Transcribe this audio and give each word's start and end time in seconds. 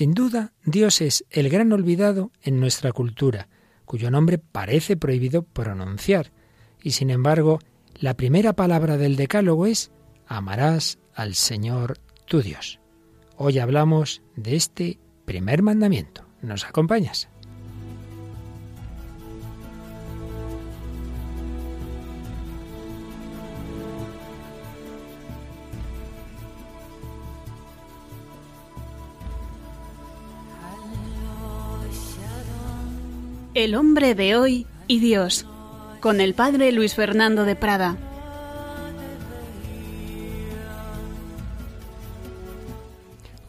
Sin 0.00 0.14
duda, 0.14 0.54
Dios 0.64 1.02
es 1.02 1.26
el 1.28 1.50
gran 1.50 1.70
olvidado 1.74 2.32
en 2.40 2.58
nuestra 2.58 2.90
cultura, 2.90 3.50
cuyo 3.84 4.10
nombre 4.10 4.38
parece 4.38 4.96
prohibido 4.96 5.42
pronunciar, 5.42 6.32
y 6.82 6.92
sin 6.92 7.10
embargo, 7.10 7.58
la 7.96 8.14
primera 8.14 8.54
palabra 8.54 8.96
del 8.96 9.16
Decálogo 9.16 9.66
es 9.66 9.92
amarás 10.26 10.98
al 11.12 11.34
Señor 11.34 11.98
tu 12.24 12.40
Dios. 12.40 12.80
Hoy 13.36 13.58
hablamos 13.58 14.22
de 14.36 14.56
este 14.56 14.98
primer 15.26 15.60
mandamiento. 15.60 16.24
¿Nos 16.40 16.64
acompañas? 16.64 17.28
El 33.60 33.74
hombre 33.74 34.14
de 34.14 34.36
hoy 34.36 34.66
y 34.86 35.00
Dios, 35.00 35.44
con 36.00 36.22
el 36.22 36.32
padre 36.32 36.72
Luis 36.72 36.94
Fernando 36.94 37.44
de 37.44 37.56
Prada. 37.56 37.98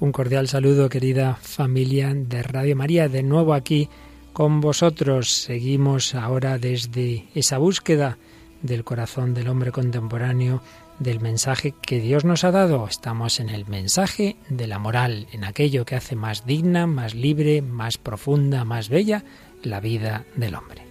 Un 0.02 0.12
cordial 0.12 0.50
saludo, 0.50 0.90
querida 0.90 1.36
familia 1.36 2.14
de 2.14 2.44
Radio 2.44 2.76
María, 2.76 3.08
de 3.08 3.24
nuevo 3.24 3.54
aquí 3.54 3.88
con 4.34 4.60
vosotros. 4.60 5.32
Seguimos 5.32 6.14
ahora 6.14 6.58
desde 6.58 7.28
esa 7.34 7.58
búsqueda 7.58 8.18
del 8.64 8.84
corazón 8.84 9.34
del 9.34 9.48
hombre 9.48 9.72
contemporáneo, 9.72 10.62
del 11.00 11.22
mensaje 11.22 11.74
que 11.82 12.02
Dios 12.02 12.26
nos 12.26 12.44
ha 12.44 12.52
dado. 12.52 12.86
Estamos 12.86 13.40
en 13.40 13.48
el 13.48 13.66
mensaje 13.66 14.36
de 14.50 14.68
la 14.68 14.78
moral, 14.78 15.28
en 15.32 15.46
aquello 15.46 15.86
que 15.86 15.96
hace 15.96 16.18
más 16.18 16.46
digna, 16.46 16.86
más 16.86 17.16
libre, 17.16 17.62
más 17.62 17.98
profunda, 17.98 18.66
más 18.66 18.90
bella 18.90 19.24
la 19.64 19.80
vida 19.80 20.26
del 20.36 20.56
hombre. 20.56 20.82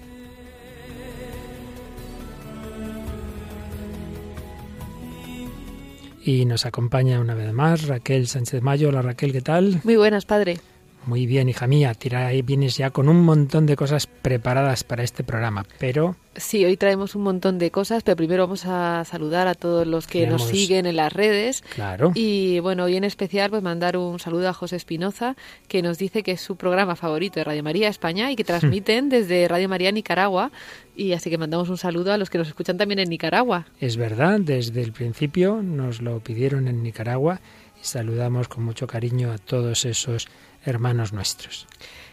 Y 6.23 6.45
nos 6.45 6.67
acompaña 6.67 7.19
una 7.19 7.35
vez 7.35 7.53
más 7.53 7.87
Raquel 7.87 8.29
Sánchez 8.29 8.63
Mayo. 8.63 8.91
Hola 8.91 9.03
Raquel, 9.03 9.33
¿qué 9.33 9.41
tal? 9.41 9.81
Muy 9.85 9.97
buenas, 9.97 10.27
padre. 10.27 10.59
Muy 11.11 11.27
bien, 11.27 11.49
hija 11.49 11.67
mía, 11.67 11.93
tira 11.95 12.29
ahí, 12.29 12.41
vienes 12.41 12.77
ya 12.77 12.91
con 12.91 13.09
un 13.09 13.25
montón 13.25 13.67
de 13.67 13.75
cosas 13.75 14.07
preparadas 14.07 14.85
para 14.85 15.03
este 15.03 15.25
programa, 15.25 15.67
pero... 15.81 16.15
Sí, 16.37 16.65
hoy 16.65 16.77
traemos 16.77 17.17
un 17.17 17.23
montón 17.23 17.59
de 17.59 17.73
cosas, 17.73 18.05
pero 18.05 18.15
primero 18.15 18.45
vamos 18.45 18.65
a 18.65 19.05
saludar 19.05 19.49
a 19.49 19.57
todos 19.57 19.89
los 19.89 20.07
que 20.07 20.29
nos 20.29 20.47
siguen 20.47 20.87
en 20.87 20.95
las 20.95 21.13
redes. 21.13 21.63
Claro. 21.75 22.13
Y 22.15 22.61
bueno, 22.61 22.85
hoy 22.85 22.95
en 22.95 23.03
especial 23.03 23.51
pues 23.51 23.61
mandar 23.61 23.97
un 23.97 24.21
saludo 24.21 24.49
a 24.49 24.53
José 24.53 24.77
Espinoza, 24.77 25.35
que 25.67 25.83
nos 25.83 25.99
dice 25.99 26.23
que 26.23 26.31
es 26.31 26.41
su 26.41 26.55
programa 26.55 26.95
favorito 26.95 27.41
de 27.41 27.45
Radio 27.45 27.65
María 27.65 27.89
España 27.89 28.31
y 28.31 28.37
que 28.37 28.45
transmiten 28.45 29.09
desde 29.09 29.49
Radio 29.49 29.69
María 29.69 29.91
Nicaragua. 29.91 30.53
Y 30.95 31.15
así 31.15 31.29
que 31.29 31.39
mandamos 31.39 31.69
un 31.69 31.79
saludo 31.79 32.13
a 32.13 32.19
los 32.19 32.31
que 32.31 32.39
nos 32.39 32.47
escuchan 32.47 32.79
también 32.79 33.01
en 33.01 33.09
Nicaragua. 33.09 33.67
Es 33.81 33.97
verdad, 33.97 34.39
desde 34.39 34.83
el 34.83 34.93
principio 34.93 35.61
nos 35.61 36.01
lo 36.01 36.21
pidieron 36.21 36.69
en 36.69 36.85
Nicaragua 36.85 37.41
y 37.81 37.85
saludamos 37.85 38.49
con 38.49 38.65
mucho 38.65 38.87
cariño 38.87 39.33
a 39.33 39.39
todos 39.39 39.85
esos 39.85 40.29
hermanos 40.65 41.13
nuestros. 41.13 41.67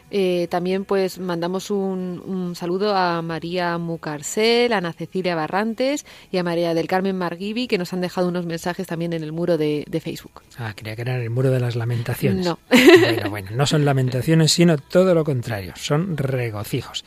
Eh, 0.10 0.48
también 0.50 0.86
pues 0.86 1.20
mandamos 1.20 1.70
un, 1.70 2.54
saludo 2.56 2.96
a 2.96 3.22
María 3.22 3.78
Mucarcel, 3.78 4.72
a 4.72 4.78
Ana 4.78 4.94
Cecilia 4.94 5.36
Barrantes 5.36 6.06
y 6.32 6.38
a 6.38 6.44
María 6.44 6.74
del 6.74 6.88
Carmen 6.88 7.18
Margibi 7.18 7.68
que 7.68 7.78
nos 7.78 7.92
han 7.92 8.00
dejado 8.00 8.30
unos 8.30 8.46
mensajes 8.46 8.88
también 8.88 9.12
en 9.12 9.24
el 9.24 9.34
muro 9.34 9.58
de, 9.58 9.84
de 9.88 10.00
Facebook. 10.00 10.44
Ah, 10.58 10.74
creía 10.76 10.96
que 10.96 11.02
era 11.02 11.22
el 11.22 11.30
muro 11.30 11.52
de 11.52 11.60
las 11.60 11.76
lamentaciones. 11.76 12.46
No. 12.46 12.60
Bueno, 12.70 13.30
bueno, 13.30 13.52
no 13.52 13.66
son 13.66 13.84
lamentaciones, 13.84 14.52
sino 14.54 14.78
todo 14.78 15.14
lo 15.14 15.24
contrario, 15.24 15.74
son 15.76 16.16
regocijos. 16.16 17.04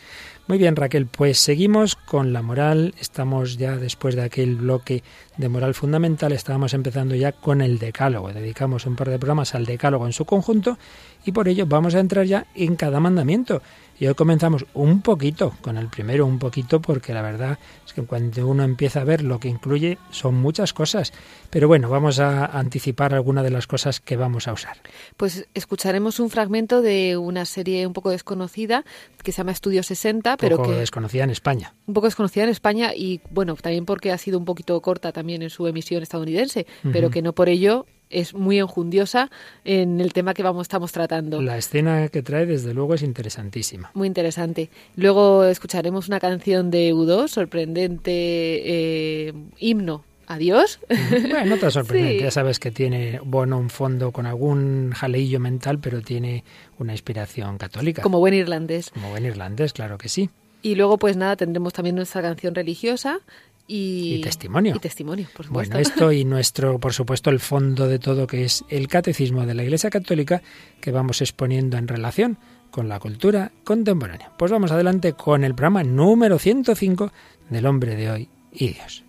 Muy 0.51 0.59
bien, 0.59 0.75
Raquel, 0.75 1.07
pues 1.07 1.39
seguimos 1.39 1.95
con 1.95 2.33
la 2.33 2.43
moral. 2.43 2.93
Estamos 3.01 3.57
ya 3.57 3.77
después 3.77 4.17
de 4.17 4.23
aquel 4.23 4.57
bloque 4.57 5.05
de 5.37 5.49
moral 5.49 5.75
fundamental, 5.75 6.33
estábamos 6.33 6.75
empezando 6.75 7.15
ya 7.15 7.31
con 7.31 7.61
el 7.61 7.79
decálogo. 7.79 8.33
Dedicamos 8.33 8.85
un 8.85 8.97
par 8.97 9.11
de 9.11 9.21
programas 9.21 9.55
al 9.55 9.65
decálogo 9.65 10.07
en 10.07 10.13
su 10.13 10.25
conjunto 10.25 10.77
y 11.25 11.31
por 11.31 11.47
ello 11.47 11.67
vamos 11.67 11.95
a 11.95 12.01
entrar 12.01 12.27
ya 12.27 12.49
en 12.57 12.75
cada 12.75 12.99
mandamiento. 12.99 13.63
Y 14.01 14.07
hoy 14.07 14.15
comenzamos 14.15 14.65
un 14.73 15.03
poquito 15.03 15.53
con 15.61 15.77
el 15.77 15.89
primero, 15.89 16.25
un 16.25 16.39
poquito, 16.39 16.81
porque 16.81 17.13
la 17.13 17.21
verdad 17.21 17.59
es 17.87 17.93
que 17.93 18.01
cuando 18.03 18.47
uno 18.47 18.63
empieza 18.63 19.03
a 19.03 19.05
ver 19.05 19.23
lo 19.23 19.39
que 19.39 19.49
incluye 19.49 19.99
son 20.11 20.37
muchas 20.37 20.73
cosas. 20.73 21.13
Pero 21.51 21.69
bueno, 21.69 21.91
vamos 21.91 22.19
a 22.19 22.47
anticipar 22.47 23.13
algunas 23.13 23.45
de 23.45 23.51
las 23.51 23.67
cosas 23.67 24.01
que 24.01 24.17
vamos 24.17 24.49
a 24.49 24.55
usar. 24.55 24.79
Pues 25.19 25.47
escucharemos 25.53 26.19
un 26.19 26.31
fragmento 26.31 26.81
de 26.81 27.19
una 27.19 27.45
serie 27.45 27.87
un 27.87 27.93
poco 27.93 28.09
desconocida 28.09 28.87
que 29.23 29.33
se 29.33 29.39
llama 29.39 29.53
Estudio 29.53 29.83
60, 29.83 30.39
pero 30.39 30.57
poco 30.57 30.71
que 30.71 30.77
desconocida 30.77 31.25
en 31.25 31.31
España. 31.31 31.75
Un 31.87 31.93
poco 31.93 32.07
desconocida 32.07 32.45
en 32.45 32.51
España 32.51 32.95
y 32.97 33.21
bueno, 33.31 33.55
también 33.57 33.85
porque 33.85 34.13
ha 34.13 34.19
sido 34.19 34.39
un 34.39 34.47
poquito 34.47 34.81
corta 34.81 35.13
también 35.13 35.43
en 35.43 35.51
su 35.51 35.67
emisión 35.67 36.03
estadounidense, 36.03 36.67
pero 36.91 37.11
que 37.11 37.21
no 37.21 37.35
por 37.35 37.51
ello 37.51 37.85
es 38.11 38.35
muy 38.35 38.59
enjundiosa 38.59 39.31
en 39.65 40.01
el 40.01 40.13
tema 40.13 40.35
que 40.35 40.43
vamos 40.43 40.63
estamos 40.63 40.93
tratando. 40.93 41.41
La 41.41 41.57
escena 41.57 42.09
que 42.09 42.23
trae, 42.23 42.47
desde 42.47 42.75
luego, 42.75 42.95
es 42.95 43.03
interesantísima. 43.03 43.91
Muy 43.95 44.09
interesante. 44.09 44.71
Luego 44.97 45.45
escucharemos 45.45 46.09
una 46.09 46.21
canción 46.21 46.71
de 46.71 46.93
U2, 46.93 47.29
sorprendente 47.29 48.11
eh, 48.13 49.35
himno 49.59 50.05
Adiós. 50.31 50.79
Bueno, 50.89 51.45
no 51.45 51.57
te 51.57 51.69
sorprendente. 51.73 52.23
Ya 52.23 52.31
sabes 52.31 52.61
que 52.61 52.71
tiene, 52.71 53.19
bueno, 53.25 53.59
un 53.59 53.69
fondo 53.69 54.13
con 54.13 54.27
algún 54.27 54.93
jaleillo 54.93 55.41
mental, 55.41 55.81
pero 55.81 56.03
tiene 56.03 56.45
una 56.79 56.93
inspiración 56.93 57.59
católica. 57.59 58.01
Como 58.01 58.21
buen 58.21 58.35
irlandés. 58.35 58.91
Como 58.91 59.11
buen 59.11 59.27
irlandés, 59.27 59.73
claro 59.73 59.99
que 59.99 60.09
sí. 60.09 60.31
Y 60.63 60.77
luego, 60.77 60.99
pues 60.99 61.17
nada, 61.17 61.35
tendremos 61.35 61.73
también 61.73 61.97
nuestra 61.97 62.23
canción 62.23 62.55
religiosa 62.55 63.19
y, 63.71 64.21
testimonio. 64.21 64.75
Y 64.77 64.81
testimonio, 64.81 65.29
por 65.35 65.47
supuesto. 65.47 65.75
Bueno, 65.75 65.89
esto 65.89 66.13
y 66.13 66.25
nuestro, 66.25 66.79
por 66.79 66.93
supuesto, 66.93 67.31
el 67.31 67.39
fondo 67.39 67.87
de 67.87 67.99
todo, 67.99 68.27
que 68.27 68.45
es 68.45 68.65
el 68.69 68.89
catecismo 68.89 69.47
de 69.47 69.55
la 69.55 69.63
Iglesia 69.63 69.91
Católica, 69.91 70.43
que 70.81 70.91
vamos 70.91 71.21
exponiendo 71.21 71.77
en 71.77 71.87
relación 71.87 72.39
con 72.71 72.89
la 72.89 72.99
cultura 72.99 73.53
contemporánea. 73.65 74.33
Pues 74.37 74.51
vamos 74.51 74.73
adelante 74.73 75.13
con 75.13 75.45
el 75.45 75.55
programa 75.55 75.85
número 75.85 76.39
105 76.39 77.13
del 77.49 77.67
hombre 77.67 77.95
de 77.95 78.11
hoy 78.11 78.29
y 78.53 78.69
Dios. 78.69 79.05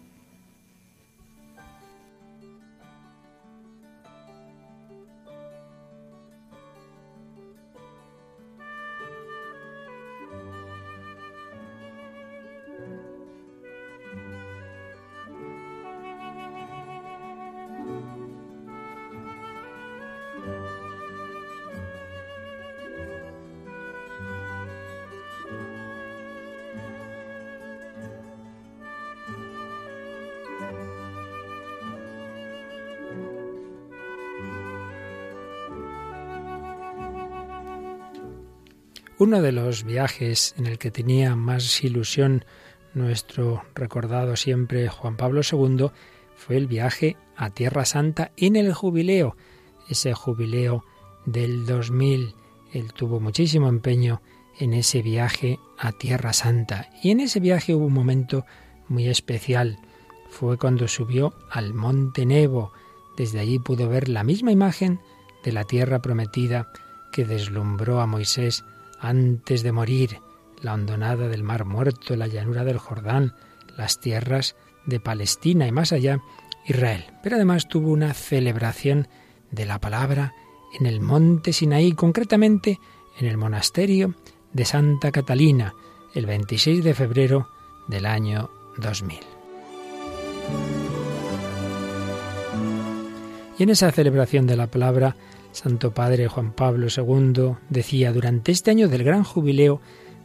Uno 39.22 39.44
de 39.44 39.52
los 39.52 39.84
viajes 39.84 40.56
en 40.58 40.66
el 40.66 40.80
que 40.80 40.90
tenía 40.90 41.36
más 41.36 41.84
ilusión 41.84 42.44
nuestro 42.96 43.62
recordado 43.76 44.36
siempre 44.36 44.88
Juan 44.88 45.16
Pablo 45.16 45.42
II 45.44 45.92
fue 46.36 46.58
el 46.58 46.66
viaje 46.66 47.18
a 47.36 47.52
Tierra 47.52 47.86
Santa 47.86 48.32
en 48.36 48.56
el 48.56 48.74
jubileo, 48.74 49.38
ese 49.88 50.16
jubileo 50.16 50.84
del 51.28 51.68
2000. 51.68 52.34
Él 52.74 52.94
tuvo 52.94 53.20
muchísimo 53.20 53.70
empeño 53.70 54.24
en 54.60 54.74
ese 54.74 55.04
viaje 55.04 55.60
a 55.78 55.92
Tierra 55.92 56.34
Santa 56.34 56.90
y 57.04 57.12
en 57.12 57.20
ese 57.20 57.40
viaje 57.40 57.76
hubo 57.76 57.86
un 57.86 57.94
momento 57.94 58.44
muy 58.88 59.08
especial. 59.08 59.78
Fue 60.32 60.58
cuando 60.58 60.88
subió 60.88 61.36
al 61.52 61.76
Monte 61.76 62.26
Nebo. 62.26 62.72
Desde 63.18 63.40
allí 63.40 63.60
pudo 63.60 63.88
ver 63.88 64.10
la 64.10 64.24
misma 64.24 64.52
imagen 64.52 65.00
de 65.44 65.52
la 65.52 65.64
tierra 65.64 66.02
prometida 66.02 66.72
que 67.12 67.24
deslumbró 67.24 68.02
a 68.02 68.08
Moisés 68.08 68.64
antes 69.02 69.64
de 69.64 69.72
morir, 69.72 70.20
la 70.62 70.74
hondonada 70.74 71.28
del 71.28 71.44
Mar 71.44 71.66
Muerto, 71.66 72.16
la 72.16 72.28
llanura 72.28 72.64
del 72.64 72.78
Jordán, 72.78 73.34
las 73.78 74.00
tierras 74.00 74.56
de 74.86 75.00
Palestina 75.00 75.68
y 75.68 75.72
más 75.72 75.92
allá, 75.92 76.20
Israel. 76.66 77.06
Pero 77.24 77.36
además 77.36 77.68
tuvo 77.68 77.92
una 77.92 78.14
celebración 78.14 79.08
de 79.50 79.66
la 79.66 79.80
palabra 79.80 80.34
en 80.80 80.86
el 80.86 81.02
monte 81.02 81.52
Sinaí, 81.52 81.94
concretamente 81.94 82.80
en 83.20 83.28
el 83.28 83.38
monasterio 83.38 84.14
de 84.54 84.66
Santa 84.66 85.12
Catalina, 85.12 85.74
el 86.14 86.28
26 86.28 86.84
de 86.84 86.94
febrero 86.94 87.50
del 87.88 88.06
año 88.06 88.52
2000. 88.78 89.20
Y 93.58 93.64
en 93.64 93.70
esa 93.70 93.92
celebración 93.92 94.48
de 94.48 94.56
la 94.56 94.68
palabra 94.68 95.16
Santo 95.52 95.94
Padre 95.94 96.28
Juan 96.28 96.54
Pablo 96.54 96.88
II 96.96 97.56
decía, 97.70 98.14
durante 98.14 98.52
este 98.52 98.72
año 98.72 98.88
del 98.88 99.04
gran 99.04 99.24
jubileo, 99.24 99.82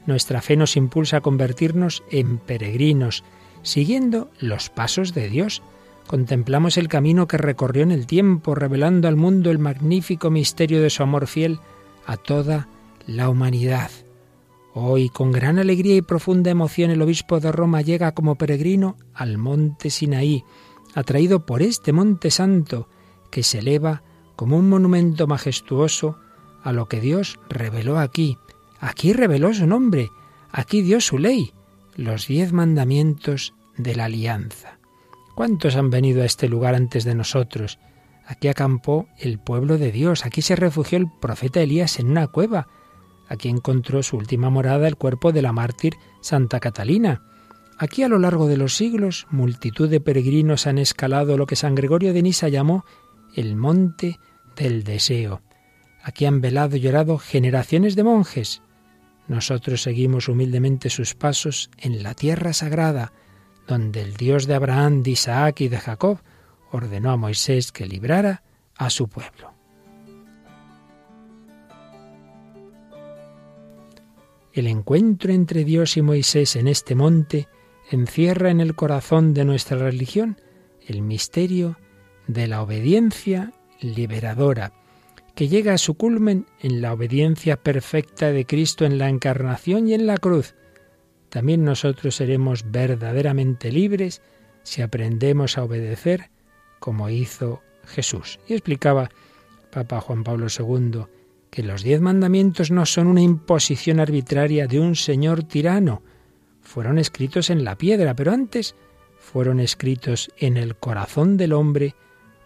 nuestra 0.07 0.41
fe 0.41 0.57
nos 0.57 0.77
impulsa 0.77 1.19
a 1.19 1.21
convertirnos 1.21 2.05
en 2.11 2.39
peregrinos, 2.39 3.25
siguiendo 3.63 4.31
los 4.39 4.71
pasos 4.71 5.15
de 5.15 5.29
Dios. 5.29 5.63
Contemplamos 6.07 6.77
el 6.77 6.89
camino 6.89 7.27
que 7.27 7.39
recorrió 7.39 7.83
en 7.83 7.91
el 7.91 8.07
tiempo, 8.07 8.55
revelando 8.55 9.09
al 9.09 9.17
mundo 9.17 9.51
el 9.51 9.59
magnífico 9.59 10.31
misterio 10.31 10.81
de 10.81 10.91
su 10.91 11.03
amor 11.03 11.27
fiel 11.27 11.59
a 12.07 12.17
toda 12.17 12.69
la 13.07 13.29
humanidad. 13.29 13.91
Hoy, 14.75 15.09
con 15.09 15.33
gran 15.33 15.59
alegría 15.59 15.97
y 15.97 16.03
profunda 16.03 16.51
emoción, 16.51 16.91
el 16.91 17.03
obispo 17.03 17.41
de 17.41 17.51
Roma 17.51 17.81
llega 17.81 18.13
como 18.13 18.37
peregrino 18.37 18.97
al 19.15 19.39
monte 19.39 19.91
Sinaí, 19.91 20.45
atraído 20.95 21.47
por 21.47 21.63
este 21.63 21.93
monte 21.93 22.31
santo, 22.31 22.89
que 23.31 23.43
se 23.43 23.59
eleva 23.59 24.03
como 24.37 24.59
un 24.59 24.69
monumento 24.69 25.27
majestuoso 25.27 26.19
a 26.63 26.73
lo 26.73 26.87
que 26.87 27.01
Dios 27.01 27.39
reveló 27.49 27.99
aquí. 27.99 28.39
Aquí 28.79 29.13
reveló 29.13 29.53
su 29.55 29.67
nombre, 29.67 30.11
aquí 30.53 30.83
dio 30.83 31.01
su 31.01 31.19
ley, 31.19 31.53
los 31.97 32.27
diez 32.27 32.53
mandamientos 32.53 33.55
de 33.77 33.97
la 33.97 34.05
alianza. 34.05 34.79
¿Cuántos 35.35 35.77
han 35.77 35.91
venido 35.91 36.23
a 36.23 36.27
este 36.27 36.49
lugar 36.49 36.75
antes 36.75 37.05
de 37.05 37.15
nosotros? 37.15 37.79
Aquí 38.27 38.49
acampó 38.49 39.07
el 39.19 39.39
pueblo 39.39 39.79
de 39.79 39.93
Dios, 39.93 40.27
aquí 40.27 40.43
se 40.43 40.57
refugió 40.57 40.99
el 40.99 41.11
profeta 41.21 41.61
Elías 41.61 41.99
en 41.99 42.11
una 42.11 42.27
cueva, 42.27 42.69
aquí 43.29 43.49
encontró 43.49 44.03
su 44.03 44.17
última 44.17 44.51
morada 44.51 44.89
el 44.89 44.97
cuerpo 44.97 45.33
de 45.33 45.43
la 45.43 45.53
mártir 45.53 45.95
Santa 46.21 46.59
Catalina. 46.59 47.23
Aquí 47.79 48.03
a 48.03 48.09
lo 48.09 48.19
largo 48.19 48.47
de 48.47 48.57
los 48.57 48.75
siglos 48.75 49.27
multitud 49.31 49.89
de 49.89 50.01
peregrinos 50.01 50.67
han 50.67 50.79
escalado 50.79 51.37
lo 51.37 51.47
que 51.47 51.57
San 51.57 51.75
Gregorio 51.75 52.13
de 52.13 52.23
Nisa 52.23 52.49
llamó 52.49 52.85
el 53.37 53.55
monte 53.55 54.19
del 54.57 54.83
deseo. 54.83 55.43
Aquí 56.03 56.25
han 56.25 56.41
velado 56.41 56.77
y 56.77 56.81
llorado 56.81 57.19
generaciones 57.19 57.95
de 57.95 58.03
monjes. 58.03 58.63
Nosotros 59.29 59.83
seguimos 59.83 60.29
humildemente 60.29 60.91
sus 60.91 61.15
pasos 61.15 61.71
en 61.79 62.03
la 62.03 62.15
tierra 62.15 62.53
sagrada, 62.53 63.13
donde 63.67 64.01
el 64.01 64.17
Dios 64.17 64.47
de 64.47 64.55
Abraham, 64.55 65.03
de 65.03 65.11
Isaac 65.11 65.61
y 65.61 65.69
de 65.69 65.79
Jacob 65.79 66.21
ordenó 66.73 67.11
a 67.11 67.17
Moisés 67.17 67.73
que 67.73 67.87
librara 67.87 68.43
a 68.77 68.91
su 68.91 69.09
pueblo. 69.09 69.53
El 74.53 74.69
encuentro 74.69 75.33
entre 75.33 75.65
Dios 75.65 75.99
y 75.99 76.03
Moisés 76.03 76.57
en 76.57 76.69
este 76.69 76.95
monte 76.95 77.49
encierra 77.91 78.51
en 78.51 78.61
el 78.61 78.75
corazón 78.75 79.35
de 79.35 79.45
nuestra 79.45 79.77
religión 79.77 80.41
el 80.87 81.03
misterio 81.03 81.77
de 82.27 82.47
la 82.47 82.63
obediencia 82.63 83.53
liberadora, 83.81 84.73
que 85.35 85.49
llega 85.49 85.75
a 85.75 85.79
su 85.79 85.95
culmen 85.95 86.47
en 86.61 86.81
la 86.81 86.93
obediencia 86.93 87.57
perfecta 87.57 88.33
de 88.33 88.47
Cristo 88.47 88.85
en 88.85 88.99
la 88.99 89.09
encarnación 89.09 89.89
y 89.89 89.95
en 89.95 90.07
la 90.07 90.17
cruz. 90.17 90.55
También 91.29 91.65
nosotros 91.65 92.17
seremos 92.17 92.71
verdaderamente 92.71 93.71
libres 93.71 94.23
si 94.63 94.83
aprendemos 94.83 95.59
a 95.59 95.65
obedecer 95.65 96.31
como 96.79 97.11
hizo 97.11 97.63
Jesús. 97.85 98.41
Y 98.49 98.55
explicaba 98.55 99.11
Papa 99.71 100.01
Juan 100.01 100.25
Pablo 100.25 100.47
II 100.47 101.03
que 101.51 101.63
los 101.63 101.83
diez 101.83 102.01
mandamientos 102.01 102.71
no 102.71 102.87
son 102.87 103.07
una 103.07 103.23
imposición 103.23 104.01
arbitraria 104.01 104.67
de 104.67 104.81
un 104.81 104.97
señor 104.97 105.45
tirano. 105.45 106.03
Fueron 106.61 106.99
escritos 106.99 107.51
en 107.51 107.65
la 107.65 107.77
piedra, 107.77 108.15
pero 108.15 108.33
antes 108.33 108.75
fueron 109.19 109.61
escritos 109.61 110.31
en 110.37 110.57
el 110.57 110.77
corazón 110.77 111.37
del 111.37 111.53
hombre 111.53 111.95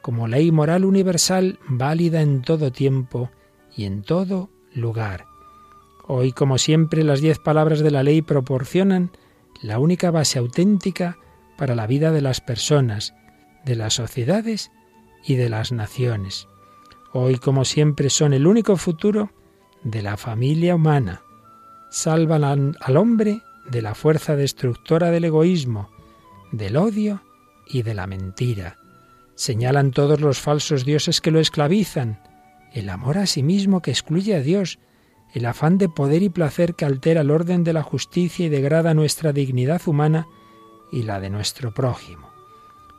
como 0.02 0.28
ley 0.28 0.50
moral 0.50 0.84
universal 0.84 1.58
válida 1.68 2.22
en 2.22 2.42
todo 2.42 2.72
tiempo 2.72 3.30
y 3.76 3.84
en 3.84 4.02
todo 4.02 4.50
lugar. 4.74 5.26
Hoy, 6.06 6.32
como 6.32 6.58
siempre, 6.58 7.04
las 7.04 7.20
diez 7.20 7.38
palabras 7.38 7.80
de 7.80 7.90
la 7.90 8.02
ley 8.02 8.22
proporcionan 8.22 9.10
la 9.62 9.78
única 9.78 10.10
base 10.10 10.38
auténtica 10.38 11.18
para 11.56 11.74
la 11.74 11.86
vida 11.86 12.10
de 12.10 12.22
las 12.22 12.40
personas, 12.40 13.14
de 13.64 13.76
las 13.76 13.94
sociedades 13.94 14.70
y 15.24 15.36
de 15.36 15.48
las 15.48 15.70
naciones. 15.72 16.48
Hoy, 17.12 17.36
como 17.36 17.64
siempre, 17.64 18.10
son 18.10 18.32
el 18.32 18.46
único 18.46 18.76
futuro 18.76 19.30
de 19.82 20.02
la 20.02 20.16
familia 20.16 20.74
humana. 20.74 21.22
Salvan 21.90 22.76
al 22.80 22.96
hombre 22.96 23.42
de 23.70 23.82
la 23.82 23.94
fuerza 23.94 24.36
destructora 24.36 25.10
del 25.10 25.24
egoísmo, 25.24 25.90
del 26.52 26.76
odio 26.76 27.22
y 27.66 27.82
de 27.82 27.94
la 27.94 28.06
mentira 28.06 28.79
Señalan 29.40 29.90
todos 29.92 30.20
los 30.20 30.38
falsos 30.38 30.84
dioses 30.84 31.22
que 31.22 31.30
lo 31.30 31.40
esclavizan, 31.40 32.20
el 32.74 32.90
amor 32.90 33.16
a 33.16 33.24
sí 33.24 33.42
mismo 33.42 33.80
que 33.80 33.90
excluye 33.90 34.34
a 34.34 34.42
Dios, 34.42 34.78
el 35.32 35.46
afán 35.46 35.78
de 35.78 35.88
poder 35.88 36.22
y 36.22 36.28
placer 36.28 36.74
que 36.74 36.84
altera 36.84 37.22
el 37.22 37.30
orden 37.30 37.64
de 37.64 37.72
la 37.72 37.82
justicia 37.82 38.44
y 38.44 38.48
degrada 38.50 38.92
nuestra 38.92 39.32
dignidad 39.32 39.80
humana 39.86 40.26
y 40.92 41.04
la 41.04 41.20
de 41.20 41.30
nuestro 41.30 41.72
prójimo. 41.72 42.28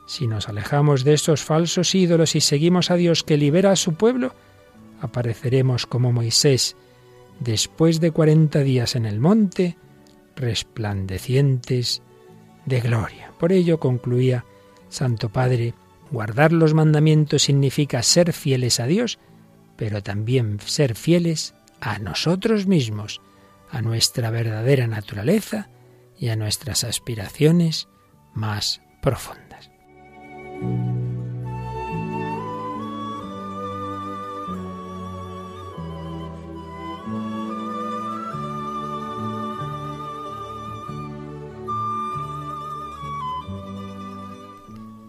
Si 0.08 0.26
nos 0.26 0.48
alejamos 0.48 1.04
de 1.04 1.14
esos 1.14 1.44
falsos 1.44 1.94
ídolos 1.94 2.34
y 2.34 2.40
seguimos 2.40 2.90
a 2.90 2.96
Dios 2.96 3.22
que 3.22 3.36
libera 3.36 3.70
a 3.70 3.76
su 3.76 3.94
pueblo, 3.94 4.34
apareceremos 5.00 5.86
como 5.86 6.10
Moisés, 6.10 6.74
después 7.38 8.00
de 8.00 8.10
cuarenta 8.10 8.64
días 8.64 8.96
en 8.96 9.06
el 9.06 9.20
monte, 9.20 9.76
resplandecientes 10.34 12.02
de 12.66 12.80
gloria. 12.80 13.30
Por 13.38 13.52
ello 13.52 13.78
concluía 13.78 14.44
Santo 14.88 15.28
Padre, 15.28 15.74
Guardar 16.12 16.52
los 16.52 16.74
mandamientos 16.74 17.42
significa 17.42 18.02
ser 18.02 18.34
fieles 18.34 18.80
a 18.80 18.86
Dios, 18.86 19.18
pero 19.76 20.02
también 20.02 20.60
ser 20.60 20.94
fieles 20.94 21.54
a 21.80 21.98
nosotros 21.98 22.66
mismos, 22.66 23.22
a 23.70 23.80
nuestra 23.80 24.30
verdadera 24.30 24.86
naturaleza 24.86 25.70
y 26.18 26.28
a 26.28 26.36
nuestras 26.36 26.84
aspiraciones 26.84 27.88
más 28.34 28.82
profundas. 29.00 29.70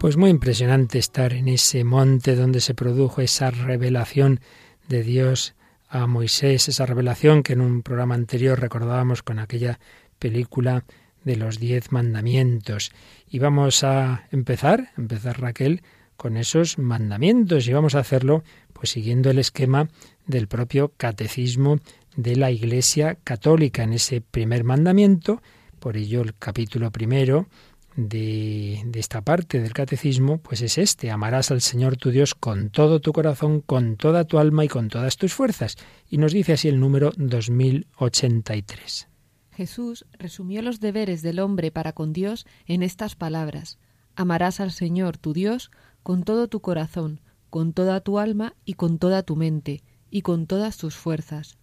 Pues 0.04 0.18
muy 0.18 0.28
impresionante 0.28 0.98
estar 0.98 1.32
en 1.32 1.48
ese 1.48 1.82
monte 1.82 2.36
donde 2.36 2.60
se 2.60 2.74
produjo 2.74 3.22
esa 3.22 3.50
revelación 3.50 4.40
de 4.86 5.02
Dios 5.02 5.54
a 5.88 6.06
Moisés, 6.06 6.68
esa 6.68 6.84
revelación 6.84 7.42
que 7.42 7.54
en 7.54 7.62
un 7.62 7.80
programa 7.80 8.14
anterior 8.14 8.60
recordábamos 8.60 9.22
con 9.22 9.38
aquella 9.38 9.80
película 10.18 10.84
de 11.24 11.36
los 11.36 11.58
diez 11.58 11.90
mandamientos. 11.90 12.92
Y 13.30 13.38
vamos 13.38 13.82
a 13.82 14.28
empezar, 14.30 14.90
empezar 14.98 15.40
Raquel, 15.40 15.80
con 16.18 16.36
esos 16.36 16.76
mandamientos 16.76 17.66
y 17.66 17.72
vamos 17.72 17.94
a 17.94 18.00
hacerlo 18.00 18.44
pues 18.74 18.90
siguiendo 18.90 19.30
el 19.30 19.38
esquema 19.38 19.88
del 20.26 20.48
propio 20.48 20.92
catecismo 20.98 21.78
de 22.14 22.36
la 22.36 22.50
Iglesia 22.50 23.16
Católica 23.24 23.84
en 23.84 23.94
ese 23.94 24.20
primer 24.20 24.64
mandamiento, 24.64 25.40
por 25.80 25.96
ello 25.96 26.20
el 26.20 26.34
capítulo 26.34 26.90
primero 26.90 27.48
de, 27.96 28.84
esta 28.94 29.22
parte 29.22 29.60
del 29.60 29.72
catecismo, 29.72 30.38
pues 30.38 30.62
es 30.62 30.78
este, 30.78 31.10
amarás 31.10 31.50
al 31.50 31.60
Señor 31.60 31.96
tu 31.96 32.10
Dios 32.10 32.34
con 32.34 32.70
todo 32.70 33.00
tu 33.00 33.12
corazón, 33.12 33.60
con 33.60 33.96
toda 33.96 34.24
tu 34.24 34.38
alma 34.38 34.64
y 34.64 34.68
con 34.68 34.88
todas 34.88 35.16
tus 35.16 35.32
fuerzas. 35.32 35.76
Y 36.08 36.18
nos 36.18 36.32
dice 36.32 36.54
así 36.54 36.68
el 36.68 36.80
número 36.80 37.12
2083. 37.16 39.08
Jesús 39.52 40.04
resumió 40.18 40.62
los 40.62 40.80
deberes 40.80 41.22
del 41.22 41.38
hombre 41.38 41.70
para 41.70 41.92
con 41.92 42.12
Dios 42.12 42.46
en 42.66 42.82
estas 42.82 43.14
palabras. 43.14 43.78
Amarás 44.16 44.60
al 44.60 44.72
Señor 44.72 45.16
tu 45.16 45.32
Dios 45.32 45.70
con 46.02 46.24
todo 46.24 46.48
tu 46.48 46.60
corazón, 46.60 47.20
con 47.50 47.72
toda 47.72 48.00
tu 48.00 48.18
alma 48.18 48.54
y 48.64 48.74
con 48.74 48.98
toda 48.98 49.22
tu 49.22 49.36
mente, 49.36 49.82
y 50.10 50.22
con 50.22 50.46
todas 50.46 50.76
tus 50.76 50.96
fuerzas. 50.96 51.56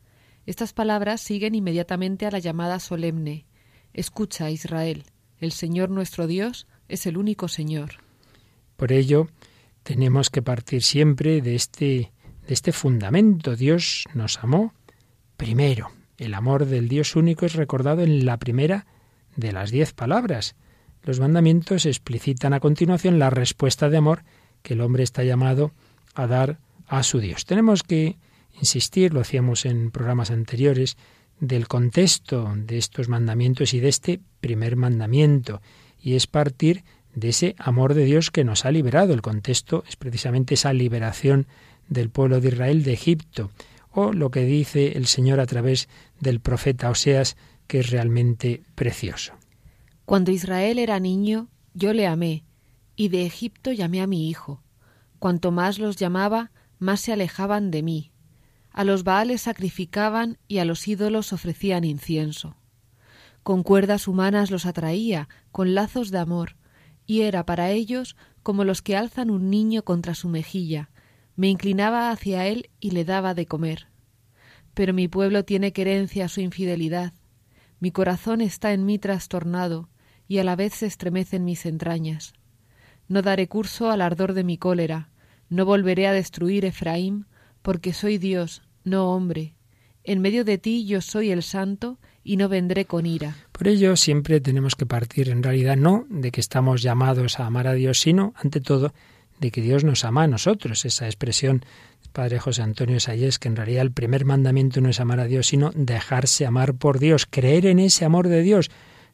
Estas 0.46 0.74
palabras 0.74 1.22
siguen 1.22 1.54
inmediatamente 1.54 2.26
a 2.26 2.32
la 2.32 2.40
llamada 2.40 2.80
solemne. 2.80 3.46
Escucha, 3.94 4.50
Israel, 4.50 5.04
el 5.42 5.52
Señor 5.52 5.90
nuestro 5.90 6.28
Dios 6.28 6.68
es 6.88 7.06
el 7.06 7.18
único 7.18 7.48
Señor. 7.48 7.96
Por 8.78 8.92
ello, 8.92 9.28
tenemos 9.84 10.30
que 10.30 10.42
partir 10.42 10.84
siempre 10.84 11.42
de 11.42 11.56
este, 11.56 12.12
de 12.48 12.54
este 12.54 12.72
fundamento. 12.72 13.56
Dios 13.56 14.06
nos 14.14 14.38
amó 14.44 14.74
primero. 15.38 15.92
El 16.18 16.36
amor 16.36 16.66
del 16.66 16.88
Dios 16.88 17.16
único 17.16 17.46
es 17.46 17.56
recordado 17.56 18.04
en 18.04 18.26
la 18.26 18.38
primera 18.38 18.86
de 19.36 19.52
las 19.52 19.72
diez 19.72 19.94
palabras. 19.94 20.56
Los 21.04 21.20
mandamientos 21.20 21.86
explicitan 21.88 22.54
a 22.54 22.60
continuación 22.60 23.18
la 23.18 23.32
respuesta 23.32 23.90
de 23.90 23.98
amor 23.98 24.24
que 24.62 24.76
el 24.76 24.82
hombre 24.82 25.04
está 25.04 25.24
llamado 25.24 25.72
a 26.14 26.28
dar 26.28 26.60
a 26.88 27.02
su 27.02 27.20
Dios. 27.20 27.46
Tenemos 27.46 27.82
que 27.82 28.18
insistir, 28.60 29.14
lo 29.14 29.22
hacíamos 29.22 29.66
en 29.66 29.90
programas 29.90 30.30
anteriores, 30.30 30.98
del 31.42 31.68
contexto 31.68 32.54
de 32.56 32.78
estos 32.78 33.10
mandamientos 33.10 33.74
y 33.74 33.82
de 33.82 33.90
este 33.90 34.22
primer 34.40 34.78
mandamiento, 34.78 35.62
y 36.00 36.14
es 36.14 36.28
partir 36.28 36.84
de 37.14 37.30
ese 37.30 37.56
amor 37.58 37.94
de 37.96 38.06
Dios 38.06 38.32
que 38.32 38.46
nos 38.46 38.64
ha 38.64 38.72
liberado. 38.72 39.14
El 39.14 39.22
contexto 39.22 39.84
es 39.90 39.98
precisamente 39.98 40.54
esa 40.54 40.72
liberación 40.72 41.48
del 41.90 42.10
pueblo 42.10 42.40
de 42.40 42.50
Israel 42.50 42.84
de 42.84 42.94
Egipto, 42.94 43.52
o 43.90 44.14
lo 44.14 44.32
que 44.32 44.46
dice 44.46 44.94
el 44.98 45.08
Señor 45.08 45.40
a 45.42 45.46
través 45.48 45.90
del 46.20 46.40
profeta 46.40 46.90
Oseas, 46.90 47.36
que 47.68 47.80
es 47.80 47.90
realmente 47.90 48.62
precioso. 48.76 49.34
Cuando 50.06 50.32
Israel 50.32 50.80
era 50.80 51.00
niño, 51.00 51.50
yo 51.74 51.94
le 51.94 52.08
amé, 52.08 52.46
y 52.96 53.10
de 53.10 53.26
Egipto 53.26 53.72
llamé 53.72 54.02
a 54.02 54.08
mi 54.08 54.30
hijo. 54.30 54.62
Cuanto 55.20 55.52
más 55.52 55.80
los 55.80 55.96
llamaba, 55.96 56.52
más 56.80 57.02
se 57.02 57.14
alejaban 57.14 57.72
de 57.72 57.84
mí. 57.84 58.11
A 58.72 58.84
los 58.84 59.04
Baales 59.04 59.42
sacrificaban 59.42 60.38
y 60.48 60.60
a 60.60 60.66
los 60.66 60.88
ídolos 60.88 61.34
ofrecían 61.34 61.84
incienso. 61.84 62.56
Con 63.44 63.64
cuerdas 63.64 64.08
humanas 64.08 64.52
los 64.52 64.66
atraía, 64.66 65.28
con 65.52 65.74
lazos 65.76 66.12
de 66.12 66.20
amor, 66.20 66.56
y 67.06 67.22
era 67.22 67.46
para 67.46 67.72
ellos 67.72 68.16
como 68.44 68.64
los 68.64 68.82
que 68.82 68.96
alzan 68.96 69.30
un 69.30 69.50
niño 69.50 69.84
contra 69.84 70.16
su 70.16 70.30
mejilla. 70.30 70.90
Me 71.36 71.50
inclinaba 71.50 72.12
hacia 72.12 72.48
él 72.48 72.70
y 72.80 72.92
le 72.92 73.04
daba 73.04 73.34
de 73.34 73.46
comer. 73.46 73.88
Pero 74.74 74.94
mi 74.94 75.08
pueblo 75.08 75.44
tiene 75.44 75.74
querencia 75.74 76.26
a 76.26 76.30
su 76.30 76.40
infidelidad. 76.40 77.14
Mi 77.80 77.92
corazón 77.92 78.42
está 78.42 78.74
en 78.74 78.86
mí 78.86 79.00
trastornado, 79.00 79.90
y 80.28 80.38
a 80.38 80.44
la 80.44 80.56
vez 80.56 80.76
se 80.76 80.86
estremecen 80.86 81.44
mis 81.44 81.66
entrañas. 81.66 82.34
No 83.08 83.22
daré 83.22 83.48
curso 83.50 83.90
al 83.92 84.02
ardor 84.02 84.34
de 84.34 84.46
mi 84.46 84.58
cólera, 84.58 85.10
no 85.50 85.66
volveré 85.66 86.08
a 86.08 86.14
destruir 86.14 86.64
Efraín, 86.64 87.26
porque 87.62 87.94
soy 87.94 88.18
Dios, 88.18 88.62
no 88.84 89.14
hombre. 89.14 89.54
En 90.04 90.22
medio 90.22 90.44
de 90.44 90.58
ti 90.58 90.86
yo 90.86 91.02
soy 91.02 91.32
el 91.32 91.44
santo, 91.44 92.00
y 92.24 92.38
no 92.38 92.50
vendré 92.50 92.86
con 92.86 93.06
ira. 93.06 93.36
Por 93.52 93.68
ello 93.68 93.96
siempre 93.96 94.40
tenemos 94.42 94.76
que 94.76 94.86
partir 94.86 95.30
en 95.30 95.44
realidad 95.44 95.76
no 95.76 96.06
de 96.10 96.32
que 96.32 96.42
estamos 96.42 96.82
llamados 96.82 97.40
a 97.40 97.46
amar 97.46 97.68
a 97.68 97.74
Dios, 97.74 98.00
sino 98.00 98.34
ante 98.36 98.62
todo 98.62 98.94
de 99.40 99.52
que 99.52 99.62
Dios 99.62 99.84
nos 99.84 100.06
ama 100.06 100.24
a 100.24 100.28
nosotros. 100.28 100.86
Esa 100.86 101.06
expresión 101.06 101.66
Padre 102.14 102.40
José 102.40 102.62
Antonio 102.62 103.00
Sayés, 103.00 103.40
que 103.40 103.48
en 103.48 103.56
realidad 103.56 103.84
el 103.84 103.92
primer 103.92 104.26
mandamiento 104.26 104.82
no 104.82 104.90
es 104.90 105.00
amar 105.00 105.20
a 105.20 105.26
Dios, 105.26 105.48
sino 105.48 105.72
dejarse 105.74 106.46
amar 106.46 106.74
por 106.74 107.00
Dios, 107.00 107.26
creer 107.26 107.66
en 107.66 107.80
ese 107.80 108.06
amor 108.06 108.28
de 108.28 108.42
Dios. 108.42 108.70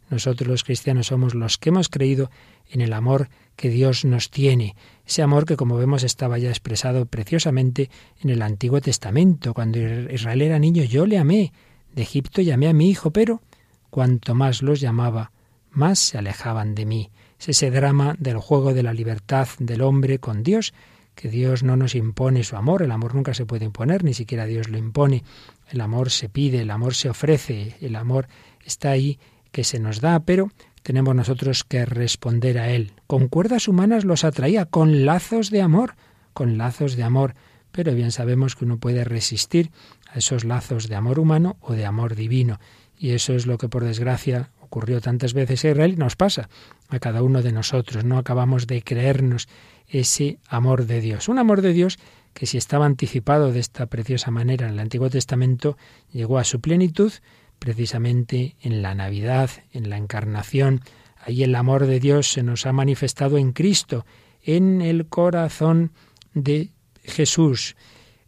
Nosotros 0.10 0.48
los 0.48 0.64
cristianos 0.64 1.08
somos 1.08 1.36
los 1.36 1.58
que 1.58 1.70
hemos 1.70 1.90
creído 1.90 2.30
en 2.70 2.82
el 2.82 2.94
amor 2.94 3.30
que 3.56 3.70
Dios 3.70 4.06
nos 4.06 4.30
tiene. 4.30 4.76
Ese 5.06 5.22
amor 5.22 5.46
que, 5.46 5.58
como 5.58 5.78
vemos, 5.78 6.04
estaba 6.04 6.38
ya 6.38 6.50
expresado 6.50 7.06
preciosamente 7.06 7.90
en 8.22 8.30
el 8.30 8.42
Antiguo 8.42 8.80
Testamento. 8.82 9.54
Cuando 9.54 9.80
Israel 9.80 10.42
era 10.42 10.60
niño, 10.60 10.84
yo 10.84 11.06
le 11.06 11.18
amé. 11.18 11.52
De 11.94 12.04
Egipto 12.04 12.42
llamé 12.42 12.68
a 12.68 12.74
mi 12.74 12.90
hijo, 12.90 13.12
pero 13.12 13.42
cuanto 13.90 14.36
más 14.36 14.62
los 14.62 14.80
llamaba, 14.80 15.32
más 15.72 16.00
se 16.00 16.18
alejaban 16.18 16.76
de 16.76 16.86
mí. 16.86 17.10
Es 17.40 17.50
ese 17.50 17.72
drama 17.72 18.16
del 18.20 18.38
juego 18.38 18.74
de 18.74 18.84
la 18.84 18.94
libertad 18.94 19.48
del 19.60 19.82
hombre 19.82 20.20
con 20.20 20.44
Dios, 20.44 20.74
que 21.16 21.30
Dios 21.30 21.64
no 21.64 21.76
nos 21.76 21.96
impone 21.96 22.44
su 22.44 22.56
amor, 22.56 22.84
el 22.84 22.92
amor 22.92 23.16
nunca 23.16 23.34
se 23.34 23.46
puede 23.46 23.66
imponer, 23.66 24.04
ni 24.04 24.14
siquiera 24.14 24.46
Dios 24.46 24.70
lo 24.70 24.78
impone. 24.78 25.24
El 25.70 25.82
amor 25.82 26.12
se 26.12 26.30
pide, 26.30 26.62
el 26.62 26.70
amor 26.70 26.94
se 26.94 27.10
ofrece, 27.10 27.76
el 27.82 27.96
amor 27.96 28.28
está 28.64 28.92
ahí 28.92 29.20
que 29.58 29.64
se 29.64 29.80
nos 29.80 30.02
da, 30.02 30.20
pero 30.20 30.52
tenemos 30.84 31.16
nosotros 31.16 31.64
que 31.64 31.84
responder 31.84 32.60
a 32.60 32.70
él. 32.70 32.92
Con 33.08 33.28
cuerdas 33.28 33.68
humanas 33.68 34.06
los 34.06 34.24
atraía, 34.24 34.66
con 34.66 35.04
lazos 35.04 35.50
de 35.50 35.64
amor, 35.64 35.96
con 36.34 36.60
lazos 36.60 36.96
de 36.96 37.02
amor, 37.02 37.34
pero 37.72 37.96
bien 37.96 38.12
sabemos 38.12 38.56
que 38.56 38.66
uno 38.66 38.78
puede 38.78 39.04
resistir 39.04 39.72
a 40.12 40.20
esos 40.20 40.46
lazos 40.46 40.88
de 40.88 40.94
amor 40.94 41.18
humano 41.18 41.58
o 41.60 41.74
de 41.74 41.88
amor 41.88 42.14
divino, 42.14 42.60
y 43.00 43.14
eso 43.14 43.34
es 43.34 43.48
lo 43.48 43.58
que 43.58 43.68
por 43.68 43.84
desgracia 43.84 44.52
ocurrió 44.60 45.02
tantas 45.02 45.34
veces 45.34 45.66
a 45.66 45.70
Israel 45.70 45.94
y 45.94 45.98
nos 45.98 46.16
pasa 46.16 46.50
a 46.90 47.00
cada 47.00 47.24
uno 47.24 47.42
de 47.42 47.52
nosotros. 47.52 48.06
No 48.06 48.20
acabamos 48.20 48.68
de 48.68 48.84
creernos 48.84 49.48
ese 49.88 50.38
amor 50.48 50.86
de 50.86 51.02
Dios. 51.02 51.30
Un 51.30 51.40
amor 51.40 51.64
de 51.64 51.74
Dios 51.74 51.98
que 52.36 52.46
si 52.46 52.60
estaba 52.60 52.86
anticipado 52.86 53.52
de 53.52 53.60
esta 53.60 53.88
preciosa 53.88 54.30
manera 54.30 54.68
en 54.68 54.74
el 54.74 54.80
Antiguo 54.80 55.10
Testamento, 55.10 55.80
llegó 56.12 56.38
a 56.38 56.44
su 56.44 56.62
plenitud 56.62 57.12
precisamente 57.60 58.56
en 58.62 58.82
la 58.82 58.96
Navidad, 58.96 59.50
en 59.72 59.90
la 59.90 59.98
Encarnación. 59.98 60.82
Ahí 61.18 61.44
el 61.44 61.56
amor 61.56 61.86
de 61.86 62.00
Dios 62.00 62.32
se 62.32 62.44
nos 62.44 62.66
ha 62.66 62.74
manifestado 62.74 63.38
en 63.38 63.52
Cristo, 63.52 64.06
en 64.42 64.82
el 64.82 65.08
corazón 65.08 65.92
de 66.34 66.72
Jesús. 67.04 67.76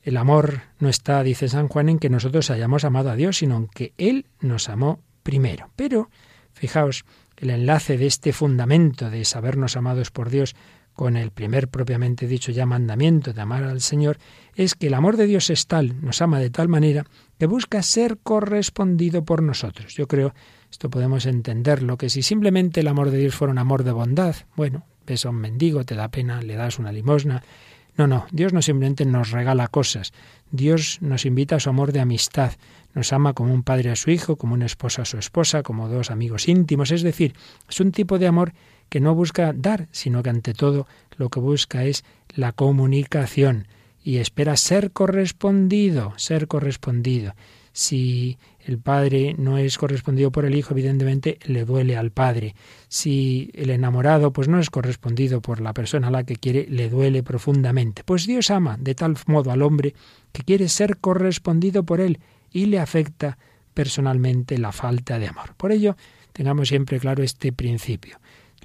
El 0.02 0.18
amor 0.18 0.62
no 0.80 0.90
está, 0.90 1.24
dice 1.24 1.50
San 1.50 1.68
Juan, 1.68 1.90
en 1.90 2.00
que 2.00 2.10
nosotros 2.10 2.50
hayamos 2.50 2.84
amado 2.84 3.10
a 3.10 3.16
Dios, 3.16 3.38
sino 3.38 3.58
en 3.58 3.68
que 3.68 3.94
Él 3.98 4.26
nos 4.40 4.70
amó 4.70 5.02
primero. 5.24 5.70
Pero, 5.76 6.10
fijaos, 6.54 7.06
el 7.38 7.50
enlace 7.52 7.98
de 7.98 8.08
este 8.08 8.34
fundamento 8.34 9.10
de 9.10 9.24
sabernos 9.26 9.78
amados 9.78 10.12
por 10.12 10.30
Dios 10.30 10.56
con 11.00 11.16
el 11.16 11.32
primer 11.32 11.70
propiamente 11.70 12.28
dicho 12.28 12.52
ya 12.52 12.66
mandamiento 12.66 13.32
de 13.32 13.40
amar 13.40 13.64
al 13.64 13.80
Señor, 13.80 14.18
es 14.54 14.76
que 14.76 14.88
el 14.88 14.94
amor 14.94 15.16
de 15.16 15.28
Dios 15.28 15.50
es 15.50 15.66
tal, 15.66 15.96
nos 16.02 16.22
ama 16.22 16.42
de 16.42 16.50
tal 16.50 16.68
manera, 16.68 17.06
que 17.40 17.46
busca 17.46 17.82
ser 17.84 18.18
correspondido 18.22 19.24
por 19.24 19.42
nosotros. 19.42 19.96
Yo 19.96 20.10
creo, 20.10 20.34
esto 20.70 20.90
podemos 20.90 21.26
entenderlo, 21.26 21.98
que 21.98 22.10
si 22.10 22.22
simplemente 22.22 22.82
el 22.82 22.88
amor 22.90 23.12
de 23.12 23.18
Dios 23.20 23.34
fuera 23.34 23.54
un 23.54 23.60
amor 23.60 23.86
de 23.86 23.94
bondad, 23.94 24.36
bueno, 24.58 24.88
ves 25.08 25.26
a 25.26 25.30
un 25.30 25.38
mendigo, 25.38 25.86
te 25.86 25.96
da 25.96 26.10
pena, 26.10 26.42
le 26.42 26.56
das 26.56 26.80
una 26.80 26.92
limosna. 26.92 27.44
No, 27.96 28.06
no, 28.06 28.26
Dios 28.32 28.52
no 28.52 28.62
simplemente 28.62 29.06
nos 29.06 29.32
regala 29.32 29.70
cosas, 29.70 30.12
Dios 30.52 30.98
nos 31.00 31.26
invita 31.26 31.56
a 31.56 31.60
su 31.62 31.70
amor 31.70 31.94
de 31.94 32.02
amistad, 32.02 32.52
nos 32.94 33.14
ama 33.14 33.32
como 33.32 33.54
un 33.54 33.64
padre 33.64 33.90
a 33.92 33.96
su 33.96 34.12
hijo, 34.12 34.36
como 34.36 34.54
una 34.54 34.66
esposa 34.66 35.04
a 35.04 35.06
su 35.06 35.18
esposa, 35.18 35.64
como 35.64 35.88
dos 35.88 36.12
amigos 36.12 36.50
íntimos, 36.50 36.92
es 36.92 37.04
decir, 37.04 37.36
es 37.70 37.80
un 37.80 37.94
tipo 37.94 38.20
de 38.20 38.28
amor 38.28 38.52
que 38.90 39.00
no 39.00 39.16
busca 39.16 39.54
dar, 39.54 39.88
sino 39.92 40.24
que 40.24 40.30
ante 40.30 40.54
todo 40.54 40.88
lo 41.18 41.30
que 41.30 41.40
busca 41.40 41.86
es 41.86 42.04
la 42.36 42.52
comunicación 42.52 43.68
y 44.04 44.18
espera 44.18 44.58
ser 44.58 44.92
correspondido, 44.92 46.14
ser 46.18 46.48
correspondido. 46.48 47.34
Si 47.72 48.38
el 48.60 48.80
padre 48.80 49.36
no 49.38 49.58
es 49.58 49.78
correspondido 49.78 50.32
por 50.32 50.46
el 50.46 50.56
hijo, 50.56 50.74
evidentemente 50.74 51.38
le 51.46 51.66
duele 51.66 51.96
al 51.96 52.12
padre. 52.12 52.56
Si 52.88 53.52
el 53.54 53.70
enamorado 53.70 54.34
pues 54.34 54.48
no 54.48 54.60
es 54.60 54.70
correspondido 54.70 55.42
por 55.42 55.62
la 55.62 55.74
persona 55.74 56.08
a 56.08 56.12
la 56.12 56.24
que 56.24 56.36
quiere, 56.36 56.66
le 56.70 56.90
duele 56.90 57.24
profundamente. 57.24 58.04
Pues 58.04 58.26
Dios 58.26 58.50
ama 58.50 58.78
de 58.80 58.96
tal 58.96 59.16
modo 59.28 59.52
al 59.52 59.62
hombre 59.62 59.94
que 60.32 60.44
quiere 60.44 60.70
ser 60.70 60.98
correspondido 60.98 61.84
por 61.84 62.02
él 62.02 62.20
y 62.52 62.66
le 62.66 62.80
afecta 62.80 63.38
personalmente 63.74 64.58
la 64.58 64.72
falta 64.72 65.20
de 65.20 65.28
amor. 65.28 65.54
Por 65.56 65.72
ello, 65.72 65.96
tengamos 66.34 66.70
siempre 66.70 67.00
claro 67.00 67.24
este 67.24 67.54
principio. 67.54 68.20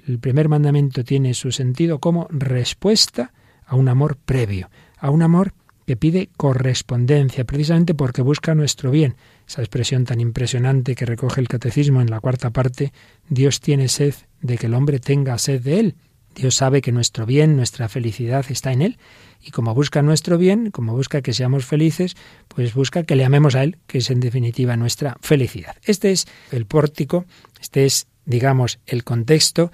El 0.07 0.19
primer 0.19 0.49
mandamiento 0.49 1.03
tiene 1.03 1.33
su 1.33 1.51
sentido 1.51 1.99
como 1.99 2.27
respuesta 2.29 3.33
a 3.65 3.75
un 3.75 3.89
amor 3.89 4.17
previo, 4.17 4.69
a 4.97 5.09
un 5.09 5.21
amor 5.21 5.53
que 5.85 5.95
pide 5.95 6.29
correspondencia, 6.37 7.43
precisamente 7.43 7.93
porque 7.93 8.21
busca 8.21 8.55
nuestro 8.55 8.91
bien. 8.91 9.15
Esa 9.47 9.61
expresión 9.61 10.05
tan 10.05 10.19
impresionante 10.19 10.95
que 10.95 11.05
recoge 11.05 11.41
el 11.41 11.47
catecismo 11.47 12.01
en 12.01 12.09
la 12.09 12.19
cuarta 12.19 12.49
parte, 12.49 12.91
Dios 13.29 13.59
tiene 13.59 13.87
sed 13.87 14.15
de 14.41 14.57
que 14.57 14.67
el 14.67 14.73
hombre 14.73 14.99
tenga 14.99 15.37
sed 15.37 15.61
de 15.61 15.79
él. 15.79 15.95
Dios 16.35 16.55
sabe 16.55 16.81
que 16.81 16.91
nuestro 16.91 17.25
bien, 17.25 17.55
nuestra 17.55 17.87
felicidad 17.87 18.45
está 18.49 18.73
en 18.73 18.81
Él, 18.81 18.97
y 19.41 19.51
como 19.51 19.73
busca 19.73 20.01
nuestro 20.01 20.37
bien, 20.37 20.69
como 20.69 20.93
busca 20.93 21.21
que 21.21 21.33
seamos 21.33 21.65
felices, 21.65 22.15
pues 22.49 22.73
busca 22.73 23.03
que 23.03 23.15
le 23.15 23.23
amemos 23.23 23.55
a 23.55 23.63
Él, 23.63 23.77
que 23.87 23.99
es 23.99 24.09
en 24.09 24.19
definitiva 24.19 24.75
nuestra 24.75 25.17
felicidad. 25.21 25.77
Este 25.83 26.11
es 26.11 26.27
el 26.51 26.65
pórtico, 26.65 27.25
este 27.61 27.85
es, 27.85 28.07
digamos, 28.25 28.79
el 28.85 29.05
contexto 29.05 29.71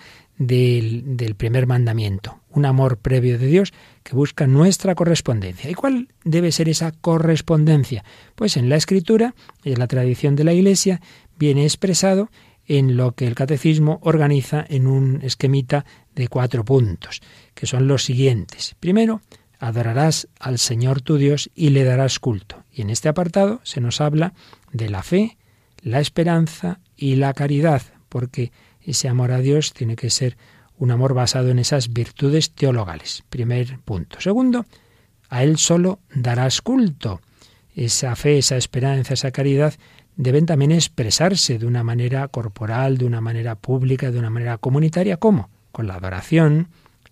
del, 0.48 1.36
primer 1.38 1.68
mandamiento, 1.68 2.40
un 2.50 2.66
amor 2.66 2.98
previo 2.98 3.38
de 3.38 3.48
Dios 3.48 3.74
que 4.04 4.16
busca 4.16 4.48
nuestra 4.48 4.96
correspondencia. 4.96 5.70
¿Y 5.70 5.76
cuál 5.76 6.10
debe 6.24 6.52
ser 6.52 6.68
esa 6.68 6.92
correspondencia? 6.92 8.04
Pues 8.36 8.58
en 8.58 8.68
la 8.68 8.76
escritura 8.76 9.36
y 9.64 9.74
en 9.74 9.80
la 9.80 9.88
tradición 9.88 10.36
de 10.36 10.44
la 10.44 10.54
Iglesia 10.54 11.00
viene 11.38 11.64
expresado 11.64 12.30
en 12.68 12.98
lo 12.98 13.12
que 13.14 13.28
el 13.28 13.36
catecismo 13.36 14.00
organiza 14.02 14.66
en 14.68 14.88
un 14.88 15.22
esquemita 15.22 15.86
de 16.16 16.28
cuatro 16.28 16.66
puntos, 16.66 17.22
que 17.54 17.68
son 17.68 17.88
los 17.88 18.04
siguientes. 18.04 18.76
Primero, 18.80 19.22
adorarás 19.60 20.28
al 20.40 20.58
Señor 20.58 21.02
tu 21.02 21.18
Dios 21.18 21.52
y 21.54 21.70
le 21.70 21.84
darás 21.84 22.20
culto. 22.20 22.64
Y 22.72 22.82
en 22.82 22.90
este 22.90 23.10
apartado 23.10 23.62
se 23.64 23.82
nos 23.82 24.02
habla 24.02 24.34
de 24.72 24.90
la 24.90 25.04
fe, 25.04 25.38
la 25.82 26.00
esperanza 26.00 26.80
y 26.96 27.16
la 27.16 27.34
caridad, 27.34 27.82
porque 28.10 28.52
ese 28.86 29.08
amor 29.08 29.32
a 29.32 29.40
Dios 29.40 29.74
tiene 29.74 29.96
que 29.96 30.10
ser 30.10 30.38
un 30.78 30.92
amor 30.92 31.14
basado 31.14 31.50
en 31.50 31.60
esas 31.60 31.94
virtudes 31.94 32.52
teologales. 32.52 33.24
Primer 33.30 33.80
punto. 33.80 34.20
Segundo, 34.20 34.66
a 35.30 35.44
Él 35.44 35.58
solo 35.58 36.00
darás 36.14 36.62
culto. 36.62 37.22
Esa 37.76 38.16
fe, 38.16 38.40
esa 38.40 38.58
esperanza, 38.58 39.14
esa 39.14 39.32
caridad 39.32 39.76
deben 40.16 40.46
también 40.46 40.72
expresarse 40.72 41.58
de 41.58 41.66
una 41.66 41.84
manera 41.84 42.28
corporal, 42.28 42.98
de 42.98 43.06
una 43.06 43.22
manera 43.22 43.56
pública, 43.56 44.12
de 44.12 44.20
una 44.20 44.30
manera 44.30 44.58
comunitaria. 44.58 45.18
¿Cómo? 45.18 45.50
Con 45.72 45.88
la 45.88 45.96
adoración, 45.96 46.68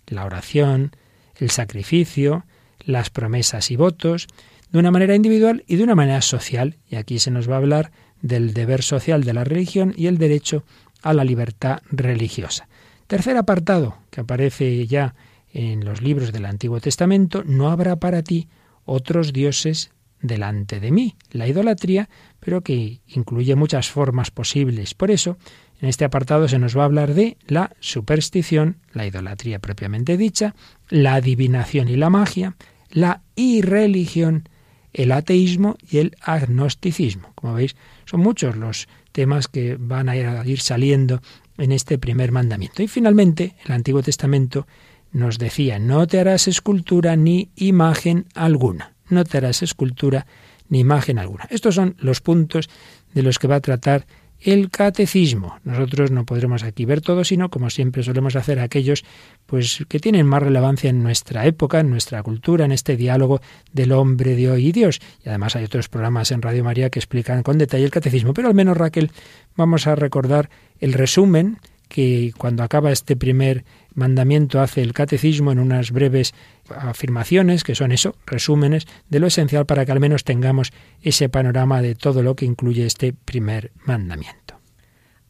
la 0.06 0.24
oración, 0.24 0.90
el 1.36 1.50
sacrificio, 1.50 2.44
las 2.84 3.10
promesas 3.10 3.70
y 3.70 3.76
votos, 3.76 4.26
de 4.70 4.78
una 4.78 4.90
manera 4.90 5.14
individual 5.14 5.64
y 5.66 5.76
de 5.76 5.84
una 5.84 5.94
manera 5.94 6.22
social. 6.22 6.76
Y 6.88 6.96
aquí 6.96 7.18
se 7.18 7.30
nos 7.30 7.48
va 7.48 7.54
a 7.54 7.58
hablar 7.58 7.92
del 8.22 8.52
deber 8.52 8.82
social 8.82 9.24
de 9.24 9.32
la 9.32 9.44
religión 9.44 9.94
y 9.96 10.06
el 10.06 10.18
derecho 10.18 10.64
a 11.02 11.12
la 11.12 11.24
libertad 11.24 11.80
religiosa. 11.90 12.68
Tercer 13.06 13.36
apartado, 13.36 13.96
que 14.10 14.20
aparece 14.20 14.86
ya 14.86 15.14
en 15.52 15.84
los 15.84 16.00
libros 16.00 16.32
del 16.32 16.46
Antiguo 16.46 16.80
Testamento, 16.80 17.42
no 17.44 17.70
habrá 17.70 17.96
para 17.96 18.22
ti 18.22 18.48
otros 18.84 19.32
dioses 19.32 19.90
delante 20.22 20.80
de 20.80 20.90
mí. 20.90 21.16
La 21.30 21.48
idolatría, 21.48 22.08
pero 22.38 22.62
que 22.62 23.00
incluye 23.06 23.56
muchas 23.56 23.90
formas 23.90 24.30
posibles. 24.30 24.94
Por 24.94 25.10
eso, 25.10 25.38
en 25.80 25.88
este 25.88 26.04
apartado 26.04 26.46
se 26.48 26.58
nos 26.58 26.76
va 26.76 26.82
a 26.82 26.86
hablar 26.86 27.14
de 27.14 27.36
la 27.46 27.74
superstición, 27.80 28.76
la 28.92 29.06
idolatría 29.06 29.58
propiamente 29.58 30.16
dicha, 30.16 30.54
la 30.88 31.14
adivinación 31.14 31.88
y 31.88 31.96
la 31.96 32.10
magia, 32.10 32.56
la 32.90 33.22
irreligión, 33.34 34.48
el 34.92 35.12
ateísmo 35.12 35.76
y 35.90 35.98
el 35.98 36.16
agnosticismo. 36.20 37.32
Como 37.34 37.54
veis, 37.54 37.76
son 38.04 38.20
muchos 38.20 38.56
los 38.56 38.88
temas 39.12 39.48
que 39.48 39.76
van 39.78 40.08
a 40.08 40.16
ir 40.16 40.60
saliendo 40.60 41.20
en 41.58 41.72
este 41.72 41.98
primer 41.98 42.32
mandamiento. 42.32 42.82
Y 42.82 42.88
finalmente, 42.88 43.54
el 43.64 43.72
Antiguo 43.72 44.02
Testamento 44.02 44.66
nos 45.12 45.38
decía, 45.38 45.78
no 45.78 46.06
te 46.06 46.20
harás 46.20 46.48
escultura 46.48 47.16
ni 47.16 47.50
imagen 47.56 48.26
alguna. 48.34 48.94
No 49.08 49.24
te 49.24 49.38
harás 49.38 49.62
escultura 49.62 50.26
ni 50.68 50.80
imagen 50.80 51.18
alguna. 51.18 51.46
Estos 51.50 51.74
son 51.74 51.96
los 51.98 52.20
puntos 52.20 52.68
de 53.12 53.22
los 53.22 53.38
que 53.38 53.48
va 53.48 53.56
a 53.56 53.60
tratar 53.60 54.06
el 54.40 54.70
catecismo. 54.70 55.58
Nosotros 55.64 56.10
no 56.10 56.24
podremos 56.24 56.62
aquí 56.62 56.84
ver 56.84 57.00
todo, 57.00 57.24
sino 57.24 57.50
como 57.50 57.70
siempre 57.70 58.02
solemos 58.02 58.36
hacer 58.36 58.58
aquellos 58.58 59.04
pues 59.46 59.84
que 59.88 60.00
tienen 60.00 60.26
más 60.26 60.42
relevancia 60.42 60.90
en 60.90 61.02
nuestra 61.02 61.46
época, 61.46 61.80
en 61.80 61.90
nuestra 61.90 62.22
cultura, 62.22 62.64
en 62.64 62.72
este 62.72 62.96
diálogo 62.96 63.40
del 63.72 63.92
hombre 63.92 64.36
de 64.36 64.50
hoy 64.50 64.68
y 64.68 64.72
Dios. 64.72 65.00
Y 65.24 65.28
además 65.28 65.56
hay 65.56 65.64
otros 65.64 65.88
programas 65.88 66.30
en 66.30 66.42
Radio 66.42 66.64
María 66.64 66.90
que 66.90 66.98
explican 66.98 67.42
con 67.42 67.58
detalle 67.58 67.84
el 67.84 67.90
catecismo, 67.90 68.34
pero 68.34 68.48
al 68.48 68.54
menos 68.54 68.76
Raquel 68.76 69.10
vamos 69.56 69.86
a 69.86 69.94
recordar 69.94 70.48
el 70.78 70.92
resumen 70.92 71.58
que 71.88 72.32
cuando 72.38 72.62
acaba 72.62 72.92
este 72.92 73.16
primer 73.16 73.64
mandamiento 73.94 74.60
hace 74.60 74.82
el 74.82 74.92
catecismo 74.92 75.52
en 75.52 75.58
unas 75.58 75.90
breves 75.90 76.34
afirmaciones, 76.68 77.64
que 77.64 77.74
son 77.74 77.92
eso, 77.92 78.16
resúmenes 78.26 78.86
de 79.08 79.20
lo 79.20 79.26
esencial 79.26 79.66
para 79.66 79.84
que 79.84 79.92
al 79.92 80.00
menos 80.00 80.24
tengamos 80.24 80.72
ese 81.02 81.28
panorama 81.28 81.82
de 81.82 81.94
todo 81.94 82.22
lo 82.22 82.36
que 82.36 82.46
incluye 82.46 82.86
este 82.86 83.12
primer 83.12 83.72
mandamiento. 83.84 84.60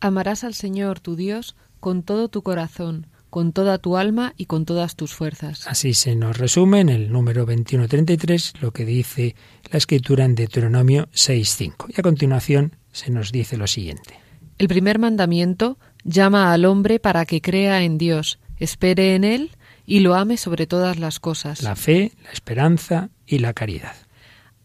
Amarás 0.01 0.45
al 0.45 0.55
Señor 0.55 1.01
tu 1.01 1.17
Dios 1.17 1.57
con 1.79 2.03
todo 2.03 2.29
tu 2.29 2.43
corazón, 2.43 3.07
con 3.31 3.53
toda 3.53 3.79
tu 3.79 3.97
alma 3.97 4.35
y 4.37 4.47
con 4.47 4.65
todas 4.65 4.97
tus 4.97 5.15
fuerzas. 5.15 5.67
Así 5.67 5.95
se 5.95 6.17
nos 6.17 6.37
resume 6.37 6.81
en 6.81 6.89
el 6.89 7.13
número 7.13 7.47
2133 7.47 8.55
lo 8.61 8.73
que 8.73 8.85
dice 8.85 9.37
la 9.71 9.79
escritura 9.79 10.25
en 10.25 10.35
Deuteronomio 10.35 11.09
6.5. 11.13 11.95
Y 11.97 12.01
a 12.01 12.03
continuación 12.03 12.77
se 12.93 13.11
nos 13.11 13.33
dice 13.33 13.57
lo 13.57 13.67
siguiente. 13.67 14.19
El 14.59 14.69
primer 14.69 14.99
mandamiento 14.99 15.79
llama 16.05 16.53
al 16.53 16.65
hombre 16.65 16.99
para 16.99 17.25
que 17.25 17.41
crea 17.41 17.83
en 17.83 17.99
Dios, 17.99 18.39
espere 18.61 19.17
en 19.17 19.25
Él 19.25 19.51
y 19.87 20.01
lo 20.01 20.15
ame 20.15 20.37
sobre 20.37 20.69
todas 20.69 20.99
las 20.99 21.19
cosas. 21.19 21.63
La 21.63 21.75
fe, 21.75 22.13
la 22.23 22.31
esperanza 22.31 23.11
y 23.27 23.39
la 23.39 23.53
caridad. 23.53 23.97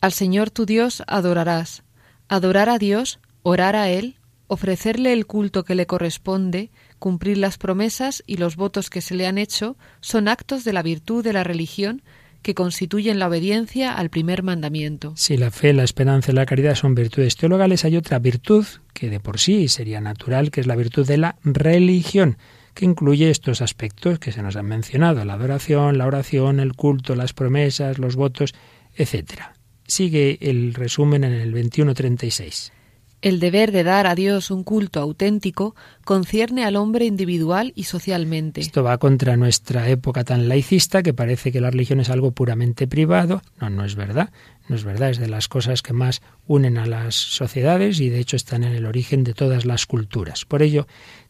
Al 0.02 0.12
Señor 0.12 0.52
tu 0.52 0.68
Dios 0.68 1.02
adorarás. 1.08 1.84
Adorar 2.28 2.70
a 2.70 2.78
Dios, 2.78 3.20
orar 3.42 3.76
a 3.76 3.90
Él, 3.90 4.18
ofrecerle 4.48 5.14
el 5.14 5.26
culto 5.26 5.64
que 5.64 5.76
le 5.76 5.88
corresponde, 5.88 6.70
cumplir 7.00 7.38
las 7.38 7.58
promesas 7.58 8.24
y 8.28 8.38
los 8.38 8.56
votos 8.56 8.90
que 8.90 9.02
se 9.02 9.16
le 9.16 9.26
han 9.26 9.38
hecho, 9.38 9.78
son 10.02 10.28
actos 10.28 10.64
de 10.64 10.74
la 10.74 10.84
virtud 10.84 11.24
de 11.24 11.34
la 11.34 11.44
religión 11.44 12.04
que 12.46 12.54
constituyen 12.54 13.18
la 13.18 13.28
obediencia 13.28 13.94
al 13.94 14.12
primer 14.12 14.44
mandamiento. 14.44 15.14
Si 15.16 15.36
la 15.36 15.50
fe, 15.50 15.74
la 15.74 15.84
esperanza 15.84 16.32
y 16.32 16.36
la 16.36 16.46
caridad 16.46 16.76
son 16.76 16.94
virtudes 16.94 17.36
teologales, 17.36 17.86
hay 17.86 17.98
otra 17.98 18.20
virtud 18.20 18.66
que 18.94 19.10
de 19.10 19.20
por 19.20 19.40
sí 19.40 19.68
sería 19.68 20.00
natural, 20.00 20.52
que 20.52 20.62
es 20.62 20.68
la 20.68 20.76
virtud 20.76 21.08
de 21.08 21.18
la 21.18 21.38
religión, 21.44 22.38
que 22.76 22.86
incluye 22.86 23.32
estos 23.32 23.62
aspectos 23.62 24.20
que 24.20 24.32
se 24.32 24.44
nos 24.44 24.56
han 24.56 24.68
mencionado, 24.68 25.26
la 25.26 25.34
adoración, 25.34 25.98
la 25.98 26.06
oración, 26.06 26.60
el 26.60 26.76
culto, 26.76 27.16
las 27.16 27.34
promesas, 27.34 27.98
los 27.98 28.16
votos, 28.16 28.54
etc. 28.94 29.42
Sigue 29.88 30.38
el 30.42 30.74
resumen 30.76 31.24
en 31.24 31.34
el 31.34 31.52
2136. 31.52 32.74
El 33.22 33.40
deber 33.40 33.72
de 33.72 33.84
dar 33.84 34.06
a 34.06 34.14
Dios 34.14 34.52
un 34.52 34.64
culto 34.64 35.00
auténtico 35.00 35.76
concierne 36.04 36.64
al 36.64 36.76
hombre 36.76 37.06
individual 37.06 37.74
y 37.76 37.86
socialmente. 37.86 38.62
Esto 38.62 38.84
va 38.84 39.00
contra 39.00 39.36
nuestra 39.36 39.90
época 39.90 40.24
tan 40.24 40.48
laicista 40.48 41.02
que 41.02 41.14
parece 41.14 41.52
que 41.52 41.60
la 41.60 41.72
religión 41.72 42.00
es 42.00 42.12
algo 42.12 42.34
puramente 42.34 42.88
privado. 42.88 43.42
No, 43.60 43.72
no 43.72 43.84
es 43.84 43.96
verdad. 43.96 44.30
No 44.68 44.76
es 44.76 44.84
verdad. 44.84 45.10
Es 45.10 45.18
de 45.18 45.28
las 45.28 45.48
cosas 45.48 45.82
que 45.82 45.94
más 45.94 46.22
unen 46.46 46.78
a 46.78 46.86
las 46.86 47.16
sociedades 47.16 48.00
y 48.00 48.10
de 48.10 48.20
hecho 48.20 48.36
están 48.36 48.64
en 48.64 48.74
el 48.74 48.86
origen 48.86 49.24
de 49.24 49.34
todas 49.34 49.66
las 49.66 49.88
culturas. 49.88 50.46
Por 50.46 50.62
ello, 50.62 50.86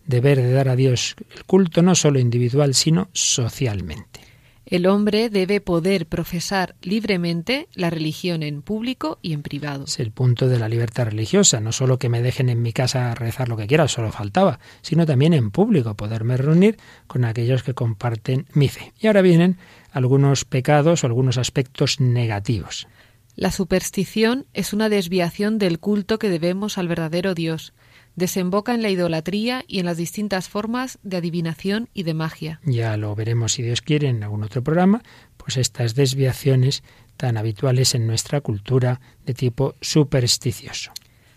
deber 0.05 0.41
de 0.41 0.51
dar 0.51 0.69
a 0.69 0.75
Dios 0.75 1.15
el 1.35 1.45
culto 1.45 1.81
no 1.81 1.95
solo 1.95 2.19
individual, 2.19 2.73
sino 2.73 3.09
socialmente. 3.13 4.25
El 4.65 4.87
hombre 4.87 5.29
debe 5.29 5.61
poder 5.61 6.07
profesar 6.07 6.73
libremente 6.81 7.67
la 7.75 7.91
religión 7.91 8.41
en 8.41 8.63
público 8.63 9.19
y 9.21 9.33
en 9.33 9.43
privado. 9.43 9.83
Es 9.83 9.99
el 9.99 10.11
punto 10.11 10.47
de 10.47 10.57
la 10.57 10.67
libertad 10.67 11.05
religiosa, 11.05 11.59
no 11.59 11.71
solo 11.71 11.99
que 11.99 12.09
me 12.09 12.23
dejen 12.23 12.49
en 12.49 12.63
mi 12.63 12.73
casa 12.73 13.13
rezar 13.13 13.47
lo 13.47 13.57
que 13.57 13.67
quiera, 13.67 13.87
solo 13.87 14.11
faltaba, 14.11 14.59
sino 14.81 15.05
también 15.05 15.35
en 15.35 15.51
público, 15.51 15.93
poderme 15.93 16.35
reunir 16.35 16.77
con 17.05 17.25
aquellos 17.25 17.61
que 17.61 17.75
comparten 17.75 18.47
mi 18.53 18.67
fe. 18.67 18.91
Y 18.99 19.05
ahora 19.05 19.21
vienen 19.21 19.59
algunos 19.91 20.45
pecados 20.45 21.03
o 21.03 21.07
algunos 21.07 21.37
aspectos 21.37 21.99
negativos. 21.99 22.87
La 23.35 23.51
superstición 23.51 24.47
es 24.53 24.73
una 24.73 24.89
desviación 24.89 25.59
del 25.59 25.77
culto 25.77 26.17
que 26.17 26.29
debemos 26.29 26.79
al 26.79 26.87
verdadero 26.87 27.35
Dios 27.35 27.73
desemboca 28.15 28.73
en 28.73 28.81
la 28.81 28.89
idolatría 28.89 29.63
y 29.67 29.79
en 29.79 29.85
las 29.85 29.97
distintas 29.97 30.49
formas 30.49 30.99
de 31.03 31.17
adivinación 31.17 31.89
y 31.93 32.03
de 32.03 32.13
magia. 32.13 32.59
Ya 32.65 32.97
lo 32.97 33.15
veremos 33.15 33.53
si 33.53 33.63
Dios 33.63 33.81
quiere 33.81 34.07
en 34.07 34.23
algún 34.23 34.43
otro 34.43 34.63
programa, 34.63 35.03
pues 35.37 35.57
estas 35.57 35.95
desviaciones 35.95 36.83
tan 37.17 37.37
habituales 37.37 37.95
en 37.95 38.07
nuestra 38.07 38.41
cultura 38.41 38.99
de 39.25 39.33
tipo 39.33 39.75
supersticioso. 39.81 40.91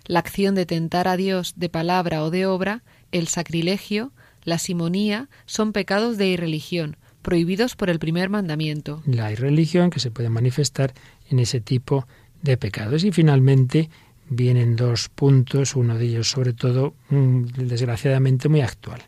La 0.06 0.20
acción 0.20 0.54
de 0.54 0.66
tentar 0.66 1.06
a 1.06 1.16
Dios 1.16 1.54
de 1.56 1.68
palabra 1.68 2.22
o 2.24 2.30
de 2.30 2.46
obra, 2.46 2.82
el 3.12 3.28
sacrilegio, 3.28 4.12
la 4.42 4.58
simonía, 4.58 5.28
son 5.44 5.72
pecados 5.72 6.16
de 6.16 6.28
irreligión, 6.28 6.96
prohibidos 7.22 7.76
por 7.76 7.90
el 7.90 7.98
primer 7.98 8.30
mandamiento. 8.30 9.02
La 9.04 9.30
irreligión 9.30 9.90
que 9.90 10.00
se 10.00 10.10
puede 10.10 10.30
manifestar 10.30 10.94
en 11.28 11.40
ese 11.40 11.60
tipo 11.60 12.06
de 12.42 12.56
pecados. 12.56 13.04
Y 13.04 13.12
finalmente, 13.12 13.90
vienen 14.28 14.76
dos 14.76 15.08
puntos, 15.08 15.76
uno 15.76 15.96
de 15.96 16.04
ellos 16.06 16.28
sobre 16.30 16.52
todo, 16.52 16.94
mm, 17.10 17.44
desgraciadamente 17.66 18.48
muy 18.48 18.60
actual. 18.60 19.02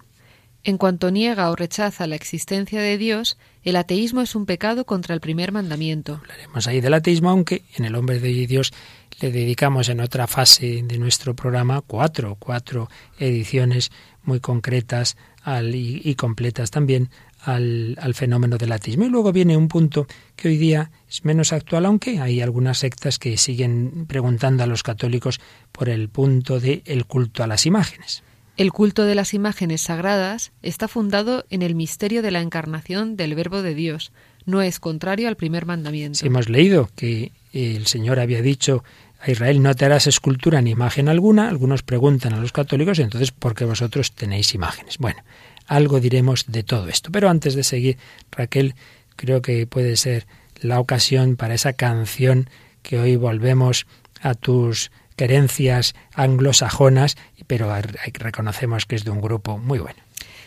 En 0.62 0.76
cuanto 0.76 1.10
niega 1.10 1.50
o 1.50 1.56
rechaza 1.56 2.06
la 2.06 2.16
existencia 2.16 2.82
de 2.82 2.98
Dios, 2.98 3.38
el 3.62 3.76
ateísmo 3.76 4.20
es 4.20 4.34
un 4.34 4.44
pecado 4.44 4.84
contra 4.84 5.14
el 5.14 5.20
primer 5.20 5.52
mandamiento. 5.52 6.20
Hablaremos 6.22 6.66
ahí 6.66 6.82
del 6.82 6.92
ateísmo, 6.92 7.30
aunque 7.30 7.62
en 7.76 7.86
el 7.86 7.94
hombre 7.94 8.18
de 8.20 8.46
Dios 8.46 8.72
le 9.20 9.32
dedicamos 9.32 9.88
en 9.88 10.00
otra 10.00 10.26
fase 10.26 10.82
de 10.84 10.98
nuestro 10.98 11.34
programa 11.34 11.80
cuatro, 11.80 12.36
cuatro 12.38 12.90
ediciones 13.18 13.90
muy 14.22 14.40
concretas 14.40 15.16
al, 15.42 15.74
y 15.74 16.14
completas 16.16 16.70
también 16.70 17.08
al, 17.44 17.96
fenómeno 18.14 18.58
del 18.58 18.72
ateísmo. 18.72 19.04
Y 19.04 19.08
luego 19.08 19.32
viene 19.32 19.56
un 19.56 19.68
punto 19.68 20.06
que 20.36 20.48
hoy 20.48 20.56
día 20.56 20.90
es 21.08 21.24
menos 21.24 21.52
actual, 21.52 21.86
aunque 21.86 22.20
hay 22.20 22.40
algunas 22.40 22.78
sectas 22.78 23.18
que 23.18 23.36
siguen 23.36 24.06
preguntando 24.06 24.62
a 24.62 24.66
los 24.66 24.82
católicos 24.82 25.40
por 25.72 25.88
el 25.88 26.08
punto 26.08 26.60
del 26.60 26.82
el 26.86 27.06
culto 27.06 27.42
a 27.42 27.46
las 27.46 27.66
imágenes. 27.66 28.22
El 28.56 28.72
culto 28.72 29.04
de 29.04 29.14
las 29.14 29.32
imágenes 29.32 29.82
sagradas 29.82 30.52
está 30.62 30.86
fundado 30.86 31.46
en 31.50 31.62
el 31.62 31.74
misterio 31.74 32.20
de 32.20 32.30
la 32.30 32.42
encarnación 32.42 33.16
del 33.16 33.34
Verbo 33.34 33.62
de 33.62 33.74
Dios. 33.74 34.12
No 34.44 34.60
es 34.60 34.80
contrario 34.80 35.28
al 35.28 35.36
primer 35.36 35.64
mandamiento. 35.64 36.18
Si 36.18 36.26
hemos 36.26 36.48
leído 36.48 36.90
que 36.94 37.32
el 37.52 37.86
Señor 37.86 38.20
había 38.20 38.42
dicho 38.42 38.84
a 39.20 39.30
Israel 39.30 39.62
no 39.62 39.74
te 39.74 39.84
harás 39.84 40.06
escultura 40.06 40.62
ni 40.62 40.70
imagen 40.70 41.08
alguna, 41.08 41.48
algunos 41.48 41.82
preguntan 41.82 42.32
a 42.32 42.40
los 42.40 42.52
católicos, 42.52 42.98
entonces, 42.98 43.32
¿por 43.32 43.54
qué 43.54 43.66
vosotros 43.66 44.12
tenéis 44.12 44.54
imágenes? 44.54 44.96
Bueno, 44.98 45.22
algo 45.70 46.00
diremos 46.00 46.46
de 46.48 46.64
todo 46.64 46.88
esto. 46.88 47.10
Pero 47.12 47.30
antes 47.30 47.54
de 47.54 47.62
seguir, 47.62 47.96
Raquel, 48.32 48.74
creo 49.14 49.40
que 49.40 49.66
puede 49.68 49.96
ser 49.96 50.26
la 50.60 50.80
ocasión 50.80 51.36
para 51.36 51.54
esa 51.54 51.74
canción 51.74 52.50
que 52.82 52.98
hoy 52.98 53.14
volvemos 53.14 53.86
a 54.20 54.34
tus 54.34 54.90
querencias 55.14 55.94
anglosajonas, 56.12 57.16
pero 57.46 57.72
reconocemos 58.14 58.84
que 58.84 58.96
es 58.96 59.04
de 59.04 59.12
un 59.12 59.20
grupo 59.20 59.58
muy 59.58 59.78
bueno. 59.78 60.00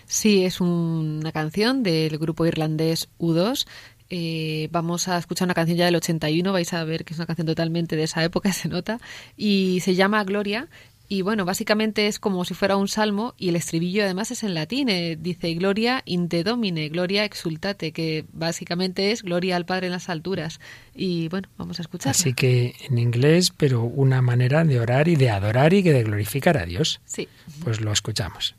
Sí, 0.05 0.43
es 0.43 0.59
una 0.59 1.31
canción 1.31 1.83
del 1.83 2.17
grupo 2.17 2.45
irlandés 2.45 3.07
U2. 3.17 3.65
Eh, 4.09 4.67
vamos 4.71 5.07
a 5.07 5.17
escuchar 5.17 5.47
una 5.47 5.53
canción 5.53 5.77
ya 5.77 5.85
del 5.85 5.95
81, 5.95 6.51
vais 6.51 6.73
a 6.73 6.83
ver 6.83 7.05
que 7.05 7.13
es 7.13 7.19
una 7.19 7.27
canción 7.27 7.47
totalmente 7.47 7.95
de 7.95 8.03
esa 8.03 8.23
época, 8.25 8.51
se 8.53 8.67
nota, 8.67 8.99
y 9.37 9.79
se 9.79 9.95
llama 9.95 10.23
Gloria 10.25 10.67
y 11.13 11.21
bueno, 11.21 11.45
básicamente 11.45 12.07
es 12.07 12.17
como 12.17 12.43
si 12.43 12.55
fuera 12.55 12.75
un 12.75 12.87
salmo 12.87 13.35
y 13.37 13.49
el 13.49 13.55
estribillo 13.55 14.03
además 14.03 14.31
es 14.31 14.41
en 14.41 14.55
latín. 14.55 14.89
Eh, 14.89 15.15
dice 15.15 15.53
Gloria 15.53 16.01
in 16.05 16.27
te 16.27 16.43
domine, 16.43 16.89
Gloria 16.89 17.23
exultate, 17.23 17.91
que 17.91 18.25
básicamente 18.33 19.11
es 19.11 19.21
Gloria 19.21 19.55
al 19.55 19.67
Padre 19.67 19.85
en 19.85 19.91
las 19.91 20.09
alturas. 20.09 20.59
Y 20.95 21.27
bueno, 21.27 21.49
vamos 21.55 21.77
a 21.77 21.83
escuchar. 21.83 22.09
Así 22.09 22.33
que 22.33 22.73
en 22.89 22.97
inglés, 22.97 23.53
pero 23.55 23.83
una 23.83 24.23
manera 24.23 24.63
de 24.63 24.79
orar 24.79 25.07
y 25.07 25.15
de 25.15 25.29
adorar 25.29 25.75
y 25.75 25.83
de 25.83 26.01
glorificar 26.01 26.57
a 26.57 26.65
Dios. 26.65 26.99
Sí. 27.05 27.27
Pues 27.63 27.79
lo 27.79 27.91
escuchamos. 27.91 28.55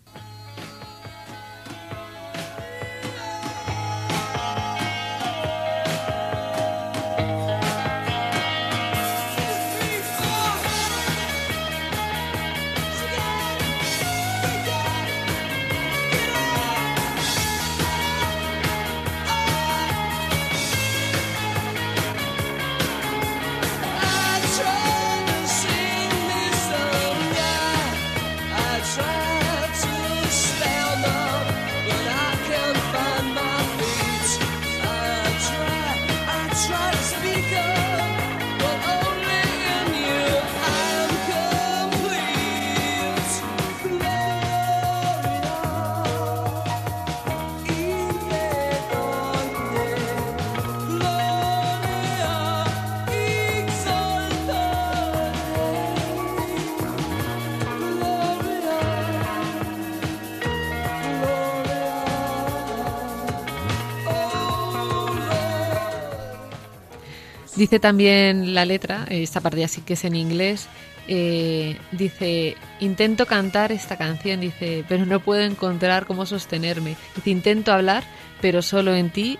Dice 67.56 67.78
también 67.78 68.54
la 68.54 68.64
letra, 68.64 69.06
esta 69.08 69.40
parte 69.40 69.60
ya 69.60 69.68
sí 69.68 69.82
que 69.82 69.94
es 69.94 70.04
en 70.04 70.16
inglés, 70.16 70.68
eh, 71.06 71.76
dice, 71.92 72.56
intento 72.80 73.26
cantar 73.26 73.70
esta 73.72 73.96
canción, 73.96 74.40
dice, 74.40 74.84
pero 74.88 75.04
no 75.06 75.20
puedo 75.20 75.42
encontrar 75.42 76.06
cómo 76.06 76.26
sostenerme. 76.26 76.96
Dice, 77.14 77.30
intento 77.30 77.72
hablar, 77.72 78.04
pero 78.40 78.62
solo 78.62 78.94
en 78.94 79.10
ti 79.10 79.38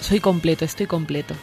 soy 0.00 0.20
completo, 0.20 0.64
estoy 0.64 0.86
completo. 0.86 1.34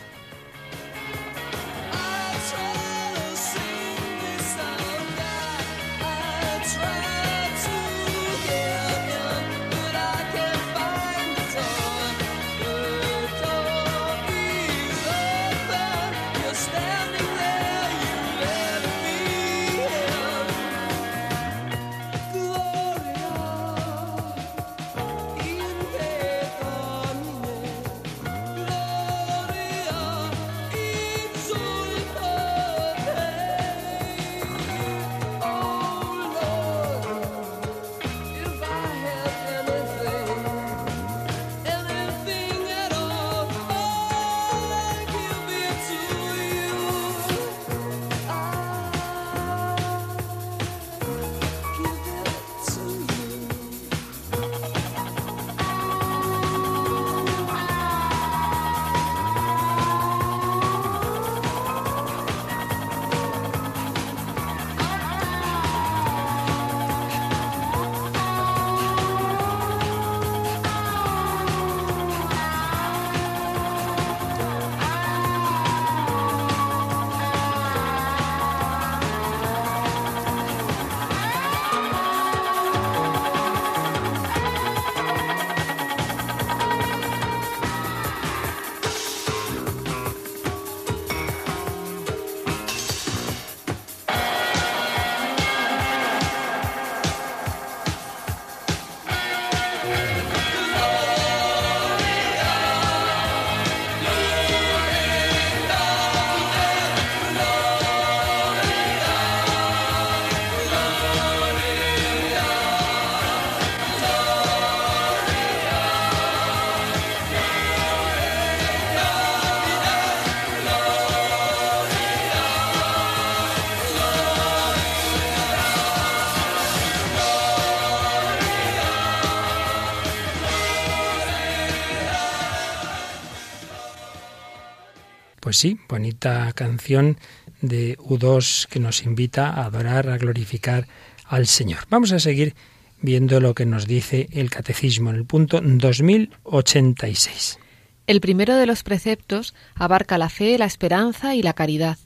Sí, 135.60 135.78
bonita 135.90 136.52
canción 136.54 137.18
de 137.62 137.98
U2 137.98 138.66
que 138.68 138.80
nos 138.80 139.04
invita 139.04 139.50
a 139.50 139.66
adorar, 139.66 140.08
a 140.08 140.18
glorificar 140.18 140.88
al 141.26 141.48
Señor. 141.48 141.80
Vamos 141.90 142.14
a 142.14 142.20
seguir 142.20 142.56
viendo 143.02 143.42
lo 143.42 143.54
que 143.54 143.66
nos 143.66 143.86
dice 143.86 144.30
el 144.32 144.50
Catecismo 144.50 145.10
en 145.10 145.18
el 145.18 145.26
punto 145.26 145.60
2086. 145.62 147.60
El 148.08 148.22
primero 148.22 148.56
de 148.56 148.68
los 148.68 148.84
preceptos 148.84 149.54
abarca 149.76 150.18
la 150.18 150.30
fe, 150.30 150.58
la 150.58 150.66
esperanza 150.66 151.36
y 151.36 151.44
la 151.44 151.52
caridad. 151.54 151.98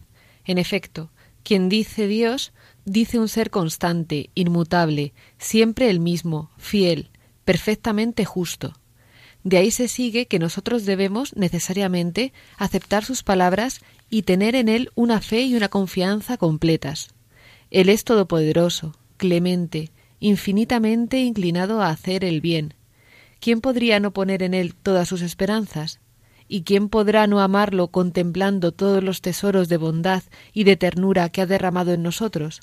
En 0.46 0.58
efecto, 0.58 1.12
quien 1.44 1.70
dice 1.70 2.08
Dios, 2.08 2.54
dice 2.86 3.20
un 3.20 3.30
ser 3.30 3.52
constante, 3.52 4.32
inmutable, 4.34 5.14
siempre 5.38 5.92
el 5.92 6.00
mismo, 6.00 6.50
fiel, 6.58 7.12
perfectamente 7.46 8.26
justo. 8.26 8.74
De 9.44 9.58
ahí 9.58 9.72
se 9.72 9.88
sigue 9.88 10.26
que 10.28 10.40
nosotros 10.40 10.86
debemos 10.86 11.36
necesariamente 11.36 12.32
aceptar 12.58 13.04
sus 13.04 13.24
palabras 13.24 13.82
y 14.10 14.24
tener 14.24 14.56
en 14.56 14.70
Él 14.70 14.92
una 14.96 15.20
fe 15.22 15.42
y 15.42 15.56
una 15.56 15.70
confianza 15.70 16.38
completas. 16.38 17.14
Él 17.70 17.90
es 17.90 18.04
todopoderoso, 18.04 18.96
clemente, 19.18 19.92
infinitamente 20.20 21.20
inclinado 21.20 21.82
a 21.82 21.90
hacer 21.90 22.24
el 22.24 22.40
bien. 22.40 22.76
¿Quién 23.40 23.60
podría 23.60 24.00
no 24.00 24.12
poner 24.12 24.44
en 24.44 24.54
Él 24.54 24.74
todas 24.76 25.10
sus 25.10 25.22
esperanzas? 25.22 26.00
¿Y 26.48 26.64
quién 26.64 26.88
podrá 26.88 27.28
no 27.28 27.42
amarlo 27.42 27.90
contemplando 27.90 28.72
todos 28.72 29.04
los 29.04 29.22
tesoros 29.22 29.68
de 29.68 29.78
bondad 29.78 30.24
y 30.54 30.64
de 30.64 30.78
ternura 30.78 31.30
que 31.30 31.42
ha 31.42 31.46
derramado 31.46 31.94
en 31.94 32.04
nosotros? 32.04 32.62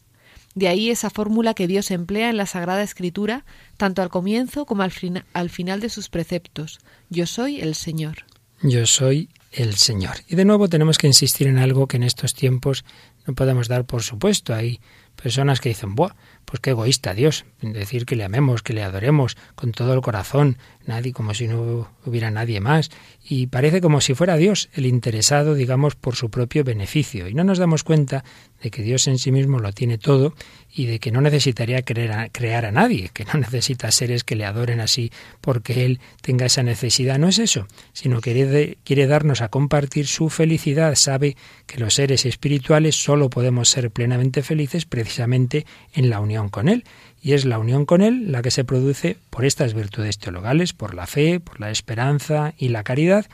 De 0.54 0.68
ahí 0.68 0.90
esa 0.90 1.10
fórmula 1.10 1.54
que 1.54 1.66
Dios 1.66 1.90
emplea 1.90 2.30
en 2.30 2.36
la 2.36 2.46
Sagrada 2.46 2.82
Escritura, 2.82 3.44
tanto 3.76 4.02
al 4.02 4.08
comienzo 4.08 4.66
como 4.66 4.82
al, 4.82 4.92
al 5.32 5.50
final 5.50 5.80
de 5.80 5.88
sus 5.88 6.08
preceptos. 6.08 6.80
Yo 7.08 7.26
soy 7.26 7.60
el 7.60 7.74
Señor. 7.74 8.24
Yo 8.62 8.84
soy 8.86 9.30
el 9.52 9.74
Señor. 9.76 10.16
Y 10.28 10.36
de 10.36 10.44
nuevo 10.44 10.68
tenemos 10.68 10.98
que 10.98 11.06
insistir 11.06 11.46
en 11.46 11.58
algo 11.58 11.86
que 11.86 11.96
en 11.96 12.02
estos 12.02 12.34
tiempos 12.34 12.84
no 13.26 13.34
podemos 13.34 13.68
dar 13.68 13.84
por 13.84 14.02
supuesto. 14.02 14.54
Hay 14.54 14.80
personas 15.20 15.60
que 15.60 15.70
dicen, 15.70 15.94
Buah, 15.94 16.14
pues 16.50 16.60
qué 16.60 16.70
egoísta 16.70 17.14
Dios, 17.14 17.44
decir 17.62 18.06
que 18.06 18.16
le 18.16 18.24
amemos, 18.24 18.62
que 18.62 18.72
le 18.72 18.82
adoremos 18.82 19.36
con 19.54 19.70
todo 19.70 19.94
el 19.94 20.00
corazón, 20.00 20.58
nadie 20.84 21.12
como 21.12 21.32
si 21.32 21.46
no 21.46 21.88
hubiera 22.04 22.30
nadie 22.32 22.60
más, 22.60 22.90
y 23.24 23.46
parece 23.46 23.80
como 23.80 24.00
si 24.00 24.14
fuera 24.14 24.36
Dios 24.36 24.68
el 24.74 24.86
interesado, 24.86 25.54
digamos, 25.54 25.94
por 25.94 26.16
su 26.16 26.28
propio 26.28 26.64
beneficio, 26.64 27.28
y 27.28 27.34
no 27.34 27.44
nos 27.44 27.58
damos 27.58 27.84
cuenta 27.84 28.24
de 28.60 28.70
que 28.70 28.82
Dios 28.82 29.06
en 29.06 29.18
sí 29.18 29.30
mismo 29.30 29.60
lo 29.60 29.72
tiene 29.72 29.96
todo 29.96 30.34
y 30.72 30.86
de 30.86 30.98
que 30.98 31.10
no 31.10 31.20
necesitaría 31.20 31.82
crear 31.82 32.64
a, 32.64 32.72
nadie, 32.72 33.10
que 33.12 33.24
no 33.24 33.34
necesita 33.40 33.90
seres 33.90 34.24
que 34.24 34.36
le 34.36 34.44
adoren 34.44 34.80
así 34.80 35.10
porque 35.40 35.84
Él 35.84 36.00
tenga 36.20 36.46
esa 36.46 36.62
necesidad. 36.62 37.18
No 37.18 37.28
es 37.28 37.38
eso, 37.38 37.66
sino 37.92 38.20
que 38.20 38.32
quiere, 38.32 38.78
quiere 38.84 39.06
darnos 39.06 39.40
a 39.40 39.48
compartir 39.48 40.06
su 40.06 40.28
felicidad. 40.28 40.94
Sabe 40.94 41.36
que 41.66 41.78
los 41.78 41.94
seres 41.94 42.26
espirituales 42.26 42.96
solo 42.96 43.30
podemos 43.30 43.68
ser 43.68 43.90
plenamente 43.90 44.42
felices 44.42 44.84
precisamente 44.84 45.66
en 45.92 46.10
la 46.10 46.20
unión 46.20 46.39
con 46.48 46.68
Él. 46.68 46.84
Y 47.22 47.32
es 47.32 47.44
la 47.44 47.58
unión 47.58 47.84
con 47.84 48.00
Él 48.00 48.32
la 48.32 48.42
que 48.42 48.50
se 48.50 48.64
produce 48.64 49.16
por 49.28 49.44
estas 49.44 49.74
virtudes 49.74 50.18
teologales, 50.18 50.72
por 50.72 50.94
la 50.94 51.06
fe, 51.06 51.40
por 51.40 51.60
la 51.60 51.70
esperanza 51.70 52.54
y 52.56 52.68
la 52.68 52.82
caridad, 52.82 53.26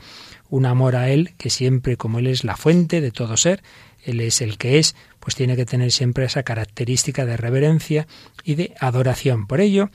un 0.49 0.65
amor 0.65 0.95
a 0.95 1.09
Él 1.09 1.33
que 1.37 1.49
siempre 1.49 1.97
como 1.97 2.19
Él 2.19 2.27
es 2.27 2.43
la 2.43 2.57
fuente 2.57 3.01
de 3.01 3.11
todo 3.11 3.37
ser, 3.37 3.63
Él 4.03 4.19
es 4.19 4.41
el 4.41 4.57
que 4.57 4.79
es, 4.79 4.95
pues 5.19 5.35
tiene 5.35 5.55
que 5.55 5.65
tener 5.65 5.91
siempre 5.91 6.25
esa 6.25 6.43
característica 6.43 7.25
de 7.25 7.37
reverencia 7.37 8.07
y 8.43 8.55
de 8.55 8.73
adoración. 8.79 9.47
Por 9.47 9.61
ello, 9.61 9.89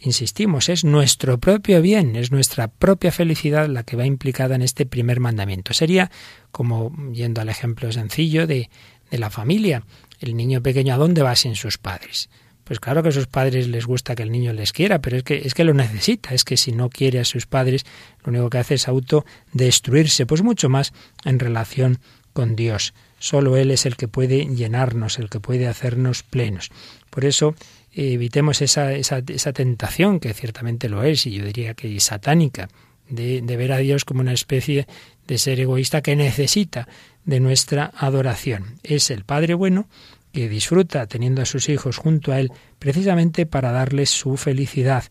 insistimos, 0.00 0.68
es 0.68 0.84
nuestro 0.84 1.38
propio 1.38 1.82
bien, 1.82 2.16
es 2.16 2.30
nuestra 2.30 2.68
propia 2.68 3.12
felicidad 3.12 3.68
la 3.68 3.82
que 3.82 3.96
va 3.96 4.06
implicada 4.06 4.54
en 4.54 4.62
este 4.62 4.86
primer 4.86 5.20
mandamiento. 5.20 5.74
Sería 5.74 6.10
como, 6.50 6.94
yendo 7.12 7.40
al 7.40 7.48
ejemplo 7.48 7.90
sencillo 7.92 8.46
de, 8.46 8.70
de 9.10 9.18
la 9.18 9.30
familia, 9.30 9.84
el 10.20 10.36
niño 10.36 10.62
pequeño, 10.62 10.94
¿a 10.94 10.98
dónde 10.98 11.22
va 11.22 11.36
sin 11.36 11.54
sus 11.54 11.78
padres? 11.78 12.28
Pues 12.68 12.80
claro 12.80 13.02
que 13.02 13.08
a 13.08 13.12
sus 13.12 13.26
padres 13.26 13.66
les 13.66 13.86
gusta 13.86 14.14
que 14.14 14.22
el 14.22 14.30
niño 14.30 14.52
les 14.52 14.74
quiera, 14.74 15.00
pero 15.00 15.16
es 15.16 15.22
que, 15.22 15.40
es 15.42 15.54
que 15.54 15.64
lo 15.64 15.72
necesita, 15.72 16.34
es 16.34 16.44
que 16.44 16.58
si 16.58 16.72
no 16.72 16.90
quiere 16.90 17.18
a 17.18 17.24
sus 17.24 17.46
padres, 17.46 17.86
lo 18.22 18.30
único 18.30 18.50
que 18.50 18.58
hace 18.58 18.74
es 18.74 18.88
autodestruirse, 18.88 20.26
pues 20.26 20.42
mucho 20.42 20.68
más 20.68 20.92
en 21.24 21.38
relación 21.38 21.98
con 22.34 22.56
Dios. 22.56 22.92
Solo 23.18 23.56
Él 23.56 23.70
es 23.70 23.86
el 23.86 23.96
que 23.96 24.06
puede 24.06 24.44
llenarnos, 24.54 25.18
el 25.18 25.30
que 25.30 25.40
puede 25.40 25.66
hacernos 25.66 26.22
plenos. 26.22 26.68
Por 27.08 27.24
eso 27.24 27.54
evitemos 27.90 28.60
esa, 28.60 28.92
esa, 28.92 29.22
esa, 29.26 29.54
tentación, 29.54 30.20
que 30.20 30.34
ciertamente 30.34 30.90
lo 30.90 31.02
es, 31.04 31.26
y 31.26 31.32
yo 31.32 31.46
diría 31.46 31.72
que 31.72 31.96
es 31.96 32.04
satánica, 32.04 32.68
de, 33.08 33.40
de 33.40 33.56
ver 33.56 33.72
a 33.72 33.78
Dios 33.78 34.04
como 34.04 34.20
una 34.20 34.34
especie 34.34 34.86
de 35.26 35.38
ser 35.38 35.58
egoísta 35.58 36.02
que 36.02 36.16
necesita 36.16 36.86
de 37.24 37.40
nuestra 37.40 37.92
adoración. 37.96 38.74
Es 38.82 39.10
el 39.10 39.24
Padre 39.24 39.54
bueno 39.54 39.88
que 40.32 40.48
disfruta 40.48 41.06
teniendo 41.06 41.42
a 41.42 41.46
sus 41.46 41.68
hijos 41.68 41.96
junto 41.96 42.32
a 42.32 42.40
Él 42.40 42.52
precisamente 42.78 43.46
para 43.46 43.72
darles 43.72 44.10
su 44.10 44.36
felicidad, 44.36 45.04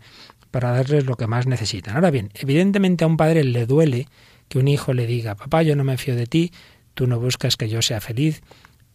para 0.52 0.72
darles 0.72 1.06
lo 1.06 1.16
que 1.16 1.28
más 1.28 1.48
necesitan. 1.48 1.96
Ahora 1.96 2.12
bien, 2.12 2.30
evidentemente 2.34 3.04
a 3.04 3.08
un 3.08 3.18
padre 3.18 3.44
le 3.44 3.66
duele 3.66 4.08
que 4.48 4.60
un 4.60 4.68
hijo 4.68 4.94
le 4.94 5.08
diga, 5.08 5.36
papá, 5.36 5.64
yo 5.64 5.76
no 5.76 5.84
me 5.84 5.98
fío 5.98 6.16
de 6.16 6.26
ti, 6.26 6.52
tú 6.94 7.08
no 7.08 7.20
buscas 7.20 7.58
que 7.58 7.70
yo 7.70 7.82
sea 7.82 8.00
feliz, 8.00 8.42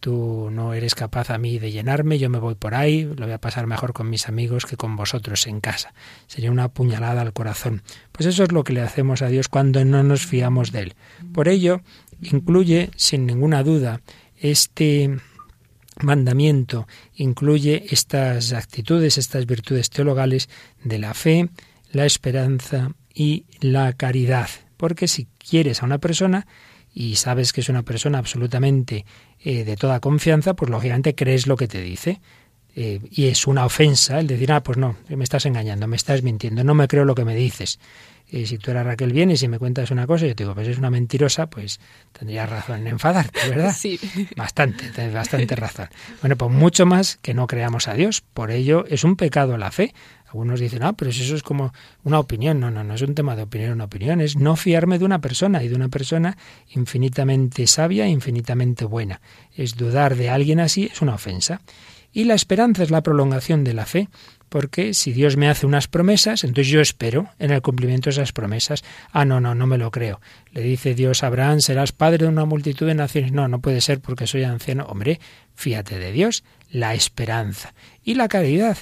tú 0.03 0.49
no 0.51 0.73
eres 0.73 0.95
capaz 0.95 1.29
a 1.29 1.37
mí 1.37 1.59
de 1.59 1.71
llenarme, 1.71 2.19
yo 2.19 2.29
me 2.29 2.39
voy 2.39 2.55
por 2.55 2.75
ahí, 2.75 3.03
lo 3.03 3.25
voy 3.25 3.31
a 3.31 3.37
pasar 3.37 3.67
mejor 3.67 3.93
con 3.93 4.09
mis 4.09 4.27
amigos 4.27 4.65
que 4.65 4.75
con 4.75 4.97
vosotros 4.97 5.47
en 5.47 5.61
casa. 5.61 5.93
Sería 6.27 6.51
una 6.51 6.67
puñalada 6.67 7.21
al 7.21 7.31
corazón. 7.31 7.83
Pues 8.11 8.27
eso 8.27 8.43
es 8.43 8.51
lo 8.51 8.65
que 8.65 8.73
le 8.73 8.81
hacemos 8.81 9.21
a 9.21 9.27
Dios 9.27 9.47
cuando 9.47 9.85
no 9.85 10.03
nos 10.03 10.25
fiamos 10.25 10.73
de 10.73 10.81
Él. 10.81 10.95
Por 11.33 11.47
ello, 11.47 11.81
incluye, 12.21 12.89
sin 12.97 13.25
ninguna 13.25 13.63
duda, 13.63 14.01
este 14.35 15.19
mandamiento 16.01 16.87
incluye 17.15 17.85
estas 17.89 18.53
actitudes, 18.53 19.17
estas 19.17 19.45
virtudes 19.45 19.89
teologales 19.89 20.49
de 20.83 20.99
la 20.99 21.13
fe, 21.13 21.49
la 21.91 22.05
esperanza 22.05 22.91
y 23.13 23.45
la 23.59 23.93
caridad. 23.93 24.49
Porque 24.77 25.07
si 25.07 25.27
quieres 25.37 25.81
a 25.81 25.85
una 25.85 25.99
persona 25.99 26.47
y 26.93 27.15
sabes 27.15 27.53
que 27.53 27.61
es 27.61 27.69
una 27.69 27.83
persona 27.83 28.17
absolutamente 28.17 29.05
eh, 29.39 29.63
de 29.63 29.75
toda 29.75 29.99
confianza, 29.99 30.55
pues 30.55 30.69
lógicamente 30.69 31.15
crees 31.15 31.47
lo 31.47 31.55
que 31.55 31.67
te 31.67 31.81
dice. 31.81 32.21
Eh, 32.75 32.99
y 33.11 33.25
es 33.25 33.45
una 33.45 33.65
ofensa 33.65 34.19
el 34.19 34.27
decir, 34.27 34.51
ah, 34.51 34.63
pues 34.63 34.77
no, 34.77 34.95
me 35.09 35.23
estás 35.23 35.45
engañando, 35.45 35.87
me 35.87 35.95
estás 35.95 36.23
mintiendo, 36.23 36.63
no 36.63 36.73
me 36.73 36.87
creo 36.87 37.05
lo 37.05 37.13
que 37.13 37.25
me 37.25 37.35
dices. 37.35 37.79
Y 38.29 38.47
si 38.47 38.57
tú 38.57 38.71
eras 38.71 38.85
Raquel 38.85 39.13
bien 39.13 39.29
y 39.29 39.37
si 39.37 39.47
me 39.47 39.59
cuentas 39.59 39.91
una 39.91 40.07
cosa 40.07 40.25
yo 40.25 40.35
te 40.35 40.43
digo, 40.43 40.55
pues 40.55 40.67
es 40.67 40.77
una 40.77 40.89
mentirosa, 40.89 41.47
pues 41.47 41.79
tendrías 42.11 42.49
razón 42.49 42.79
en 42.81 42.87
enfadarte, 42.87 43.39
¿verdad? 43.49 43.75
Sí. 43.83 43.99
Bastante, 44.35 44.89
tienes 44.89 45.13
bastante 45.13 45.55
razón. 45.55 45.87
Bueno, 46.21 46.35
pues 46.35 46.51
mucho 46.51 46.85
más 46.85 47.17
que 47.21 47.33
no 47.33 47.47
creamos 47.47 47.87
a 47.87 47.93
Dios. 47.93 48.21
Por 48.21 48.49
ello 48.51 48.85
es 48.87 49.03
un 49.03 49.15
pecado 49.15 49.57
la 49.57 49.71
fe. 49.71 49.93
Algunos 50.27 50.59
dicen, 50.59 50.81
ah, 50.83 50.93
pero 50.93 51.11
eso 51.11 51.35
es 51.35 51.43
como 51.43 51.73
una 52.03 52.19
opinión. 52.19 52.59
No, 52.59 52.71
no, 52.71 52.83
no 52.83 52.95
es 52.95 53.01
un 53.03 53.13
tema 53.13 53.35
de 53.35 53.43
opinión, 53.43 53.73
una 53.73 53.83
opinión 53.83 54.19
es 54.19 54.35
no 54.35 54.55
fiarme 54.55 54.97
de 54.97 55.05
una 55.05 55.19
persona 55.19 55.63
y 55.63 55.67
de 55.67 55.75
una 55.75 55.89
persona 55.89 56.37
infinitamente 56.69 57.67
sabia, 57.67 58.07
infinitamente 58.07 58.85
buena. 58.85 59.21
Es 59.55 59.75
dudar 59.75 60.15
de 60.15 60.29
alguien 60.29 60.59
así, 60.59 60.89
es 60.91 61.01
una 61.01 61.15
ofensa. 61.15 61.61
Y 62.11 62.25
la 62.25 62.35
esperanza 62.35 62.83
es 62.83 62.91
la 62.91 63.01
prolongación 63.01 63.63
de 63.63 63.73
la 63.73 63.85
fe 63.85 64.07
porque 64.53 64.93
si 64.93 65.13
Dios 65.13 65.35
me 65.35 65.49
hace 65.49 65.65
unas 65.65 65.87
promesas, 65.87 66.43
entonces 66.43 66.71
yo 66.71 66.79
espero 66.79 67.27
en 67.39 67.49
el 67.49 67.63
cumplimiento 67.63 68.11
de 68.11 68.11
esas 68.11 68.33
promesas. 68.33 68.83
Ah, 69.11 69.25
no, 69.25 69.41
no, 69.41 69.55
no 69.55 69.65
me 69.65 69.79
lo 69.79 69.89
creo. 69.89 70.21
Le 70.51 70.61
dice 70.61 70.93
Dios 70.93 71.23
a 71.23 71.27
Abraham, 71.27 71.59
serás 71.59 71.91
padre 71.91 72.25
de 72.25 72.27
una 72.27 72.45
multitud 72.45 72.85
de 72.85 72.93
naciones. 72.93 73.31
No, 73.31 73.47
no 73.47 73.61
puede 73.61 73.81
ser 73.81 73.99
porque 73.99 74.27
soy 74.27 74.43
anciano. 74.43 74.85
Hombre, 74.85 75.19
fíjate 75.55 75.97
de 75.97 76.11
Dios, 76.11 76.43
la 76.69 76.93
esperanza. 76.93 77.73
Y 78.03 78.13
la 78.13 78.27
caridad. 78.27 78.77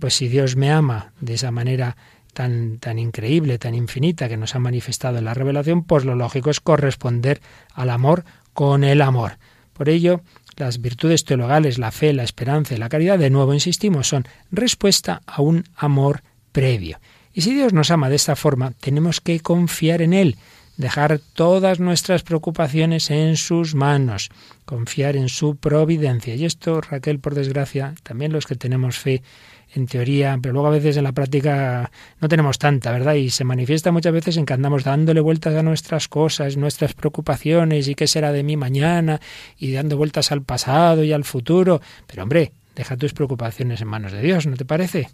Pues 0.00 0.14
si 0.14 0.26
Dios 0.26 0.56
me 0.56 0.72
ama 0.72 1.12
de 1.20 1.34
esa 1.34 1.52
manera 1.52 1.96
tan, 2.34 2.78
tan 2.78 2.98
increíble, 2.98 3.58
tan 3.58 3.76
infinita 3.76 4.28
que 4.28 4.36
nos 4.36 4.56
ha 4.56 4.58
manifestado 4.58 5.18
en 5.18 5.26
la 5.26 5.34
revelación, 5.34 5.84
pues 5.84 6.04
lo 6.04 6.16
lógico 6.16 6.50
es 6.50 6.58
corresponder 6.58 7.40
al 7.74 7.90
amor 7.90 8.24
con 8.54 8.82
el 8.82 9.00
amor. 9.00 9.38
Por 9.72 9.88
ello, 9.88 10.22
las 10.56 10.80
virtudes 10.80 11.24
teologales, 11.24 11.78
la 11.78 11.90
fe, 11.90 12.12
la 12.12 12.22
esperanza 12.24 12.74
y 12.74 12.78
la 12.78 12.88
caridad, 12.88 13.18
de 13.18 13.30
nuevo 13.30 13.54
insistimos, 13.54 14.08
son 14.08 14.26
respuesta 14.50 15.22
a 15.26 15.42
un 15.42 15.64
amor 15.76 16.22
previo. 16.52 16.98
Y 17.32 17.42
si 17.42 17.54
Dios 17.54 17.72
nos 17.72 17.90
ama 17.90 18.10
de 18.10 18.16
esta 18.16 18.36
forma, 18.36 18.72
tenemos 18.80 19.20
que 19.20 19.40
confiar 19.40 20.02
en 20.02 20.12
Él, 20.12 20.36
dejar 20.76 21.20
todas 21.34 21.80
nuestras 21.80 22.22
preocupaciones 22.22 23.10
en 23.10 23.36
sus 23.36 23.74
manos, 23.74 24.30
confiar 24.64 25.16
en 25.16 25.28
su 25.28 25.56
providencia. 25.56 26.34
Y 26.34 26.44
esto, 26.44 26.80
Raquel, 26.80 27.18
por 27.18 27.34
desgracia, 27.34 27.94
también 28.02 28.32
los 28.32 28.46
que 28.46 28.56
tenemos 28.56 28.98
fe, 28.98 29.22
en 29.74 29.86
teoría, 29.86 30.38
pero 30.40 30.52
luego 30.52 30.68
a 30.68 30.72
veces 30.72 30.96
en 30.96 31.04
la 31.04 31.12
práctica 31.12 31.90
no 32.20 32.28
tenemos 32.28 32.58
tanta, 32.58 32.92
¿verdad? 32.92 33.14
Y 33.14 33.30
se 33.30 33.44
manifiesta 33.44 33.90
muchas 33.90 34.12
veces 34.12 34.36
en 34.36 34.46
que 34.46 34.52
andamos 34.52 34.84
dándole 34.84 35.20
vueltas 35.20 35.54
a 35.54 35.62
nuestras 35.62 36.08
cosas, 36.08 36.56
nuestras 36.56 36.94
preocupaciones 36.94 37.88
y 37.88 37.94
qué 37.94 38.06
será 38.06 38.32
de 38.32 38.42
mí 38.42 38.56
mañana 38.56 39.20
y 39.58 39.72
dando 39.72 39.96
vueltas 39.96 40.32
al 40.32 40.42
pasado 40.42 41.04
y 41.04 41.12
al 41.12 41.24
futuro. 41.24 41.80
Pero 42.06 42.22
hombre, 42.22 42.52
deja 42.76 42.96
tus 42.96 43.14
preocupaciones 43.14 43.80
en 43.80 43.88
manos 43.88 44.12
de 44.12 44.20
Dios, 44.20 44.46
¿no 44.46 44.56
te 44.56 44.64
parece? 44.64 45.08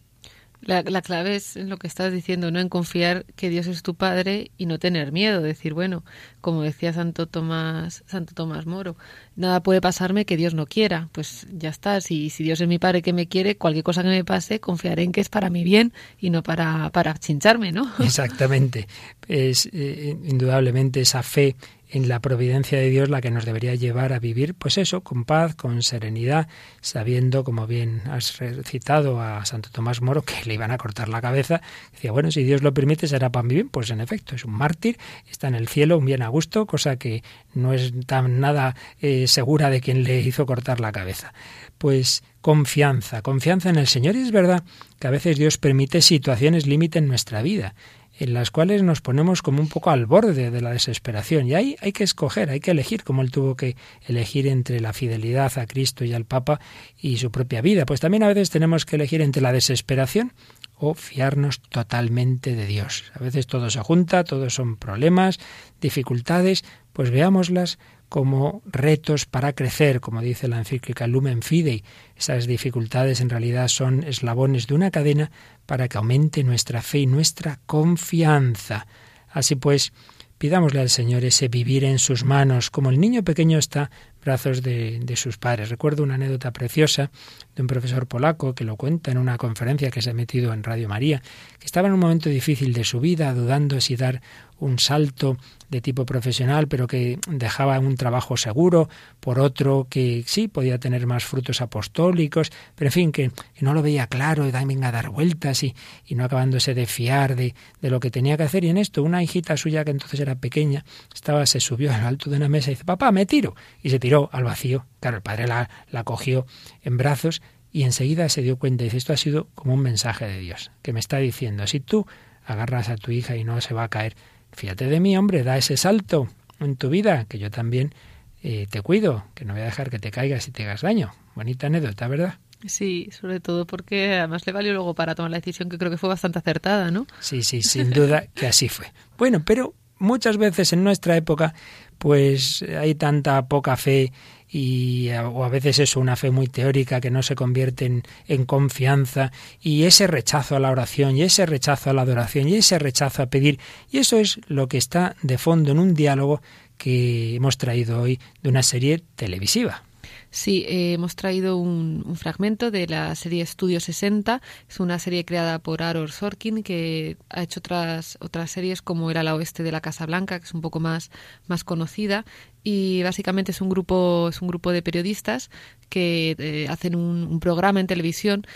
La, 0.61 0.83
clave 1.03 1.37
es 1.37 1.57
en 1.57 1.71
lo 1.71 1.77
que 1.77 1.87
estás 1.87 2.13
diciendo, 2.13 2.51
¿no? 2.51 2.59
En 2.59 2.69
confiar 2.69 3.25
que 3.37 3.49
Dios 3.49 3.67
es 3.69 3.83
tu 3.83 3.95
Padre 3.95 4.51
y 4.59 4.67
no 4.67 4.79
tener 4.79 5.13
miedo. 5.13 5.41
Decir, 5.41 5.73
bueno, 5.73 6.05
como 6.41 6.63
decía 6.63 6.93
Santo 6.93 7.27
Tomás, 7.27 8.03
Santo 8.07 8.35
Tomás 8.35 8.67
Moro, 8.67 8.97
nada 9.37 9.63
puede 9.63 9.81
pasarme 9.81 10.25
que 10.25 10.37
Dios 10.37 10.55
no 10.55 10.67
quiera. 10.67 11.09
Pues 11.13 11.47
ya 11.53 11.71
está. 11.71 12.01
Si, 12.01 12.29
si 12.29 12.43
Dios 12.43 12.61
es 12.61 12.69
mi 12.69 12.79
Padre 12.79 13.03
que 13.03 13.13
me 13.13 13.29
quiere, 13.29 13.57
cualquier 13.57 13.85
cosa 13.85 14.03
que 14.03 14.09
me 14.09 14.25
pase, 14.25 14.61
confiaré 14.61 15.05
en 15.05 15.13
que 15.13 15.21
es 15.21 15.29
para 15.29 15.49
mi 15.49 15.65
bien 15.65 15.93
y 16.19 16.31
no 16.31 16.43
para, 16.43 16.91
para 16.91 17.15
chincharme, 17.15 17.73
¿no? 17.73 17.91
Exactamente. 18.01 18.89
Es 19.27 19.69
eh, 19.73 20.17
indudablemente 20.25 21.01
esa 21.01 21.23
fe 21.23 21.57
en 21.91 22.09
la 22.09 22.21
providencia 22.21 22.79
de 22.79 22.91
Dios 22.91 23.09
la 23.09 23.21
que 23.21 23.31
nos 23.31 23.45
debería 23.45 23.75
llevar 23.75 24.13
a 24.13 24.19
vivir, 24.19 24.55
pues 24.55 24.79
eso, 24.79 25.03
con 25.03 25.25
paz, 25.25 25.55
con 25.55 25.83
serenidad, 25.83 26.49
sabiendo, 26.81 27.45
como 27.45 27.67
bien 27.67 28.03
has 28.11 28.39
recitado 28.39 29.21
a 29.21 29.45
Santo 29.47 29.71
Tomás 29.73 30.01
Moro, 30.01 30.23
que 30.23 30.35
le 30.45 30.55
iban 30.55 30.71
a 30.71 30.79
cortar 30.79 31.09
la 31.09 31.21
cabeza. 31.21 31.63
Decía, 31.93 32.13
bueno, 32.13 32.31
si 32.31 32.43
Dios 32.43 32.63
lo 32.63 32.75
permite, 32.75 33.09
será 33.09 33.31
para 33.31 33.43
mi 33.43 33.55
bien. 33.55 33.69
Pues 33.69 33.91
en 33.91 34.01
efecto, 34.01 34.35
es 34.35 34.45
un 34.45 34.53
mártir, 34.53 34.99
está 35.31 35.49
en 35.49 35.55
el 35.55 35.69
cielo, 35.69 35.99
un 35.99 36.05
bien 36.05 36.23
a 36.23 36.29
gusto, 36.29 36.67
cosa 36.67 36.97
que 36.97 37.23
no 37.55 37.73
es 37.73 37.93
tan 38.07 38.41
nada 38.41 38.77
eh, 39.01 39.27
segura 39.27 39.71
de 39.71 39.81
quien 39.81 40.05
le 40.05 40.21
hizo 40.21 40.47
cortar 40.47 40.81
la 40.81 40.93
cabeza. 40.93 41.33
Pues 41.79 42.23
confianza, 42.41 43.23
confianza 43.23 43.71
en 43.71 43.77
el 43.77 43.87
Señor. 43.87 44.17
Y 44.17 44.21
es 44.21 44.33
verdad 44.33 44.63
que 44.99 45.07
a 45.07 45.11
veces 45.11 45.39
Dios 45.39 45.59
permite 45.59 46.03
situaciones 46.03 46.67
límite 46.67 46.99
en 46.99 47.09
nuestra 47.09 47.43
vida 47.43 47.75
en 48.19 48.35
las 48.35 48.51
cuales 48.51 48.83
nos 48.83 49.01
ponemos 49.01 49.43
como 49.43 49.61
un 49.61 49.69
poco 49.69 49.91
al 49.91 50.05
borde 50.05 50.51
de 50.51 50.61
la 50.61 50.73
desesperación. 50.73 51.47
Y 51.47 51.55
ahí 51.55 51.77
hay 51.81 51.93
que 51.93 52.03
escoger, 52.03 52.51
hay 52.51 52.59
que 52.59 52.73
elegir, 52.73 53.05
como 53.05 53.23
él 53.23 53.31
tuvo 53.31 53.57
que 53.57 53.77
elegir 54.07 54.49
entre 54.49 54.81
la 54.81 54.93
fidelidad 54.93 55.57
a 55.57 55.67
Cristo 55.67 56.05
y 56.05 56.13
al 56.13 56.25
Papa 56.25 56.61
y 57.01 57.19
su 57.19 57.31
propia 57.31 57.63
vida. 57.63 57.87
Pues 57.87 58.01
también 58.01 58.25
a 58.25 58.29
veces 58.29 58.51
tenemos 58.51 58.85
que 58.85 58.97
elegir 58.97 59.23
entre 59.23 59.41
la 59.41 59.53
desesperación 59.53 60.33
o 60.75 60.95
fiarnos 60.95 61.61
totalmente 61.61 62.57
de 62.57 62.67
Dios. 62.67 63.05
A 63.15 63.21
veces 63.21 63.47
todo 63.47 63.71
se 63.71 63.81
junta, 63.81 64.25
todos 64.25 64.55
son 64.55 64.77
problemas, 64.77 65.39
dificultades, 65.81 66.65
pues 66.93 67.11
veámoslas 67.11 67.79
como 68.09 68.63
retos 68.65 69.27
para 69.27 69.53
crecer, 69.53 70.01
como 70.01 70.21
dice 70.21 70.49
la 70.49 70.59
encíclica 70.59 71.07
Lumen 71.07 71.43
Fidei. 71.43 71.85
Esas 72.17 72.47
dificultades 72.47 73.21
en 73.21 73.31
realidad 73.31 73.69
son 73.69 74.03
eslabones 74.05 74.67
de 74.67 74.75
una 74.75 74.91
cadena 74.91 75.31
para 75.67 75.89
que 75.89 75.99
aumente 75.99 76.45
nuestra 76.45 76.83
fe 76.83 77.01
y 77.01 77.07
nuestra 77.07 77.61
confianza. 77.67 78.87
Así 79.31 79.57
pues, 79.57 79.93
pidámosle 80.39 80.81
al 80.81 80.89
Señor 80.89 81.25
ese 81.25 81.49
vivir 81.49 81.85
en 81.85 81.99
sus 81.99 82.25
manos, 82.25 82.71
como 82.71 82.91
el 82.91 83.01
niño 83.01 83.23
pequeño 83.23 83.59
está 83.59 83.91
brazos 84.25 84.63
de, 84.63 85.01
de, 85.01 85.17
sus 85.17 85.37
padres. 85.37 85.69
Recuerdo 85.69 86.03
una 86.03 86.15
anécdota 86.15 86.53
preciosa 86.53 87.11
de 87.55 87.63
un 87.63 87.69
profesor 87.69 88.07
polaco 88.07 88.55
que 88.55 88.65
lo 88.65 88.77
cuenta 88.77 89.11
en 89.11 89.19
una 89.19 89.37
conferencia 89.37 89.91
que 89.91 90.03
se 90.03 90.11
ha 90.11 90.15
metido 90.15 90.53
en 90.53 90.63
Radio 90.63 90.89
María, 90.89 91.23
que 91.59 91.67
estaba 91.67 91.89
en 91.89 91.95
un 91.95 92.01
momento 92.01 92.29
difícil 92.29 92.73
de 92.73 92.85
su 92.85 93.01
vida, 93.01 93.33
dudando 93.35 93.81
si 93.81 93.97
dar 93.97 94.23
un 94.61 94.79
salto 94.79 95.37
de 95.69 95.81
tipo 95.81 96.07
profesional, 96.07 96.67
pero 96.69 96.87
que 96.87 97.19
dejaba 97.29 97.79
un 97.79 97.97
trabajo 97.97 98.37
seguro, 98.37 98.89
por 99.21 99.39
otro 99.39 99.87
que 99.91 100.25
sí 100.27 100.49
podía 100.49 100.79
tener 100.79 101.07
más 101.07 101.25
frutos 101.25 101.61
apostólicos, 101.61 102.51
pero 102.75 102.89
en 102.89 102.93
fin, 102.93 103.13
que, 103.13 103.31
no 103.61 103.75
lo 103.75 103.83
veía 103.83 104.07
claro, 104.07 104.49
y 104.49 104.53
también 104.53 104.83
a 104.85 104.93
dar 104.93 105.11
vueltas 105.11 105.63
y, 105.63 105.75
y 106.07 106.15
no 106.15 106.25
acabándose 106.25 106.75
de 106.75 106.87
fiar 106.87 107.37
de, 107.37 107.55
de, 107.81 107.91
lo 107.91 108.01
que 108.01 108.11
tenía 108.11 108.37
que 108.37 108.45
hacer. 108.45 108.65
Y 108.65 108.71
en 108.71 108.79
esto, 108.79 109.03
una 109.03 109.23
hijita 109.23 109.57
suya 109.57 109.85
que 109.85 109.91
entonces 109.91 110.21
era 110.21 110.37
pequeña, 110.37 110.85
estaba, 111.15 111.45
se 111.47 111.61
subió 111.61 111.93
al 111.93 112.07
alto 112.07 112.31
de 112.31 112.37
una 112.37 112.49
mesa 112.49 112.71
y 112.71 112.75
dice, 112.75 112.85
papá, 112.85 113.13
me 113.13 113.27
tiro. 113.27 113.55
Y 113.83 113.91
se 113.91 113.99
tiró 113.99 114.31
al 114.33 114.45
vacío. 114.45 114.87
Claro, 115.01 115.19
el 115.19 115.23
padre 115.23 115.47
la, 115.47 115.69
la 115.91 116.05
cogió 116.05 116.47
en 116.83 116.97
brazos 116.97 117.43
y 117.71 117.83
enseguida 117.83 118.29
se 118.29 118.43
dio 118.43 118.59
cuenta 118.59 118.85
y 118.85 118.87
dice, 118.87 118.97
esto 118.97 119.13
ha 119.13 119.17
sido 119.17 119.49
como 119.55 119.75
un 119.75 119.81
mensaje 119.81 120.27
de 120.27 120.39
Dios, 120.39 120.71
que 120.83 120.93
me 120.93 121.01
está 121.01 121.19
diciendo, 121.19 121.67
si 121.67 121.81
tú 121.81 122.07
agarras 122.45 122.89
a 122.89 122.97
tu 122.97 123.11
hija 123.11 123.37
y 123.37 123.45
no 123.45 123.61
se 123.61 123.75
va 123.75 123.85
a 123.85 123.89
caer, 123.89 124.17
fíjate 124.59 124.87
de 124.87 125.01
mí, 125.01 125.17
hombre, 125.17 125.45
da 125.45 125.57
ese 125.57 125.77
salto 125.77 126.29
en 126.59 126.77
tu 126.77 126.91
vida, 126.91 127.27
que 127.27 127.39
yo 127.39 127.51
también 127.51 127.95
eh, 128.43 128.67
te 128.69 128.83
cuido, 128.83 129.25
que 129.35 129.45
no 129.45 129.53
voy 129.53 129.63
a 129.63 129.67
dejar 129.67 129.89
que 129.89 129.99
te 129.99 130.11
caigas 130.11 130.49
y 130.49 130.51
te 130.51 130.65
hagas 130.65 130.83
daño. 130.83 131.13
Bonita 131.37 131.69
anécdota, 131.69 132.09
¿verdad? 132.09 132.35
Sí, 132.67 133.09
sobre 133.13 133.39
todo 133.39 133.67
porque 133.67 134.17
además 134.17 134.45
le 134.47 134.53
valió 134.53 134.73
luego 134.73 134.95
para 134.95 135.15
tomar 135.15 135.31
la 135.31 135.39
decisión 135.39 135.69
que 135.69 135.79
creo 135.79 135.93
que 135.93 135.97
fue 135.97 136.09
bastante 136.09 136.41
acertada, 136.41 136.91
¿no? 136.91 137.07
Sí, 137.21 137.45
sí, 137.45 137.63
sin 137.63 137.91
duda 137.91 138.27
que 138.35 138.49
así 138.49 138.69
fue. 138.69 138.93
Bueno, 139.17 139.45
pero 139.45 139.75
muchas 139.99 140.37
veces 140.39 140.73
en 140.73 140.83
nuestra 140.83 141.17
época 141.17 141.55
pues 141.99 142.63
hay 142.63 142.97
tanta 142.97 143.47
poca 143.47 143.77
fe 143.77 144.13
y 144.51 145.11
o 145.11 145.45
a 145.45 145.49
veces 145.49 145.79
es 145.79 145.97
una 145.97 146.17
fe 146.17 146.31
muy 146.31 146.47
teórica 146.47 147.01
que 147.01 147.11
no 147.11 147.23
se 147.23 147.35
convierte 147.35 148.03
en, 148.27 148.45
confianza 148.45 149.33
y 149.61 149.85
ese 149.85 150.07
rechazo 150.07 150.57
a 150.57 150.61
la 150.61 150.71
oración 150.71 151.17
y 151.17 151.23
ese 151.23 151.47
rechazo 151.47 151.91
a 151.91 151.93
la 151.93 152.03
adoración 152.03 152.49
y 152.49 152.57
ese 152.57 152.79
rechazo 152.79 153.23
a 153.23 153.27
pedir 153.27 153.59
y 153.91 153.99
eso 153.99 154.19
es 154.19 154.41
lo 154.49 154.69
que 154.69 154.79
está 154.79 155.17
de 155.23 155.39
fondo 155.39 155.73
en 155.73 155.79
un 155.79 155.95
diálogo 155.95 156.41
que 156.77 157.35
hemos 157.35 157.59
traído 157.59 158.01
hoy 158.01 158.21
de 158.43 158.49
una 158.49 158.63
serie 158.63 159.03
televisiva. 159.17 159.88
Sí, 160.31 160.65
eh, 160.69 160.93
hemos 160.93 161.17
traído 161.17 161.57
un, 161.57 162.15
fragmento 162.17 162.71
de 162.71 162.87
la 162.87 163.15
serie 163.15 163.43
Estudio 163.43 163.81
60. 163.81 164.43
Es 164.69 164.81
una 164.81 164.99
serie 164.99 165.25
creada 165.25 165.59
por 165.59 165.83
Aaron 165.83 166.09
Sorkin 166.09 166.63
que 166.63 167.17
ha 167.31 167.43
hecho 167.43 167.61
otras 167.61 168.19
otras 168.21 168.51
series 168.51 168.83
como 168.83 169.11
El 169.11 169.17
ala 169.17 169.35
oeste 169.35 169.63
de 169.63 169.73
la 169.73 169.81
Casa 169.81 170.05
Blanca, 170.07 170.39
que 170.39 170.45
es 170.45 170.55
un 170.55 170.61
poco 170.61 170.81
más 170.81 171.11
más 171.47 171.65
conocida 171.65 172.25
y 172.63 173.03
básicamente 173.03 173.53
es 173.53 173.61
un 173.61 173.71
grupo 173.71 174.29
es 174.29 174.43
un 174.43 174.49
grupo 174.49 174.71
de 174.73 174.83
periodistas 174.83 175.51
que 175.89 176.37
eh, 176.39 176.67
hacen 176.69 176.95
un 176.95 177.41
programa 177.41 177.81
en 177.81 177.87
televisión 177.87 178.47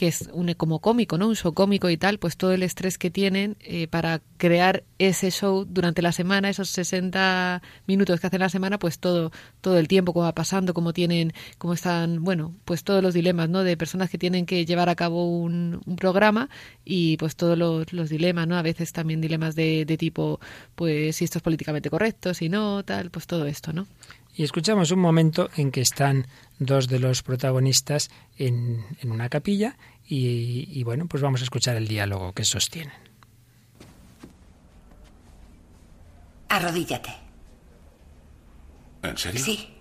que 0.00 0.08
es 0.08 0.30
un 0.32 0.50
como 0.54 0.78
cómico, 0.78 1.18
¿no? 1.18 1.28
Un 1.28 1.36
show 1.36 1.52
cómico 1.52 1.90
y 1.90 1.98
tal, 1.98 2.18
pues 2.18 2.38
todo 2.38 2.52
el 2.52 2.62
estrés 2.62 2.96
que 2.96 3.10
tienen 3.10 3.58
eh, 3.60 3.86
para 3.86 4.22
crear 4.38 4.82
ese 4.98 5.30
show 5.30 5.66
durante 5.68 6.00
la 6.00 6.12
semana, 6.12 6.48
esos 6.48 6.70
60 6.70 7.60
minutos 7.86 8.18
que 8.18 8.26
hacen 8.26 8.40
la 8.40 8.48
semana, 8.48 8.78
pues 8.78 8.98
todo 8.98 9.30
todo 9.60 9.76
el 9.76 9.88
tiempo 9.88 10.14
cómo 10.14 10.24
va 10.24 10.34
pasando, 10.34 10.72
cómo 10.72 10.94
tienen, 10.94 11.34
cómo 11.58 11.74
están, 11.74 12.24
bueno, 12.24 12.54
pues 12.64 12.82
todos 12.82 13.02
los 13.02 13.12
dilemas, 13.12 13.50
¿no? 13.50 13.62
De 13.62 13.76
personas 13.76 14.08
que 14.08 14.16
tienen 14.16 14.46
que 14.46 14.64
llevar 14.64 14.88
a 14.88 14.94
cabo 14.94 15.38
un, 15.38 15.82
programa 15.98 16.48
y 16.82 17.18
pues 17.18 17.36
todos 17.36 17.58
los, 17.58 17.92
los, 17.92 18.08
dilemas, 18.08 18.48
¿no? 18.48 18.56
A 18.56 18.62
veces 18.62 18.94
también 18.94 19.20
dilemas 19.20 19.54
de, 19.54 19.84
de 19.84 19.98
tipo, 19.98 20.40
pues 20.76 21.16
si 21.16 21.24
esto 21.26 21.36
es 21.40 21.42
políticamente 21.42 21.90
correcto, 21.90 22.32
si 22.32 22.48
no, 22.48 22.82
tal, 22.84 23.10
pues 23.10 23.26
todo 23.26 23.44
esto, 23.44 23.74
¿no? 23.74 23.86
Y 24.40 24.44
escuchamos 24.44 24.90
un 24.90 25.00
momento 25.00 25.50
en 25.58 25.70
que 25.70 25.82
están 25.82 26.26
dos 26.58 26.88
de 26.88 26.98
los 26.98 27.22
protagonistas 27.22 28.10
en, 28.38 28.86
en 29.02 29.12
una 29.12 29.28
capilla 29.28 29.76
y, 30.02 30.66
y 30.66 30.82
bueno, 30.82 31.04
pues 31.08 31.22
vamos 31.22 31.42
a 31.42 31.44
escuchar 31.44 31.76
el 31.76 31.86
diálogo 31.86 32.32
que 32.32 32.44
sostienen. 32.44 32.94
Arrodíllate. 36.48 37.10
¿En 39.02 39.18
serio? 39.18 39.44
Sí, 39.44 39.74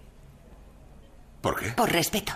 ¿Por 1.40 1.58
qué? 1.58 1.70
por 1.70 1.90
respeto. 1.90 2.34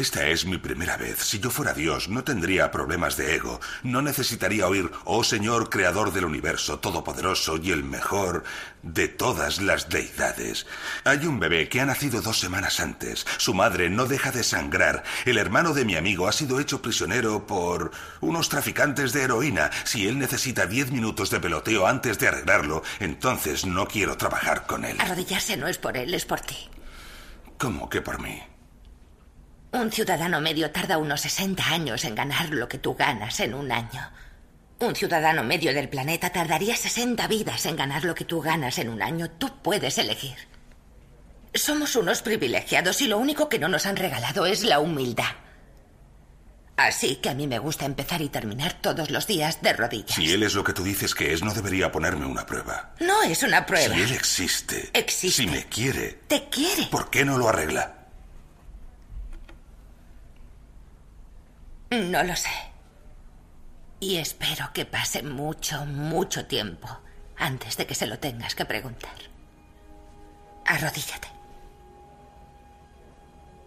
Esta 0.00 0.26
es 0.28 0.46
mi 0.46 0.56
primera 0.56 0.96
vez. 0.96 1.18
Si 1.18 1.40
yo 1.40 1.50
fuera 1.50 1.74
Dios, 1.74 2.08
no 2.08 2.24
tendría 2.24 2.70
problemas 2.70 3.18
de 3.18 3.34
ego. 3.34 3.60
No 3.82 4.00
necesitaría 4.00 4.66
oír, 4.66 4.90
oh 5.04 5.22
Señor, 5.22 5.68
creador 5.68 6.10
del 6.14 6.24
universo, 6.24 6.78
todopoderoso 6.78 7.58
y 7.58 7.70
el 7.70 7.84
mejor 7.84 8.42
de 8.82 9.08
todas 9.08 9.60
las 9.60 9.90
deidades. 9.90 10.66
Hay 11.04 11.26
un 11.26 11.38
bebé 11.38 11.68
que 11.68 11.82
ha 11.82 11.84
nacido 11.84 12.22
dos 12.22 12.40
semanas 12.40 12.80
antes. 12.80 13.26
Su 13.36 13.52
madre 13.52 13.90
no 13.90 14.06
deja 14.06 14.32
de 14.32 14.42
sangrar. 14.42 15.04
El 15.26 15.36
hermano 15.36 15.74
de 15.74 15.84
mi 15.84 15.96
amigo 15.96 16.28
ha 16.28 16.32
sido 16.32 16.60
hecho 16.60 16.80
prisionero 16.80 17.46
por 17.46 17.90
unos 18.22 18.48
traficantes 18.48 19.12
de 19.12 19.24
heroína. 19.24 19.70
Si 19.84 20.08
él 20.08 20.18
necesita 20.18 20.64
diez 20.64 20.90
minutos 20.90 21.28
de 21.28 21.40
peloteo 21.40 21.86
antes 21.86 22.18
de 22.18 22.28
arreglarlo, 22.28 22.82
entonces 23.00 23.66
no 23.66 23.86
quiero 23.86 24.16
trabajar 24.16 24.64
con 24.64 24.86
él. 24.86 24.96
Arrodillarse 24.98 25.58
no 25.58 25.68
es 25.68 25.76
por 25.76 25.98
él, 25.98 26.14
es 26.14 26.24
por 26.24 26.40
ti. 26.40 26.56
¿Cómo 27.58 27.90
que 27.90 28.00
por 28.00 28.18
mí? 28.18 28.40
Un 29.72 29.92
ciudadano 29.92 30.40
medio 30.40 30.70
tarda 30.72 30.98
unos 30.98 31.20
60 31.20 31.64
años 31.64 32.04
en 32.04 32.14
ganar 32.14 32.50
lo 32.50 32.68
que 32.68 32.78
tú 32.78 32.94
ganas 32.94 33.38
en 33.40 33.54
un 33.54 33.70
año. 33.70 34.10
Un 34.80 34.96
ciudadano 34.96 35.44
medio 35.44 35.72
del 35.74 35.88
planeta 35.88 36.30
tardaría 36.30 36.74
60 36.74 37.26
vidas 37.28 37.66
en 37.66 37.76
ganar 37.76 38.04
lo 38.04 38.14
que 38.14 38.24
tú 38.24 38.40
ganas 38.40 38.78
en 38.78 38.88
un 38.88 39.02
año. 39.02 39.30
Tú 39.30 39.50
puedes 39.62 39.98
elegir. 39.98 40.36
Somos 41.54 41.94
unos 41.96 42.22
privilegiados 42.22 43.00
y 43.02 43.06
lo 43.06 43.18
único 43.18 43.48
que 43.48 43.58
no 43.58 43.68
nos 43.68 43.86
han 43.86 43.96
regalado 43.96 44.46
es 44.46 44.62
la 44.64 44.80
humildad. 44.80 45.34
Así 46.76 47.16
que 47.16 47.28
a 47.28 47.34
mí 47.34 47.46
me 47.46 47.58
gusta 47.58 47.84
empezar 47.84 48.22
y 48.22 48.30
terminar 48.30 48.72
todos 48.80 49.10
los 49.10 49.26
días 49.26 49.60
de 49.60 49.74
rodillas. 49.74 50.14
Si 50.16 50.32
él 50.32 50.42
es 50.42 50.54
lo 50.54 50.64
que 50.64 50.72
tú 50.72 50.82
dices 50.82 51.14
que 51.14 51.32
es, 51.34 51.42
no 51.42 51.52
debería 51.52 51.92
ponerme 51.92 52.24
una 52.24 52.46
prueba. 52.46 52.94
No 53.00 53.22
es 53.22 53.42
una 53.42 53.66
prueba. 53.66 53.94
Si 53.94 54.00
él 54.00 54.12
existe, 54.12 54.90
Existe. 54.94 55.42
si 55.42 55.46
me 55.48 55.66
quiere, 55.66 56.20
Te 56.26 56.48
quiere. 56.48 56.86
¿por 56.86 57.10
qué 57.10 57.24
no 57.24 57.36
lo 57.36 57.50
arregla? 57.50 57.99
No 61.90 62.22
lo 62.22 62.36
sé. 62.36 62.50
Y 63.98 64.16
espero 64.16 64.70
que 64.72 64.84
pase 64.84 65.22
mucho, 65.24 65.84
mucho 65.86 66.46
tiempo 66.46 66.88
antes 67.36 67.76
de 67.76 67.86
que 67.86 67.96
se 67.96 68.06
lo 68.06 68.18
tengas 68.18 68.54
que 68.54 68.64
preguntar. 68.64 69.16
Arrodíllate. 70.66 71.28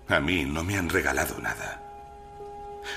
A 0.08 0.20
mí 0.22 0.46
no 0.46 0.64
me 0.64 0.78
han 0.78 0.90
regalado 0.90 1.38
nada. 1.40 1.82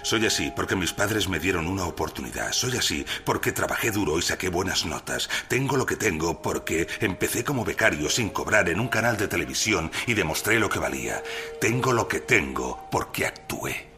Soy 0.02 0.26
así 0.26 0.52
porque 0.54 0.76
mis 0.76 0.92
padres 0.92 1.28
me 1.28 1.40
dieron 1.40 1.66
una 1.66 1.84
oportunidad. 1.84 2.52
Soy 2.52 2.76
así 2.76 3.04
porque 3.24 3.52
trabajé 3.52 3.90
duro 3.90 4.18
y 4.18 4.22
saqué 4.22 4.48
buenas 4.48 4.86
notas. 4.86 5.28
Tengo 5.48 5.76
lo 5.76 5.86
que 5.86 5.96
tengo 5.96 6.40
porque 6.40 6.86
empecé 7.00 7.44
como 7.44 7.64
becario 7.64 8.08
sin 8.10 8.30
cobrar 8.30 8.68
en 8.68 8.78
un 8.78 8.88
canal 8.88 9.16
de 9.16 9.28
televisión 9.28 9.90
y 10.06 10.14
demostré 10.14 10.60
lo 10.60 10.68
que 10.68 10.78
valía. 10.78 11.20
Tengo 11.60 11.92
lo 11.92 12.06
que 12.06 12.20
tengo 12.20 12.88
porque 12.90 13.26
actué. 13.26 13.95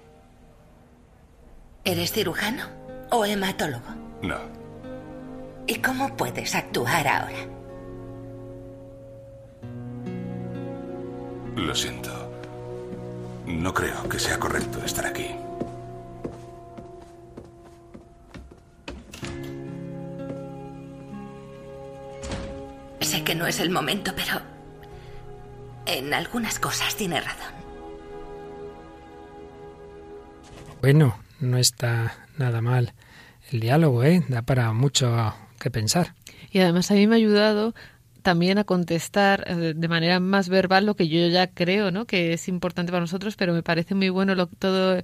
¿Eres 1.89 2.13
cirujano 2.13 2.65
o 3.11 3.25
hematólogo? 3.25 3.89
No. 4.21 4.37
¿Y 5.67 5.77
cómo 5.77 6.15
puedes 6.19 6.55
actuar 6.55 7.09
ahora? 7.09 7.47
Lo 11.57 11.75
siento. 11.75 12.11
No 13.47 13.73
creo 13.73 14.07
que 14.07 14.19
sea 14.19 14.39
correcto 14.39 14.85
estar 14.85 15.07
aquí. 15.07 15.35
Sé 23.01 23.25
que 23.25 23.35
no 23.35 23.47
es 23.47 23.61
el 23.61 23.71
momento, 23.71 24.13
pero... 24.15 24.43
En 25.87 26.13
algunas 26.13 26.59
cosas 26.59 26.95
tiene 26.97 27.19
razón. 27.19 27.55
Bueno, 30.83 31.17
no 31.41 31.59
está 31.59 32.15
nada 32.37 32.61
mal 32.61 32.95
el 33.53 33.61
diálogo, 33.61 34.05
¿eh? 34.05 34.25
Da 34.29 34.43
para 34.43 34.73
mucho 34.73 35.35
que 35.59 35.71
pensar. 35.71 36.15
Y 36.51 36.61
además 36.61 36.91
a 36.91 36.95
mí 36.95 37.07
me 37.07 37.15
ha 37.15 37.19
ayudado 37.19 37.75
también 38.23 38.59
a 38.59 38.65
contestar 38.65 39.45
eh, 39.47 39.73
de 39.75 39.89
manera 39.89 40.21
más 40.21 40.49
verbal 40.49 40.87
lo 40.87 40.97
que 40.97 41.09
yo 41.09 41.27
ya 41.29 41.47
creo, 41.47 41.91
¿no? 41.91 42.05
Que 42.05 42.33
es 42.33 42.49
importante 42.49 42.93
para 42.93 43.01
nosotros, 43.01 43.37
pero 43.37 43.53
me 43.55 43.63
parece 43.63 43.95
muy 43.95 44.09
bueno 44.09 44.35
lo, 44.35 44.47
todo 44.47 45.03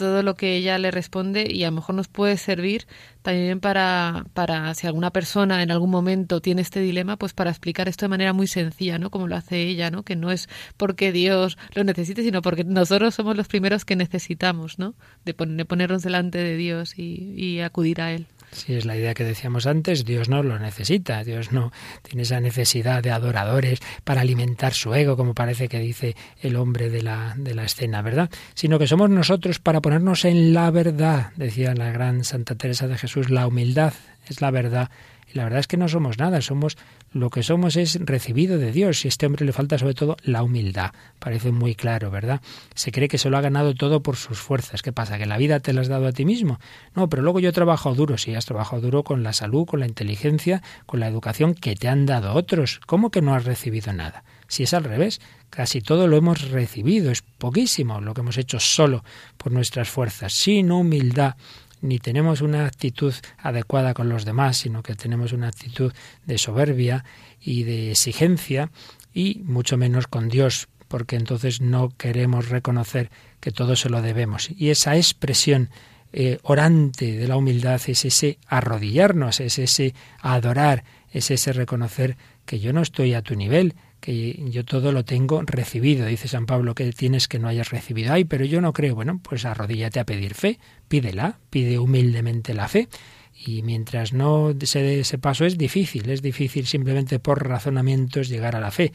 todo 0.00 0.22
lo 0.22 0.34
que 0.34 0.56
ella 0.56 0.78
le 0.78 0.90
responde 0.90 1.46
y 1.46 1.62
a 1.64 1.66
lo 1.66 1.76
mejor 1.76 1.94
nos 1.94 2.08
puede 2.08 2.38
servir 2.38 2.86
también 3.20 3.60
para, 3.60 4.24
para 4.32 4.72
si 4.72 4.86
alguna 4.86 5.10
persona 5.10 5.62
en 5.62 5.70
algún 5.70 5.90
momento 5.90 6.40
tiene 6.40 6.62
este 6.62 6.80
dilema, 6.80 7.18
pues 7.18 7.34
para 7.34 7.50
explicar 7.50 7.86
esto 7.86 8.06
de 8.06 8.08
manera 8.08 8.32
muy 8.32 8.46
sencilla, 8.46 8.98
¿no? 8.98 9.10
Como 9.10 9.28
lo 9.28 9.36
hace 9.36 9.60
ella, 9.60 9.90
¿no? 9.90 10.02
Que 10.02 10.16
no 10.16 10.30
es 10.30 10.48
porque 10.78 11.12
Dios 11.12 11.58
lo 11.74 11.84
necesite, 11.84 12.22
sino 12.22 12.40
porque 12.40 12.64
nosotros 12.64 13.14
somos 13.14 13.36
los 13.36 13.46
primeros 13.46 13.84
que 13.84 13.94
necesitamos, 13.94 14.78
¿no? 14.78 14.94
De, 15.26 15.34
de 15.38 15.64
ponernos 15.66 16.02
delante 16.02 16.38
de 16.38 16.56
Dios 16.56 16.98
y, 16.98 17.34
y 17.36 17.60
acudir 17.60 18.00
a 18.00 18.12
Él. 18.12 18.26
Sí, 18.52 18.74
es 18.74 18.84
la 18.84 18.96
idea 18.96 19.14
que 19.14 19.24
decíamos 19.24 19.66
antes, 19.66 20.04
Dios 20.04 20.28
no 20.28 20.42
lo 20.42 20.58
necesita, 20.58 21.22
Dios 21.22 21.52
no 21.52 21.72
tiene 22.02 22.22
esa 22.22 22.40
necesidad 22.40 23.02
de 23.02 23.12
adoradores 23.12 23.78
para 24.02 24.22
alimentar 24.22 24.74
su 24.74 24.92
ego, 24.94 25.16
como 25.16 25.34
parece 25.34 25.68
que 25.68 25.78
dice 25.78 26.16
el 26.42 26.56
hombre 26.56 26.90
de 26.90 27.02
la, 27.02 27.34
de 27.36 27.54
la 27.54 27.64
escena, 27.64 28.02
¿verdad? 28.02 28.28
Sino 28.54 28.78
que 28.78 28.88
somos 28.88 29.08
nosotros 29.08 29.60
para 29.60 29.80
ponernos 29.80 30.24
en 30.24 30.52
la 30.52 30.70
verdad, 30.70 31.30
decía 31.36 31.74
la 31.74 31.92
gran 31.92 32.24
Santa 32.24 32.56
Teresa 32.56 32.88
de 32.88 32.98
Jesús, 32.98 33.30
la 33.30 33.46
humildad 33.46 33.94
es 34.26 34.40
la 34.40 34.50
verdad. 34.50 34.90
Y 35.32 35.38
la 35.38 35.44
verdad 35.44 35.60
es 35.60 35.68
que 35.68 35.76
no 35.76 35.88
somos 35.88 36.18
nada, 36.18 36.40
somos 36.40 36.76
lo 37.12 37.30
que 37.30 37.42
somos 37.42 37.76
es 37.76 37.98
recibido 38.00 38.58
de 38.58 38.70
Dios 38.70 39.04
y 39.04 39.08
a 39.08 39.10
este 39.10 39.26
hombre 39.26 39.44
le 39.44 39.52
falta 39.52 39.78
sobre 39.78 39.94
todo 39.94 40.16
la 40.22 40.42
humildad. 40.42 40.92
Parece 41.18 41.50
muy 41.50 41.74
claro, 41.74 42.10
¿verdad? 42.10 42.40
Se 42.74 42.92
cree 42.92 43.08
que 43.08 43.18
se 43.18 43.30
lo 43.30 43.36
ha 43.36 43.40
ganado 43.40 43.74
todo 43.74 44.02
por 44.02 44.16
sus 44.16 44.38
fuerzas. 44.38 44.82
¿Qué 44.82 44.92
pasa? 44.92 45.18
¿Que 45.18 45.26
la 45.26 45.36
vida 45.36 45.60
te 45.60 45.72
la 45.72 45.80
has 45.80 45.88
dado 45.88 46.06
a 46.06 46.12
ti 46.12 46.24
mismo? 46.24 46.60
No, 46.94 47.08
pero 47.08 47.22
luego 47.22 47.40
yo 47.40 47.48
he 47.48 47.52
trabajado 47.52 47.94
duro. 47.94 48.16
Sí, 48.16 48.34
has 48.34 48.46
trabajado 48.46 48.82
duro 48.82 49.02
con 49.02 49.22
la 49.22 49.32
salud, 49.32 49.66
con 49.66 49.80
la 49.80 49.86
inteligencia, 49.86 50.62
con 50.86 51.00
la 51.00 51.08
educación 51.08 51.54
que 51.54 51.74
te 51.74 51.88
han 51.88 52.06
dado 52.06 52.34
otros. 52.34 52.80
¿Cómo 52.86 53.10
que 53.10 53.22
no 53.22 53.34
has 53.34 53.44
recibido 53.44 53.92
nada? 53.92 54.22
Si 54.46 54.64
es 54.64 54.74
al 54.74 54.84
revés, 54.84 55.20
casi 55.48 55.80
todo 55.80 56.06
lo 56.06 56.16
hemos 56.16 56.50
recibido, 56.50 57.10
es 57.10 57.22
poquísimo 57.22 58.00
lo 58.00 58.14
que 58.14 58.20
hemos 58.20 58.36
hecho 58.36 58.58
solo 58.60 59.04
por 59.36 59.52
nuestras 59.52 59.88
fuerzas, 59.88 60.32
sin 60.32 60.72
humildad, 60.72 61.34
ni 61.80 61.98
tenemos 61.98 62.40
una 62.40 62.66
actitud 62.66 63.14
adecuada 63.38 63.94
con 63.94 64.08
los 64.08 64.24
demás, 64.24 64.58
sino 64.58 64.82
que 64.82 64.94
tenemos 64.94 65.32
una 65.32 65.48
actitud 65.48 65.92
de 66.26 66.38
soberbia 66.38 67.04
y 67.40 67.64
de 67.64 67.90
exigencia 67.92 68.70
y 69.12 69.42
mucho 69.44 69.76
menos 69.76 70.06
con 70.06 70.28
Dios, 70.28 70.68
porque 70.88 71.16
entonces 71.16 71.60
no 71.60 71.90
queremos 71.96 72.48
reconocer 72.48 73.10
que 73.40 73.50
todo 73.50 73.76
se 73.76 73.88
lo 73.88 74.02
debemos. 74.02 74.50
Y 74.50 74.70
esa 74.70 74.96
expresión 74.96 75.70
eh, 76.12 76.38
orante 76.42 77.16
de 77.16 77.28
la 77.28 77.36
humildad 77.36 77.80
es 77.86 78.04
ese 78.04 78.38
arrodillarnos, 78.46 79.40
es 79.40 79.58
ese 79.58 79.94
adorar, 80.20 80.84
es 81.12 81.30
ese 81.30 81.52
reconocer 81.52 82.16
que 82.44 82.58
yo 82.58 82.72
no 82.72 82.82
estoy 82.82 83.14
a 83.14 83.22
tu 83.22 83.36
nivel, 83.36 83.74
que 84.00 84.42
yo 84.50 84.64
todo 84.64 84.92
lo 84.92 85.04
tengo 85.04 85.42
recibido. 85.42 86.06
Dice 86.06 86.26
San 86.26 86.46
Pablo 86.46 86.74
que 86.74 86.92
tienes 86.92 87.28
que 87.28 87.38
no 87.38 87.48
hayas 87.48 87.70
recibido. 87.70 88.12
Ay, 88.12 88.24
pero 88.24 88.44
yo 88.44 88.60
no 88.60 88.72
creo. 88.72 88.94
Bueno, 88.94 89.20
pues 89.22 89.44
arrodíllate 89.44 90.00
a 90.00 90.04
pedir 90.04 90.34
fe, 90.34 90.58
pídela, 90.90 91.38
pide 91.50 91.78
humildemente 91.78 92.52
la 92.52 92.66
fe 92.66 92.88
Y 93.32 93.62
mientras 93.62 94.12
no 94.12 94.52
se 94.60 94.82
dé 94.82 95.00
ese 95.00 95.16
paso 95.18 95.46
es 95.46 95.56
difícil, 95.56 96.10
es 96.10 96.20
difícil 96.20 96.66
simplemente 96.66 97.20
por 97.20 97.48
razonamientos 97.48 98.28
llegar 98.28 98.56
a 98.56 98.60
la 98.60 98.72
fe. 98.72 98.92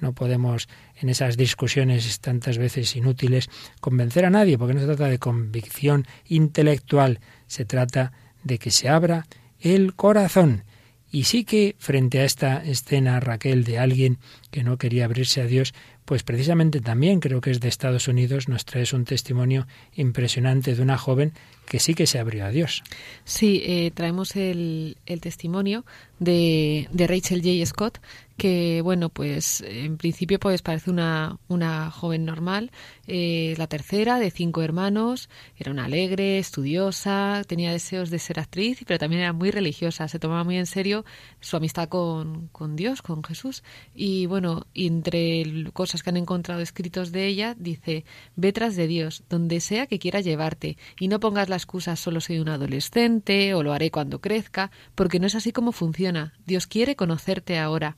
No 0.00 0.12
podemos 0.12 0.68
en 1.00 1.08
esas 1.08 1.36
discusiones 1.36 2.20
tantas 2.20 2.58
veces 2.58 2.94
inútiles 2.96 3.48
convencer 3.80 4.26
a 4.26 4.30
nadie, 4.30 4.58
porque 4.58 4.74
no 4.74 4.80
se 4.80 4.86
trata 4.86 5.08
de 5.08 5.18
convicción 5.18 6.04
intelectual, 6.26 7.20
se 7.46 7.64
trata 7.64 8.12
de 8.42 8.58
que 8.58 8.70
se 8.70 8.88
abra 8.88 9.26
el 9.60 9.94
corazón. 9.94 10.64
Y 11.10 11.24
sí 11.24 11.44
que 11.44 11.76
frente 11.78 12.18
a 12.18 12.24
esta 12.24 12.62
escena, 12.64 13.20
Raquel, 13.20 13.64
de 13.64 13.78
alguien 13.78 14.18
que 14.50 14.64
no 14.64 14.76
quería 14.76 15.04
abrirse 15.04 15.40
a 15.40 15.46
Dios, 15.46 15.72
pues 16.06 16.22
precisamente 16.22 16.80
también 16.80 17.20
creo 17.20 17.40
que 17.40 17.50
es 17.50 17.60
de 17.60 17.68
Estados 17.68 18.08
Unidos, 18.08 18.48
nos 18.48 18.64
traes 18.64 18.92
un 18.92 19.04
testimonio 19.04 19.66
impresionante 19.94 20.74
de 20.74 20.80
una 20.80 20.96
joven 20.96 21.32
que 21.68 21.80
sí 21.80 21.94
que 21.94 22.06
se 22.06 22.20
abrió 22.20 22.46
a 22.46 22.50
Dios. 22.50 22.84
Sí, 23.24 23.60
eh, 23.66 23.90
traemos 23.92 24.36
el, 24.36 24.96
el 25.04 25.20
testimonio 25.20 25.84
de, 26.20 26.88
de, 26.92 27.06
Rachel 27.08 27.42
J. 27.42 27.66
Scott, 27.66 27.98
que 28.36 28.80
bueno, 28.82 29.08
pues 29.08 29.62
en 29.62 29.96
principio 29.96 30.38
pues 30.38 30.62
parece 30.62 30.90
una, 30.90 31.38
una 31.48 31.90
joven 31.90 32.24
normal, 32.24 32.70
eh, 33.06 33.54
la 33.56 33.66
tercera 33.66 34.18
de 34.18 34.30
cinco 34.30 34.62
hermanos, 34.62 35.28
era 35.56 35.70
una 35.70 35.86
alegre, 35.86 36.38
estudiosa, 36.38 37.42
tenía 37.46 37.72
deseos 37.72 38.10
de 38.10 38.18
ser 38.18 38.38
actriz, 38.38 38.84
pero 38.86 38.98
también 38.98 39.22
era 39.22 39.32
muy 39.32 39.50
religiosa, 39.50 40.08
se 40.08 40.18
tomaba 40.18 40.44
muy 40.44 40.56
en 40.56 40.66
serio 40.66 41.04
su 41.40 41.56
amistad 41.56 41.88
con, 41.88 42.48
con 42.48 42.76
Dios, 42.76 43.02
con 43.02 43.22
Jesús. 43.24 43.62
Y 43.94 44.26
bueno, 44.26 44.66
entre 44.74 45.70
cosas 45.72 46.02
que 46.02 46.10
han 46.10 46.16
encontrado 46.16 46.60
escritos 46.60 47.12
de 47.12 47.26
ella, 47.26 47.54
dice, 47.58 48.04
ve 48.36 48.52
tras 48.52 48.76
de 48.76 48.86
Dios, 48.86 49.24
donde 49.28 49.60
sea 49.60 49.86
que 49.86 49.98
quiera 49.98 50.20
llevarte, 50.20 50.76
y 50.98 51.08
no 51.08 51.20
pongas 51.20 51.48
la 51.48 51.56
excusa 51.56 51.96
solo 51.96 52.20
soy 52.20 52.38
un 52.38 52.48
adolescente 52.48 53.54
o 53.54 53.62
lo 53.62 53.72
haré 53.72 53.90
cuando 53.90 54.20
crezca, 54.20 54.70
porque 54.94 55.20
no 55.20 55.26
es 55.26 55.34
así 55.34 55.52
como 55.52 55.72
funciona. 55.72 56.34
Dios 56.46 56.66
quiere 56.66 56.96
conocerte 56.96 57.58
ahora. 57.58 57.96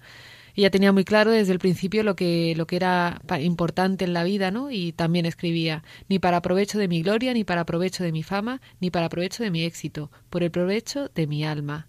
Ella 0.59 0.73
tenía 0.73 0.91
muy 0.91 1.05
claro 1.05 1.31
desde 1.31 1.53
el 1.53 1.61
principio 1.61 2.03
lo 2.03 2.17
que, 2.17 2.53
lo 2.57 2.67
que 2.67 2.75
era 2.75 3.23
importante 3.41 4.05
en 4.05 4.13
la 4.13 4.25
vida, 4.25 4.51
¿no? 4.51 4.73
Y 4.73 4.91
también 4.91 5.25
escribía, 5.25 5.85
ni 6.09 6.19
para 6.19 6.43
provecho 6.43 6.81
de 6.81 6.89
mi 6.89 7.01
gloria, 7.01 7.33
ni 7.33 7.45
para 7.45 7.65
provecho 7.65 8.03
de 8.03 8.11
mi 8.11 8.25
fama, 8.25 8.61
ni 8.81 8.91
para 8.91 9.09
provecho 9.09 9.45
de 9.45 9.53
mi 9.53 9.63
éxito, 9.63 10.11
por 10.31 10.43
el 10.43 10.51
provecho 10.51 11.11
de 11.15 11.29
mi 11.29 11.45
alma. 11.45 11.87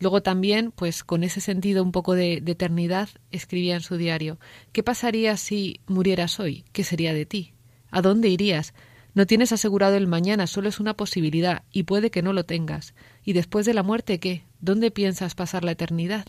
Luego 0.00 0.22
también, 0.22 0.70
pues 0.70 1.02
con 1.02 1.24
ese 1.24 1.40
sentido 1.40 1.82
un 1.82 1.92
poco 1.92 2.14
de, 2.14 2.42
de, 2.42 2.52
eternidad, 2.52 3.08
escribía 3.30 3.74
en 3.74 3.80
su 3.80 3.96
diario, 3.96 4.38
¿qué 4.72 4.82
pasaría 4.82 5.38
si 5.38 5.80
murieras 5.86 6.38
hoy? 6.40 6.66
¿Qué 6.72 6.84
sería 6.84 7.14
de 7.14 7.24
ti? 7.24 7.54
¿A 7.90 8.02
dónde 8.02 8.28
irías? 8.28 8.74
No 9.14 9.24
tienes 9.24 9.50
asegurado 9.50 9.96
el 9.96 10.08
mañana, 10.08 10.46
solo 10.46 10.68
es 10.68 10.78
una 10.78 10.92
posibilidad, 10.92 11.62
y 11.72 11.84
puede 11.84 12.10
que 12.10 12.20
no 12.20 12.34
lo 12.34 12.44
tengas. 12.44 12.94
¿Y 13.24 13.32
después 13.32 13.64
de 13.64 13.72
la 13.72 13.82
muerte 13.82 14.20
qué? 14.20 14.44
¿Dónde 14.60 14.90
piensas 14.90 15.34
pasar 15.34 15.64
la 15.64 15.72
eternidad? 15.72 16.26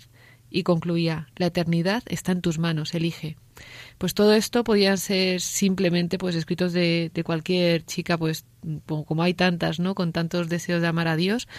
Y 0.56 0.64
concluía 0.64 1.28
la 1.36 1.48
eternidad 1.48 2.02
está 2.06 2.32
en 2.32 2.40
tus 2.40 2.60
manos, 2.60 2.96
elige. 2.96 3.36
Pues 3.98 4.14
todo 4.14 4.34
esto 4.34 4.64
podían 4.64 4.98
ser 4.98 5.42
simplemente 5.42 6.18
pues 6.18 6.34
escritos 6.34 6.72
de, 6.72 7.12
de 7.14 7.24
cualquier 7.26 7.86
chica, 7.86 8.18
pues 8.18 8.46
como 8.86 9.22
hay 9.22 9.34
tantas, 9.34 9.82
¿no? 9.82 9.96
Con 9.96 10.14
tantos 10.14 10.48
deseos 10.48 10.82
de 10.82 10.88
amar 10.88 11.10
a 11.10 11.18
Dios, 11.18 11.50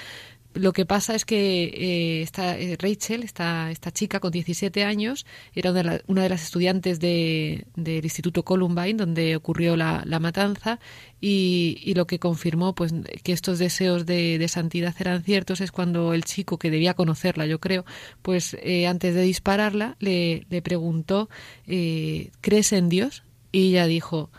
lo 0.56 0.72
que 0.72 0.86
pasa 0.86 1.14
es 1.14 1.24
que 1.24 1.64
eh, 1.64 2.22
esta, 2.22 2.58
eh, 2.58 2.76
Rachel, 2.78 3.22
esta, 3.22 3.70
esta 3.70 3.90
chica 3.90 4.20
con 4.20 4.30
17 4.30 4.84
años, 4.84 5.26
era 5.54 5.70
una 6.06 6.22
de, 6.22 6.28
las 6.28 6.42
estudiantes 6.42 7.00
de, 7.00 7.66
del 7.76 8.04
Instituto 8.04 8.44
Columbine, 8.44 8.94
donde 8.94 9.36
ocurrió 9.36 9.76
la, 9.76 10.04
matanza, 10.20 10.80
y, 11.20 11.92
lo 11.94 12.06
que 12.06 12.18
confirmó 12.18 12.74
pues, 12.74 12.94
que 13.22 13.32
estos 13.32 13.58
deseos 13.58 14.06
de, 14.06 14.38
de, 14.38 14.48
santidad 14.48 14.94
eran 14.98 15.22
ciertos 15.22 15.60
es 15.60 15.72
cuando 15.72 16.14
el 16.14 16.24
chico, 16.24 16.58
que 16.58 16.70
debía 16.70 16.94
conocerla, 16.94 17.46
yo 17.46 17.60
creo, 17.60 17.84
pues 18.22 18.56
eh, 18.62 18.86
antes 18.86 19.14
de 19.14 19.22
dispararla, 19.22 19.96
le, 20.00 20.46
le 20.50 20.62
preguntó, 20.62 21.28
eh, 21.66 22.30
¿crees 22.40 22.72
en 22.72 22.88
Dios? 22.88 23.24
Y 23.52 23.70
ella 23.70 23.86
dijo, 23.86 24.30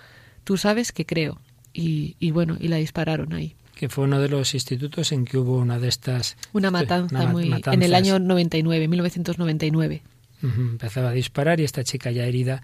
tú 0.43 0.57
sabes 0.57 0.91
que 0.91 1.05
creo. 1.05 1.39
Y, 1.73 2.15
y 2.19 2.31
bueno, 2.31 2.57
y 2.59 2.69
la 2.69 2.77
dispararon 2.77 3.33
ahí 3.33 3.56
que 3.77 3.89
fue 3.89 4.05
uno 4.05 4.19
de 4.19 4.27
los 4.27 4.53
institutos 4.53 5.11
en 5.11 5.23
que 5.23 5.37
hubo 5.37 5.57
una 5.57 5.79
de 5.79 5.87
estas... 5.87 6.35
Una 6.53 6.71
matanza 6.71 7.15
una 7.15 7.31
muy... 7.31 7.49
Matanzas. 7.49 7.73
en 7.75 7.83
el 7.83 7.93
año 7.93 8.19
99, 8.19 8.87
1999. 8.87 10.01
Uh 10.41 10.45
-huh. 10.47 10.69
Empezaba 10.71 11.09
a 11.09 11.13
disparar 11.13 11.59
y 11.59 11.63
esta 11.63 11.83
chica 11.83 12.11
ya 12.11 12.25
herida 12.25 12.63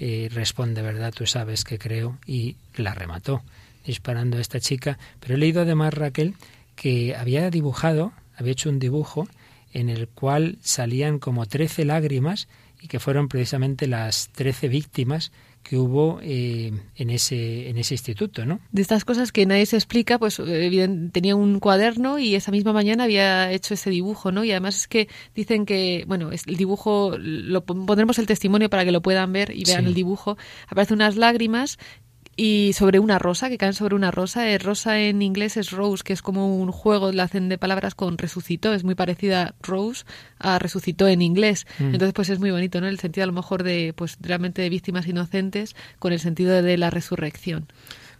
eh, 0.00 0.28
responde, 0.32 0.82
¿verdad? 0.82 1.12
Tú 1.16 1.26
sabes 1.26 1.64
que 1.64 1.78
creo 1.78 2.18
y 2.26 2.56
la 2.76 2.94
remató 2.94 3.42
disparando 3.86 4.36
a 4.36 4.40
esta 4.40 4.60
chica. 4.60 4.98
Pero 5.20 5.34
he 5.34 5.38
leído 5.38 5.62
además, 5.62 5.94
Raquel, 5.94 6.34
que 6.74 7.14
había 7.14 7.50
dibujado, 7.50 8.12
había 8.36 8.52
hecho 8.52 8.68
un 8.68 8.80
dibujo 8.80 9.28
en 9.72 9.88
el 9.88 10.08
cual 10.08 10.58
salían 10.60 11.18
como 11.18 11.46
13 11.46 11.84
lágrimas 11.84 12.48
y 12.80 12.88
que 12.88 13.00
fueron 13.00 13.28
precisamente 13.28 13.86
las 13.86 14.28
13 14.30 14.68
víctimas 14.68 15.30
que 15.62 15.76
hubo 15.76 16.18
eh, 16.22 16.72
en 16.96 17.10
ese 17.10 17.68
en 17.68 17.76
ese 17.76 17.94
instituto, 17.94 18.46
¿no? 18.46 18.60
De 18.72 18.82
estas 18.82 19.04
cosas 19.04 19.32
que 19.32 19.44
nadie 19.44 19.66
se 19.66 19.76
explica, 19.76 20.18
pues 20.18 20.40
tenía 21.12 21.36
un 21.36 21.60
cuaderno 21.60 22.18
y 22.18 22.34
esa 22.34 22.50
misma 22.50 22.72
mañana 22.72 23.04
había 23.04 23.52
hecho 23.52 23.74
ese 23.74 23.90
dibujo, 23.90 24.32
¿no? 24.32 24.44
Y 24.44 24.50
además 24.50 24.76
es 24.76 24.88
que 24.88 25.08
dicen 25.34 25.66
que, 25.66 26.04
bueno, 26.06 26.30
el 26.32 26.56
dibujo 26.56 27.16
lo 27.18 27.64
pondremos 27.64 28.18
el 28.18 28.26
testimonio 28.26 28.70
para 28.70 28.84
que 28.84 28.92
lo 28.92 29.02
puedan 29.02 29.32
ver 29.32 29.50
y 29.54 29.64
vean 29.64 29.82
sí. 29.82 29.88
el 29.88 29.94
dibujo. 29.94 30.38
Aparecen 30.68 30.96
unas 30.96 31.16
lágrimas 31.16 31.78
y 32.40 32.72
sobre 32.72 33.00
una 33.00 33.18
rosa, 33.18 33.48
que 33.48 33.58
caen 33.58 33.72
sobre 33.72 33.96
una 33.96 34.12
rosa. 34.12 34.48
Eh, 34.48 34.58
rosa 34.58 35.00
en 35.00 35.22
inglés 35.22 35.56
es 35.56 35.72
rose, 35.72 36.04
que 36.04 36.12
es 36.12 36.22
como 36.22 36.56
un 36.56 36.70
juego, 36.70 37.10
la 37.10 37.24
hacen 37.24 37.48
de 37.48 37.58
palabras 37.58 37.96
con 37.96 38.16
resucitó, 38.16 38.72
es 38.72 38.84
muy 38.84 38.94
parecida 38.94 39.56
rose 39.60 40.04
a 40.38 40.60
resucitó 40.60 41.08
en 41.08 41.20
inglés. 41.20 41.66
Mm. 41.80 41.86
Entonces, 41.94 42.12
pues 42.12 42.30
es 42.30 42.38
muy 42.38 42.52
bonito, 42.52 42.80
¿no? 42.80 42.86
El 42.86 43.00
sentido 43.00 43.24
a 43.24 43.26
lo 43.26 43.32
mejor 43.32 43.64
de, 43.64 43.92
pues 43.92 44.18
realmente 44.20 44.62
de 44.62 44.68
víctimas 44.68 45.08
inocentes 45.08 45.74
con 45.98 46.12
el 46.12 46.20
sentido 46.20 46.62
de 46.62 46.78
la 46.78 46.90
resurrección. 46.90 47.66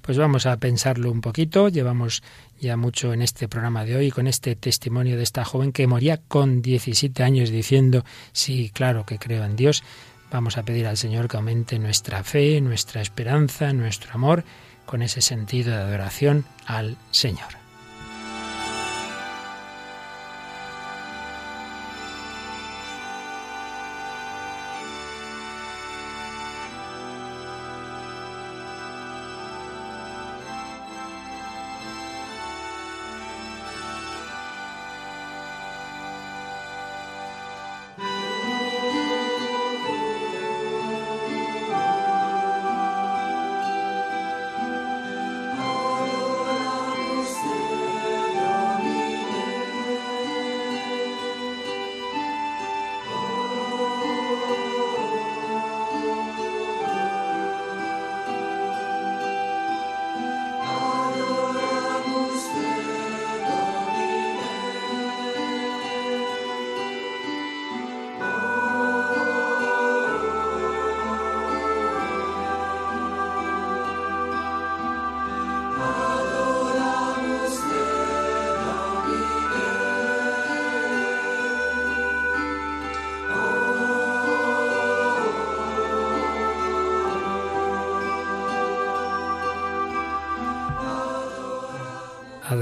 Pues 0.02 0.18
vamos 0.18 0.46
a 0.46 0.56
pensarlo 0.56 1.12
un 1.12 1.20
poquito. 1.20 1.68
Llevamos 1.68 2.24
ya 2.60 2.76
mucho 2.76 3.12
en 3.12 3.22
este 3.22 3.46
programa 3.46 3.84
de 3.84 3.94
hoy 3.94 4.10
con 4.10 4.26
este 4.26 4.56
testimonio 4.56 5.16
de 5.16 5.22
esta 5.22 5.44
joven 5.44 5.70
que 5.70 5.86
moría 5.86 6.16
con 6.16 6.60
17 6.60 7.22
años 7.22 7.50
diciendo, 7.50 8.04
sí, 8.32 8.70
claro 8.74 9.06
que 9.06 9.18
creo 9.18 9.44
en 9.44 9.54
Dios 9.54 9.84
Vamos 10.30 10.58
a 10.58 10.62
pedir 10.62 10.86
al 10.86 10.96
Señor 10.96 11.28
que 11.28 11.36
aumente 11.36 11.78
nuestra 11.78 12.22
fe, 12.22 12.60
nuestra 12.60 13.00
esperanza, 13.00 13.72
nuestro 13.72 14.12
amor, 14.12 14.44
con 14.84 15.02
ese 15.02 15.20
sentido 15.20 15.70
de 15.70 15.82
adoración 15.82 16.44
al 16.66 16.96
Señor. 17.10 17.67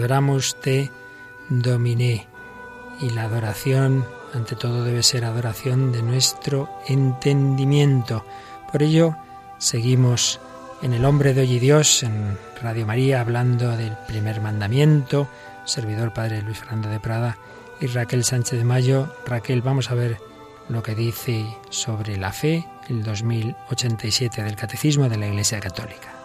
Adoramos 0.06 0.54
te 0.60 0.92
dominé. 1.48 2.28
Y 3.00 3.10
la 3.10 3.24
adoración, 3.24 4.04
ante 4.32 4.54
todo, 4.54 4.84
debe 4.84 5.02
ser 5.02 5.24
adoración 5.24 5.90
de 5.90 6.00
nuestro 6.00 6.70
entendimiento. 6.86 8.24
Por 8.70 8.84
ello, 8.84 9.16
seguimos 9.58 10.38
en 10.80 10.92
El 10.92 11.04
Hombre 11.04 11.34
de 11.34 11.40
Hoy 11.40 11.54
y 11.54 11.58
Dios, 11.58 12.04
en 12.04 12.38
Radio 12.62 12.86
María, 12.86 13.20
hablando 13.20 13.76
del 13.76 13.96
primer 14.06 14.40
mandamiento, 14.40 15.26
servidor 15.64 16.12
padre 16.14 16.40
Luis 16.42 16.58
Fernando 16.58 16.88
de 16.88 17.00
Prada 17.00 17.36
y 17.80 17.88
Raquel 17.88 18.22
Sánchez 18.22 18.60
de 18.60 18.64
Mayo. 18.64 19.12
Raquel, 19.26 19.60
vamos 19.60 19.90
a 19.90 19.94
ver 19.94 20.18
lo 20.68 20.84
que 20.84 20.94
dice 20.94 21.44
sobre 21.68 22.16
la 22.16 22.32
fe 22.32 22.64
el 22.88 23.02
2087 23.02 24.44
del 24.44 24.54
Catecismo 24.54 25.08
de 25.08 25.16
la 25.16 25.26
Iglesia 25.26 25.58
Católica. 25.58 26.15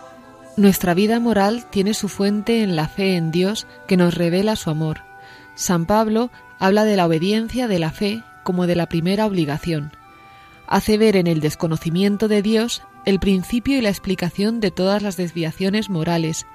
Nuestra 0.58 0.94
vida 0.94 1.20
moral 1.20 1.66
tiene 1.70 1.94
su 1.94 2.10
fuente 2.10 2.62
en 2.62 2.76
la 2.76 2.90
fe 2.90 3.16
en 3.16 3.32
Dios 3.32 3.68
que 3.88 3.96
nos 3.96 4.16
revela 4.16 4.58
su 4.58 4.70
amor. 4.70 5.00
San 5.56 5.86
Pablo 5.86 6.30
habla 6.60 6.84
de 6.84 6.98
la 6.98 7.06
obediencia 7.06 7.68
de 7.70 7.80
la 7.80 7.92
fe 7.92 8.24
como 8.44 8.68
de 8.68 8.76
la 8.76 8.88
primera 8.88 9.26
obligación. 9.26 9.92
Hace 10.68 10.98
ver 10.98 11.16
en 11.16 11.28
el 11.28 11.40
desconocimiento 11.40 12.28
de 12.28 12.42
Dios 12.42 12.84
el 13.06 13.20
principio 13.20 13.78
y 13.78 13.82
la 13.82 13.90
explicación 13.90 14.60
de 14.60 14.72
todas 14.72 15.02
las 15.02 15.16
desviaciones 15.16 15.90
morales. 15.90 16.46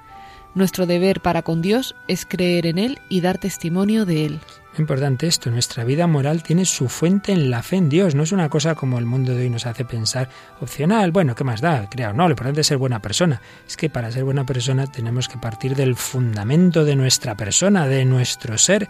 Nuestro 0.53 0.85
deber 0.85 1.21
para 1.21 1.41
con 1.41 1.61
Dios 1.61 1.95
es 2.07 2.25
creer 2.25 2.67
en 2.67 2.77
Él 2.77 2.99
y 3.09 3.21
dar 3.21 3.39
testimonio 3.39 4.05
de 4.05 4.25
Él. 4.25 4.39
Importante 4.77 5.25
esto, 5.25 5.49
nuestra 5.49 5.83
vida 5.83 6.05
moral 6.05 6.43
tiene 6.43 6.63
su 6.65 6.87
fuente 6.87 7.31
en 7.31 7.49
la 7.49 7.63
fe 7.63 7.77
en 7.77 7.89
Dios, 7.89 8.13
no 8.13 8.23
es 8.23 8.31
una 8.31 8.47
cosa 8.47 8.75
como 8.75 8.99
el 8.99 9.05
mundo 9.05 9.33
de 9.33 9.41
hoy 9.41 9.49
nos 9.49 9.65
hace 9.65 9.85
pensar 9.85 10.29
opcional, 10.61 11.11
bueno, 11.11 11.33
¿qué 11.33 11.43
más 11.43 11.61
da? 11.61 11.89
Creo, 11.89 12.13
no, 12.13 12.27
lo 12.27 12.31
importante 12.33 12.61
es 12.61 12.67
ser 12.67 12.77
buena 12.77 13.01
persona. 13.01 13.41
Es 13.67 13.75
que 13.75 13.89
para 13.89 14.11
ser 14.11 14.23
buena 14.23 14.45
persona 14.45 14.85
tenemos 14.85 15.27
que 15.27 15.39
partir 15.39 15.75
del 15.75 15.95
fundamento 15.95 16.85
de 16.85 16.95
nuestra 16.95 17.35
persona, 17.35 17.87
de 17.87 18.05
nuestro 18.05 18.57
ser, 18.57 18.87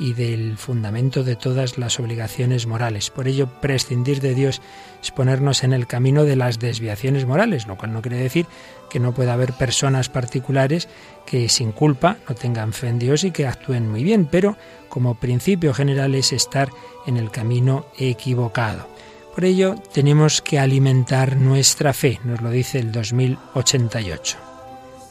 y 0.00 0.14
del 0.14 0.56
fundamento 0.56 1.22
de 1.22 1.36
todas 1.36 1.76
las 1.76 2.00
obligaciones 2.00 2.66
morales. 2.66 3.10
Por 3.10 3.28
ello, 3.28 3.48
prescindir 3.60 4.20
de 4.20 4.34
Dios 4.34 4.62
es 5.02 5.10
ponernos 5.10 5.62
en 5.62 5.74
el 5.74 5.86
camino 5.86 6.24
de 6.24 6.36
las 6.36 6.58
desviaciones 6.58 7.26
morales, 7.26 7.66
lo 7.66 7.76
cual 7.76 7.92
no 7.92 8.00
quiere 8.00 8.16
decir 8.16 8.46
que 8.88 8.98
no 8.98 9.12
pueda 9.12 9.34
haber 9.34 9.52
personas 9.52 10.08
particulares 10.08 10.88
que 11.26 11.48
sin 11.50 11.70
culpa 11.70 12.16
no 12.28 12.34
tengan 12.34 12.72
fe 12.72 12.88
en 12.88 12.98
Dios 12.98 13.22
y 13.24 13.30
que 13.30 13.46
actúen 13.46 13.88
muy 13.88 14.02
bien, 14.02 14.26
pero 14.26 14.56
como 14.88 15.14
principio 15.14 15.74
general 15.74 16.14
es 16.14 16.32
estar 16.32 16.70
en 17.06 17.18
el 17.18 17.30
camino 17.30 17.86
equivocado. 17.98 18.88
Por 19.34 19.44
ello, 19.44 19.76
tenemos 19.92 20.40
que 20.40 20.58
alimentar 20.58 21.36
nuestra 21.36 21.92
fe, 21.92 22.18
nos 22.24 22.40
lo 22.40 22.50
dice 22.50 22.78
el 22.78 22.90
2088. 22.90 24.49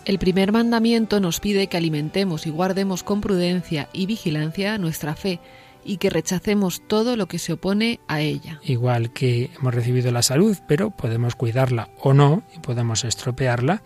El 0.09 0.17
primer 0.17 0.51
mandamiento 0.51 1.19
nos 1.19 1.39
pide 1.39 1.67
que 1.67 1.77
alimentemos 1.77 2.47
y 2.47 2.49
guardemos 2.49 3.03
con 3.03 3.21
prudencia 3.21 3.89
y 3.93 4.07
vigilancia 4.07 4.79
nuestra 4.79 5.15
fe 5.15 5.39
y 5.85 5.97
que 5.97 6.09
rechacemos 6.09 6.81
todo 6.87 7.15
lo 7.15 7.27
que 7.27 7.37
se 7.37 7.53
opone 7.53 7.99
a 8.07 8.19
ella. 8.19 8.59
Igual 8.63 9.13
que 9.13 9.51
hemos 9.55 9.71
recibido 9.71 10.11
la 10.11 10.23
salud, 10.23 10.57
pero 10.67 10.89
podemos 10.89 11.35
cuidarla 11.35 11.91
o 12.01 12.15
no 12.15 12.41
y 12.55 12.59
podemos 12.59 13.03
estropearla 13.03 13.83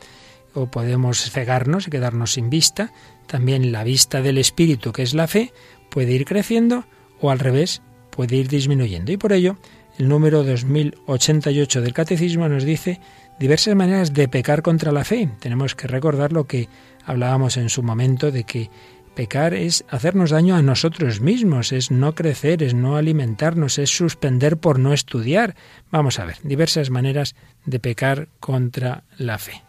o 0.54 0.68
podemos 0.68 1.30
cegarnos 1.30 1.88
y 1.88 1.92
quedarnos 1.92 2.32
sin 2.32 2.50
vista, 2.50 2.94
también 3.28 3.74
la 3.74 3.84
vista 3.84 4.22
del 4.22 4.38
espíritu, 4.38 4.94
que 4.94 5.02
es 5.02 5.14
la 5.14 5.28
fe, 5.28 5.52
puede 5.90 6.14
ir 6.14 6.24
creciendo 6.24 6.86
o 7.20 7.32
al 7.32 7.40
revés, 7.40 7.82
puede 8.12 8.38
ir 8.38 8.48
disminuyendo. 8.48 9.12
Y 9.12 9.18
por 9.18 9.34
ello, 9.34 9.58
el 9.98 10.08
número 10.08 10.46
2088 10.46 11.82
del 11.82 11.92
Catecismo 11.92 12.48
nos 12.48 12.64
dice 12.64 13.02
diversas 13.40 13.76
maneras 13.76 14.14
de 14.14 14.28
pecar 14.28 14.62
contra 14.62 14.92
la 14.92 15.04
fe. 15.04 15.30
Tenemos 15.40 15.76
que 15.76 15.88
recordar 15.88 16.32
lo 16.32 16.46
que 16.46 16.70
hablábamos 17.06 17.58
en 17.58 17.70
su 17.70 17.84
momento 17.84 18.32
de 18.32 18.44
que 18.44 18.70
pecar 19.16 19.54
es 19.54 19.86
hacernos 19.90 20.32
daño 20.32 20.56
a 20.56 20.62
nosotros 20.62 21.22
mismos, 21.22 21.72
es 21.72 21.92
no 21.92 22.16
crecer, 22.16 22.64
es 22.64 22.74
no 22.74 22.96
alimentarnos, 22.96 23.78
es 23.78 23.96
suspender 23.96 24.58
por 24.58 24.80
no 24.80 24.94
estudiar. 24.94 25.56
Vamos 25.92 26.20
a 26.20 26.26
ver, 26.26 26.38
diversas 26.44 26.90
maneras 26.90 27.36
de 27.66 27.80
pecar 27.80 28.28
contra 28.40 29.04
la 29.18 29.38
fe. 29.38 29.62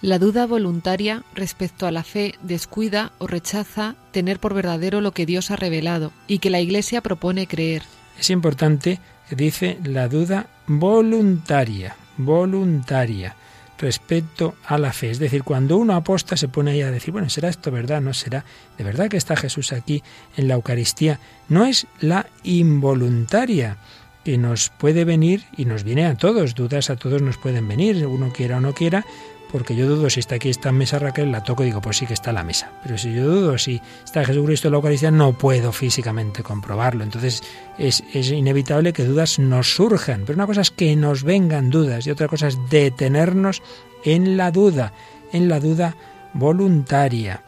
La 0.00 0.18
duda 0.18 0.46
voluntaria 0.46 1.22
respecto 1.34 1.86
a 1.86 1.92
la 1.92 2.02
fe 2.02 2.34
descuida 2.42 3.12
o 3.18 3.28
rechaza 3.28 3.94
tener 4.10 4.40
por 4.40 4.52
verdadero 4.52 5.00
lo 5.00 5.12
que 5.12 5.26
Dios 5.26 5.52
ha 5.52 5.56
revelado 5.56 6.12
y 6.26 6.38
que 6.38 6.50
la 6.50 6.60
Iglesia 6.60 7.02
propone 7.02 7.46
creer. 7.46 7.82
Es 8.18 8.30
importante 8.30 8.98
que 9.28 9.36
dice 9.36 9.78
la 9.84 10.08
duda 10.08 10.48
voluntaria 10.66 11.96
voluntaria 12.16 13.36
respecto 13.78 14.54
a 14.64 14.78
la 14.78 14.92
fe. 14.92 15.10
Es 15.10 15.18
decir, 15.18 15.42
cuando 15.42 15.76
uno 15.76 15.94
aposta 15.94 16.36
se 16.36 16.48
pone 16.48 16.70
ahí 16.70 16.82
a 16.82 16.90
decir, 16.90 17.12
bueno, 17.12 17.28
¿será 17.28 17.48
esto 17.48 17.70
verdad? 17.70 18.00
¿No 18.00 18.14
será? 18.14 18.44
¿De 18.78 18.84
verdad 18.84 19.08
que 19.08 19.16
está 19.16 19.36
Jesús 19.36 19.72
aquí 19.72 20.02
en 20.36 20.48
la 20.48 20.54
Eucaristía? 20.54 21.18
No 21.48 21.64
es 21.64 21.86
la 22.00 22.26
involuntaria 22.44 23.76
que 24.24 24.38
nos 24.38 24.68
puede 24.68 25.04
venir 25.04 25.44
y 25.56 25.64
nos 25.64 25.82
viene 25.82 26.06
a 26.06 26.14
todos, 26.14 26.54
dudas 26.54 26.90
a 26.90 26.96
todos 26.96 27.22
nos 27.22 27.38
pueden 27.38 27.66
venir, 27.66 28.06
uno 28.06 28.32
quiera 28.32 28.58
o 28.58 28.60
no 28.60 28.72
quiera, 28.72 29.04
porque 29.52 29.76
yo 29.76 29.86
dudo 29.86 30.08
si 30.08 30.20
está 30.20 30.36
aquí 30.36 30.48
esta 30.48 30.72
mesa 30.72 30.98
Raquel, 30.98 31.30
la 31.30 31.44
toco 31.44 31.62
y 31.62 31.66
digo, 31.66 31.82
pues 31.82 31.98
sí 31.98 32.06
que 32.06 32.14
está 32.14 32.32
la 32.32 32.42
mesa. 32.42 32.72
Pero 32.82 32.96
si 32.96 33.12
yo 33.12 33.26
dudo 33.26 33.58
si 33.58 33.82
está 34.02 34.24
Jesucristo 34.24 34.68
en 34.68 34.72
la 34.72 34.76
Eucaristía, 34.78 35.10
no 35.10 35.34
puedo 35.34 35.72
físicamente 35.72 36.42
comprobarlo. 36.42 37.04
Entonces 37.04 37.42
es, 37.76 38.02
es, 38.14 38.30
inevitable 38.30 38.94
que 38.94 39.04
dudas 39.04 39.38
nos 39.38 39.74
surjan. 39.74 40.22
Pero 40.24 40.36
una 40.36 40.46
cosa 40.46 40.62
es 40.62 40.70
que 40.70 40.96
nos 40.96 41.22
vengan 41.22 41.68
dudas 41.68 42.06
y 42.06 42.10
otra 42.10 42.28
cosa 42.28 42.48
es 42.48 42.58
detenernos 42.70 43.62
en 44.04 44.38
la 44.38 44.50
duda, 44.50 44.94
en 45.32 45.50
la 45.50 45.60
duda 45.60 45.96
voluntaria, 46.32 47.42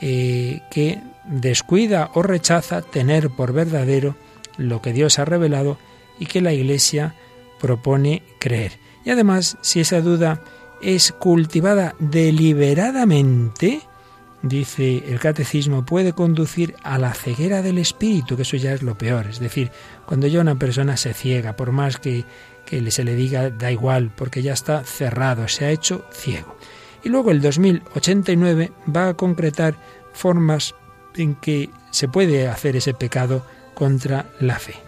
eh, 0.00 0.62
que 0.70 1.00
descuida 1.24 2.12
o 2.14 2.22
rechaza 2.22 2.82
tener 2.82 3.30
por 3.30 3.52
verdadero 3.52 4.14
lo 4.56 4.80
que 4.80 4.92
Dios 4.92 5.18
ha 5.18 5.24
revelado 5.24 5.76
y 6.20 6.26
que 6.26 6.40
la 6.40 6.52
Iglesia 6.52 7.14
propone 7.60 8.22
creer. 8.38 8.78
Y 9.04 9.10
además, 9.10 9.56
si 9.60 9.80
esa 9.80 10.00
duda 10.00 10.40
es 10.80 11.12
cultivada 11.12 11.94
deliberadamente, 11.98 13.82
dice 14.42 15.04
el 15.08 15.18
catecismo, 15.18 15.84
puede 15.84 16.12
conducir 16.12 16.76
a 16.82 16.98
la 16.98 17.14
ceguera 17.14 17.62
del 17.62 17.78
espíritu, 17.78 18.36
que 18.36 18.42
eso 18.42 18.56
ya 18.56 18.72
es 18.72 18.82
lo 18.82 18.96
peor. 18.96 19.26
Es 19.26 19.40
decir, 19.40 19.70
cuando 20.06 20.26
ya 20.26 20.40
una 20.40 20.58
persona 20.58 20.96
se 20.96 21.14
ciega, 21.14 21.56
por 21.56 21.72
más 21.72 21.98
que, 21.98 22.24
que 22.64 22.90
se 22.90 23.04
le 23.04 23.14
diga 23.14 23.50
da 23.50 23.72
igual, 23.72 24.10
porque 24.14 24.42
ya 24.42 24.52
está 24.52 24.84
cerrado, 24.84 25.48
se 25.48 25.64
ha 25.64 25.70
hecho 25.70 26.04
ciego. 26.12 26.56
Y 27.02 27.08
luego 27.08 27.30
el 27.30 27.40
2089 27.40 28.72
va 28.94 29.08
a 29.08 29.14
concretar 29.14 29.76
formas 30.12 30.74
en 31.14 31.34
que 31.34 31.70
se 31.90 32.08
puede 32.08 32.48
hacer 32.48 32.76
ese 32.76 32.94
pecado 32.94 33.44
contra 33.74 34.26
la 34.40 34.58
fe. 34.58 34.87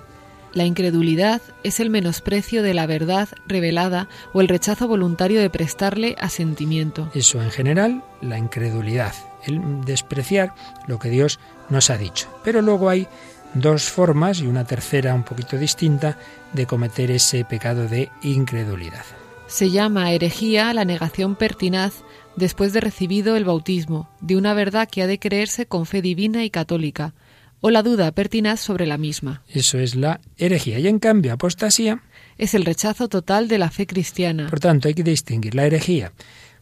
La 0.53 0.65
incredulidad 0.65 1.41
es 1.63 1.79
el 1.79 1.91
menosprecio 1.91 2.63
de 2.63 2.75
la 2.75 2.87
verdad 2.87 3.29
revelada 3.47 4.09
o 4.33 4.41
el 4.41 4.49
rechazo 4.49 4.89
voluntario 4.89 5.41
de 5.41 5.49
prestarle 5.49 6.17
asentimiento. 6.19 7.09
Eso 7.15 7.41
en 7.41 7.51
general, 7.51 8.03
la 8.21 8.37
incredulidad, 8.37 9.15
el 9.45 9.85
despreciar 9.85 10.55
lo 10.89 10.99
que 10.99 11.09
Dios 11.09 11.39
nos 11.69 11.89
ha 11.91 11.97
dicho. 11.97 12.29
Pero 12.43 12.63
luego 12.63 12.89
hay 12.89 13.07
dos 13.55 13.85
formas 13.85 14.41
y 14.41 14.47
una 14.47 14.65
tercera 14.65 15.15
un 15.15 15.23
poquito 15.23 15.57
distinta 15.57 16.19
de 16.53 16.67
cometer 16.67 17.13
ese 17.13 17.45
pecado 17.45 17.87
de 17.87 18.11
incredulidad. 18.23 19.05
Se 19.47 19.71
llama 19.71 20.13
herejía 20.13 20.73
la 20.75 20.85
negación 20.85 21.37
pertinaz 21.37 22.03
después 22.37 22.73
de 22.73 22.81
recibido 22.81 23.37
el 23.37 23.45
bautismo 23.45 24.09
de 24.21 24.37
una 24.37 24.55
verdad 24.55 24.89
que 24.89 25.03
ha 25.03 25.07
de 25.07 25.19
creerse 25.19 25.67
con 25.67 25.87
fe 25.87 26.03
divina 26.03 26.45
y 26.45 26.51
católica 26.51 27.15
o 27.61 27.71
la 27.71 27.83
duda 27.83 28.13
pertinaz 28.13 28.61
sobre 28.61 28.87
la 28.87 28.99
misma. 28.99 29.43
Eso 29.49 29.79
es 29.79 29.95
la 29.95 30.21
herejía. 30.37 30.79
Y 30.79 30.89
en 30.89 30.99
cambio, 30.99 31.33
apostasía 31.33 32.03
es 32.39 32.55
el 32.55 32.65
rechazo 32.65 33.09
total 33.09 33.49
de 33.49 33.59
la 33.59 33.71
fe 33.71 33.87
cristiana. 33.87 34.49
Por 34.49 34.61
tanto, 34.61 34.89
hay 34.89 34.95
que 34.95 35.03
distinguir 35.03 35.55
la 35.55 35.67
herejía. 35.67 36.13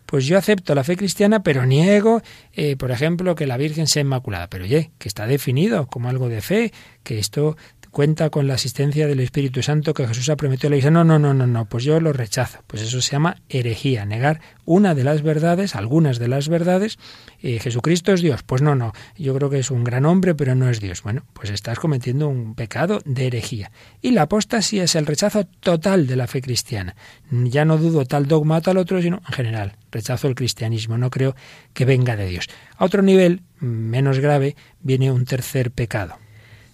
Pues 0.07 0.27
yo 0.27 0.39
acepto 0.39 0.75
la 0.75 0.85
fe 0.85 0.97
cristiana, 0.97 1.43
pero 1.43 1.67
niego, 1.67 2.23
eh, 2.55 2.77
por 2.77 2.91
ejemplo, 2.91 3.35
que 3.35 3.47
la 3.47 3.59
Virgen 3.59 3.87
sea 3.87 4.01
inmaculada. 4.01 4.49
Pero 4.49 4.65
oye, 4.65 4.91
que 4.99 5.07
está 5.07 5.27
definido 5.27 5.87
como 5.87 6.09
algo 6.09 6.31
de 6.31 6.41
fe, 6.41 6.73
que 7.03 7.19
esto 7.19 7.59
cuenta 7.91 8.31
con 8.31 8.47
la 8.47 8.55
asistencia 8.55 9.07
del 9.07 9.21
Espíritu 9.21 9.63
Santo 9.63 9.95
que 9.95 10.07
Jesús 10.07 10.29
ha 10.29 10.37
prometido. 10.37 10.71
Le 10.71 10.77
dice, 10.77 10.91
no, 10.91 11.05
no, 11.05 11.19
no, 11.19 11.35
no, 11.35 11.47
no, 11.47 11.65
pues 11.67 11.85
yo 11.85 12.01
lo 12.01 12.13
rechazo. 12.13 12.61
Pues 12.67 12.83
eso 12.83 13.01
se 13.01 13.13
llama 13.13 13.37
herejía, 13.49 14.05
negar 14.05 14.41
una 14.65 14.95
de 14.95 15.05
las 15.05 15.23
verdades, 15.23 15.75
algunas 15.75 16.19
de 16.19 16.29
las 16.29 16.49
verdades. 16.49 16.99
Eh, 17.41 17.59
Jesucristo 17.59 18.13
es 18.13 18.21
Dios. 18.21 18.43
Pues 18.43 18.63
no, 18.63 18.75
no, 18.75 18.93
yo 19.17 19.35
creo 19.35 19.51
que 19.51 19.59
es 19.59 19.71
un 19.71 19.85
gran 19.85 20.05
hombre, 20.07 20.35
pero 20.35 20.55
no 20.55 20.69
es 20.69 20.81
Dios. 20.81 21.03
Bueno, 21.03 21.25
pues 21.33 21.51
estás 21.51 21.79
cometiendo 21.79 22.29
un 22.29 22.55
pecado 22.55 23.01
de 23.05 23.27
herejía. 23.27 23.71
Y 24.03 24.11
la 24.11 24.23
apostasía 24.23 24.85
es 24.85 24.95
el 24.95 25.07
rechazo 25.07 25.45
total 25.61 26.07
de 26.07 26.17
la 26.17 26.27
fe 26.27 26.43
cristiana. 26.43 26.97
Ya 27.31 27.65
no 27.65 27.79
dudo 27.79 28.05
tal 28.05 28.27
dogma 28.27 28.61
tal 28.61 28.77
otro, 28.77 29.01
sino 29.01 29.23
en 29.27 29.35
general, 29.35 29.77
rechazo 29.91 30.29
el 30.29 30.35
cristianismo. 30.35 30.99
No 30.99 31.11
creo 31.11 31.35
que 31.73 31.85
venga 31.85 32.17
de 32.17 32.27
Dios. 32.27 32.49
A 32.77 32.85
otro 32.85 33.03
nivel, 33.03 33.43
menos 33.61 34.19
grave, 34.19 34.57
viene 34.81 35.11
un 35.11 35.25
tercer 35.25 35.71
pecado. 35.71 36.17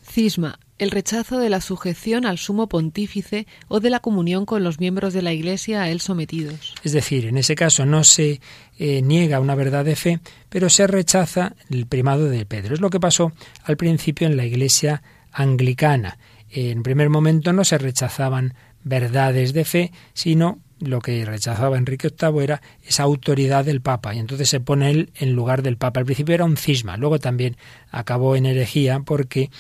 Cisma, 0.03 0.59
el 0.79 0.91
rechazo 0.91 1.39
de 1.39 1.51
la 1.51 1.61
sujeción 1.61 2.27
al 2.27 2.39
sumo 2.39 2.69
pontífice 2.69 3.47
o 3.69 3.81
de 3.81 3.91
la 3.91 4.01
comunión 4.01 4.45
con 4.45 4.65
los 4.65 4.81
miembros 4.81 5.15
de 5.15 5.23
la 5.23 5.33
Iglesia 5.33 5.83
a 5.83 5.91
él 5.91 6.01
sometidos. 6.01 6.75
Es 6.83 6.93
decir, 6.93 7.27
en 7.27 7.37
ese 7.37 7.55
caso 7.55 7.87
no 7.87 8.05
se 8.05 8.41
eh, 8.79 9.03
niega 9.03 9.41
una 9.41 9.55
verdad 9.55 9.85
de 9.85 9.97
fe, 9.97 10.21
pero 10.49 10.69
se 10.69 10.87
rechaza 10.87 11.55
el 11.71 11.87
primado 11.87 12.29
de 12.29 12.45
Pedro. 12.47 12.75
Es 12.75 12.81
lo 12.81 12.91
que 12.91 13.01
pasó 13.01 13.33
al 13.63 13.77
principio 13.77 14.27
en 14.27 14.37
la 14.37 14.45
Iglesia 14.45 15.03
anglicana. 15.33 16.19
En 16.51 16.83
primer 16.83 17.09
momento 17.09 17.53
no 17.53 17.65
se 17.65 17.79
rechazaban 17.79 18.55
verdades 18.85 19.53
de 19.53 19.65
fe, 19.65 19.93
sino 20.13 20.61
lo 20.81 21.01
que 21.01 21.25
rechazaba 21.25 21.79
Enrique 21.79 22.09
VIII 22.09 22.43
era 22.43 22.63
esa 22.83 23.05
autoridad 23.05 23.65
del 23.65 23.81
Papa 23.81 24.15
y 24.15 24.19
entonces 24.19 24.49
se 24.49 24.61
pone 24.61 24.91
él 24.91 25.11
en 25.15 25.33
lugar 25.33 25.63
del 25.63 25.77
Papa. 25.77 26.01
Al 26.01 26.07
principio 26.07 26.35
era 26.35 26.45
un 26.45 26.57
cisma, 26.57 26.97
luego 26.97 27.19
también 27.19 27.57
acabó 27.91 28.37
en 28.37 28.47
herejía 28.47 29.01
porque 29.01 29.51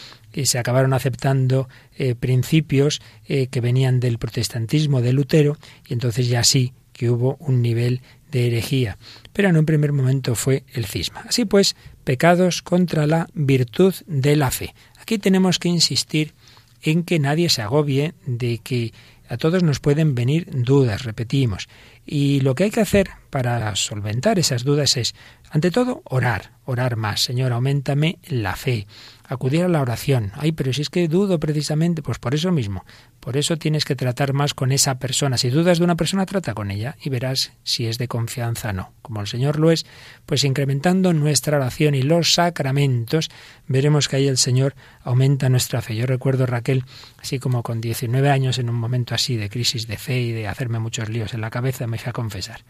se 0.45 0.59
acabaron 0.59 0.93
aceptando 0.93 1.69
eh, 1.97 2.15
principios 2.15 3.01
eh, 3.27 3.47
que 3.47 3.61
venían 3.61 4.01
del 4.01 4.19
protestantismo 4.19 5.01
de 5.01 5.13
Lutero 5.13 5.57
y 5.89 5.93
entonces 5.93 6.29
ya 6.29 6.43
sí 6.45 6.73
que 6.93 7.11
hubo 7.11 7.37
un 7.41 7.63
nivel 7.63 8.03
de 8.31 8.49
herejía. 8.49 8.99
Pero 9.33 9.49
en 9.49 9.57
un 9.57 9.67
primer 9.67 9.93
momento 9.93 10.35
fue 10.35 10.65
el 10.73 10.87
cisma. 10.87 11.25
Así 11.29 11.45
pues, 11.45 11.77
pecados 12.05 12.63
contra 12.63 13.07
la 13.07 13.29
virtud 13.35 13.95
de 14.07 14.37
la 14.37 14.51
fe. 14.51 14.75
Aquí 15.01 15.19
tenemos 15.19 15.59
que 15.59 15.69
insistir 15.69 16.35
en 16.83 17.05
que 17.05 17.19
nadie 17.19 17.49
se 17.49 17.63
agobie 17.63 18.15
de 18.27 18.59
que 18.59 18.93
a 19.29 19.37
todos 19.37 19.63
nos 19.63 19.81
pueden 19.81 20.15
venir 20.15 20.49
dudas, 20.51 21.05
repetimos. 21.05 21.69
Y 22.07 22.41
lo 22.41 22.55
que 22.55 22.65
hay 22.65 22.71
que 22.71 22.81
hacer 22.81 23.11
para 23.31 23.75
solventar 23.77 24.39
esas 24.39 24.65
dudas 24.65 24.97
es, 24.97 25.15
ante 25.51 25.71
todo, 25.71 26.03
orar, 26.05 26.53
orar 26.65 26.97
más. 26.97 27.23
Señor, 27.23 27.53
aumentame 27.53 28.19
la 28.29 28.57
fe 28.57 28.87
acudir 29.27 29.65
a 29.65 29.69
la 29.69 29.81
oración. 29.81 30.33
Ay, 30.35 30.53
pero 30.53 30.73
si 30.73 30.83
es 30.83 30.91
que 30.91 31.09
dudo 31.09 31.41
precisamente, 31.41 32.03
pues 32.03 32.19
por 32.19 32.35
eso 32.35 32.53
mismo. 32.53 32.85
Por 33.25 33.39
eso 33.39 33.57
tienes 33.57 33.87
que 33.87 33.97
tratar 33.97 34.35
más 34.35 34.53
con 34.53 34.71
esa 34.71 34.99
persona. 34.99 35.39
Si 35.39 35.49
dudas 35.49 35.79
de 35.79 35.85
una 35.85 35.97
persona, 35.97 36.27
trata 36.27 36.53
con 36.53 36.71
ella 36.71 36.99
y 37.03 37.09
verás 37.09 37.53
si 37.63 37.87
es 37.87 37.97
de 37.97 38.07
confianza 38.07 38.69
o 38.69 38.73
no. 38.75 38.93
Como 39.01 39.23
el 39.23 39.27
Señor 39.27 39.59
lo 39.59 39.71
es, 39.71 39.87
pues 40.27 40.45
incrementando 40.45 41.15
nuestra 41.15 41.57
oración 41.57 41.95
y 41.95 42.03
los 42.03 42.35
sacramentos, 42.35 43.31
veremos 43.67 44.09
que 44.09 44.17
ahí 44.17 44.29
el 44.29 44.37
Señor 44.37 44.75
aumenta 45.03 45.49
nuestra 45.49 45.81
fe. 45.81 45.97
Yo 45.97 46.05
recuerdo, 46.05 46.45
Raquel, 46.45 46.85
así 47.17 47.39
como 47.39 47.63
con 47.63 47.81
19 47.81 48.29
años, 48.29 48.59
en 48.59 48.69
un 48.69 48.77
momento 48.77 49.15
así 49.15 49.39
de 49.39 49.49
crisis 49.49 49.87
de 49.87 49.97
fe 49.97 50.21
y 50.21 50.33
de 50.33 50.47
hacerme 50.47 50.79
muchos 50.79 51.09
líos 51.09 51.33
en 51.33 51.41
la 51.41 51.49
cabeza, 51.49 51.87
me 51.87 51.97
fui 51.97 52.11
a 52.11 52.13
confesar. 52.13 52.61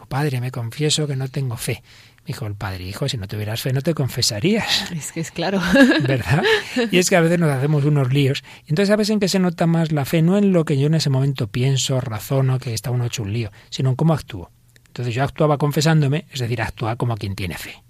Oh, 0.00 0.06
padre, 0.06 0.40
me 0.40 0.50
confieso 0.50 1.06
que 1.06 1.14
no 1.14 1.28
tengo 1.28 1.56
fe. 1.56 1.84
Dijo 2.26 2.46
el 2.46 2.54
padre, 2.54 2.84
hijo, 2.84 3.08
si 3.08 3.16
no 3.16 3.26
tuvieras 3.26 3.62
fe 3.62 3.72
no 3.72 3.80
te 3.80 3.94
confesarías. 3.94 4.90
Es 4.92 5.12
que 5.12 5.20
es 5.20 5.30
claro. 5.30 5.60
¿Verdad? 6.06 6.42
Y 6.90 6.98
es 6.98 7.08
que 7.08 7.16
a 7.16 7.20
veces 7.20 7.38
nos 7.38 7.50
hacemos 7.50 7.84
unos 7.84 8.12
líos. 8.12 8.44
Y 8.66 8.70
entonces, 8.70 8.88
¿sabes 8.88 9.10
en 9.10 9.20
qué 9.20 9.28
se 9.28 9.38
nota 9.38 9.66
más 9.66 9.90
la 9.90 10.04
fe? 10.04 10.22
No 10.22 10.36
en 10.36 10.52
lo 10.52 10.64
que 10.64 10.78
yo 10.78 10.86
en 10.86 10.94
ese 10.94 11.10
momento 11.10 11.48
pienso, 11.48 12.00
razono, 12.00 12.58
que 12.58 12.74
está 12.74 12.90
uno 12.90 13.06
hecho 13.06 13.22
un 13.22 13.32
lío, 13.32 13.50
sino 13.70 13.90
en 13.90 13.96
cómo 13.96 14.14
actúo. 14.14 14.50
Entonces 14.86 15.14
yo 15.14 15.24
actuaba 15.24 15.56
confesándome, 15.56 16.26
es 16.32 16.40
decir, 16.40 16.60
actúa 16.60 16.96
como 16.96 17.16
quien 17.16 17.34
tiene 17.34 17.56
fe. 17.56 17.82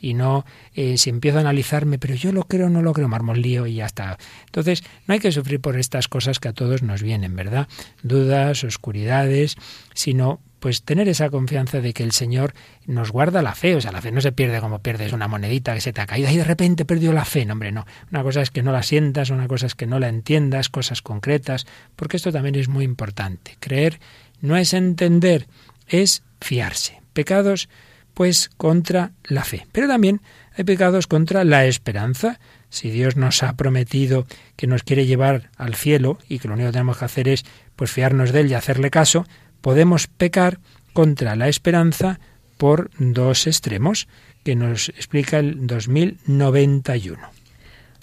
Y 0.00 0.14
no 0.14 0.44
eh, 0.74 0.98
si 0.98 1.10
empiezo 1.10 1.38
a 1.38 1.42
analizarme, 1.42 1.98
pero 1.98 2.14
yo 2.14 2.32
lo 2.32 2.42
creo, 2.42 2.68
no 2.68 2.82
lo 2.82 2.92
creo, 2.92 3.06
marmol 3.06 3.40
lío 3.40 3.66
y 3.66 3.76
ya 3.76 3.86
está. 3.86 4.18
Entonces, 4.46 4.82
no 5.06 5.14
hay 5.14 5.20
que 5.20 5.30
sufrir 5.30 5.60
por 5.60 5.78
estas 5.78 6.08
cosas 6.08 6.40
que 6.40 6.48
a 6.48 6.52
todos 6.52 6.82
nos 6.82 7.02
vienen, 7.02 7.36
¿verdad? 7.36 7.68
Dudas, 8.02 8.64
oscuridades, 8.64 9.56
sino 9.94 10.40
pues 10.62 10.84
tener 10.84 11.08
esa 11.08 11.28
confianza 11.28 11.80
de 11.80 11.92
que 11.92 12.04
el 12.04 12.12
Señor 12.12 12.54
nos 12.86 13.10
guarda 13.10 13.42
la 13.42 13.56
fe. 13.56 13.74
O 13.74 13.80
sea, 13.80 13.90
la 13.90 14.00
fe 14.00 14.12
no 14.12 14.20
se 14.20 14.30
pierde 14.30 14.60
como 14.60 14.78
pierdes 14.78 15.12
una 15.12 15.26
monedita 15.26 15.74
que 15.74 15.80
se 15.80 15.92
te 15.92 16.00
ha 16.00 16.06
caído 16.06 16.30
y 16.30 16.36
de 16.36 16.44
repente 16.44 16.84
perdió 16.84 17.12
la 17.12 17.24
fe. 17.24 17.44
No, 17.44 17.54
hombre, 17.54 17.72
no. 17.72 17.84
Una 18.12 18.22
cosa 18.22 18.42
es 18.42 18.50
que 18.50 18.62
no 18.62 18.70
la 18.70 18.84
sientas, 18.84 19.30
una 19.30 19.48
cosa 19.48 19.66
es 19.66 19.74
que 19.74 19.88
no 19.88 19.98
la 19.98 20.08
entiendas, 20.08 20.68
cosas 20.68 21.02
concretas, 21.02 21.66
porque 21.96 22.16
esto 22.16 22.30
también 22.30 22.54
es 22.54 22.68
muy 22.68 22.84
importante. 22.84 23.56
Creer 23.58 23.98
no 24.40 24.56
es 24.56 24.72
entender, 24.72 25.48
es 25.88 26.22
fiarse. 26.40 27.02
Pecados, 27.12 27.68
pues, 28.14 28.48
contra 28.56 29.10
la 29.24 29.42
fe. 29.42 29.66
Pero 29.72 29.88
también 29.88 30.20
hay 30.56 30.62
pecados 30.62 31.08
contra 31.08 31.42
la 31.42 31.66
esperanza. 31.66 32.38
Si 32.70 32.88
Dios 32.92 33.16
nos 33.16 33.42
ha 33.42 33.54
prometido 33.54 34.28
que 34.54 34.68
nos 34.68 34.84
quiere 34.84 35.06
llevar 35.06 35.50
al 35.56 35.74
cielo 35.74 36.18
y 36.28 36.38
que 36.38 36.46
lo 36.46 36.54
único 36.54 36.68
que 36.68 36.74
tenemos 36.74 36.98
que 36.98 37.04
hacer 37.04 37.26
es 37.26 37.44
pues 37.74 37.90
fiarnos 37.90 38.30
de 38.30 38.42
él 38.42 38.50
y 38.50 38.54
hacerle 38.54 38.90
caso, 38.90 39.26
podemos 39.62 40.06
pecar 40.06 40.60
contra 40.92 41.34
la 41.36 41.48
esperanza 41.48 42.20
por 42.58 42.90
dos 42.98 43.46
extremos 43.46 44.06
que 44.44 44.54
nos 44.54 44.90
explica 44.90 45.38
el 45.38 45.66
2091. 45.66 47.18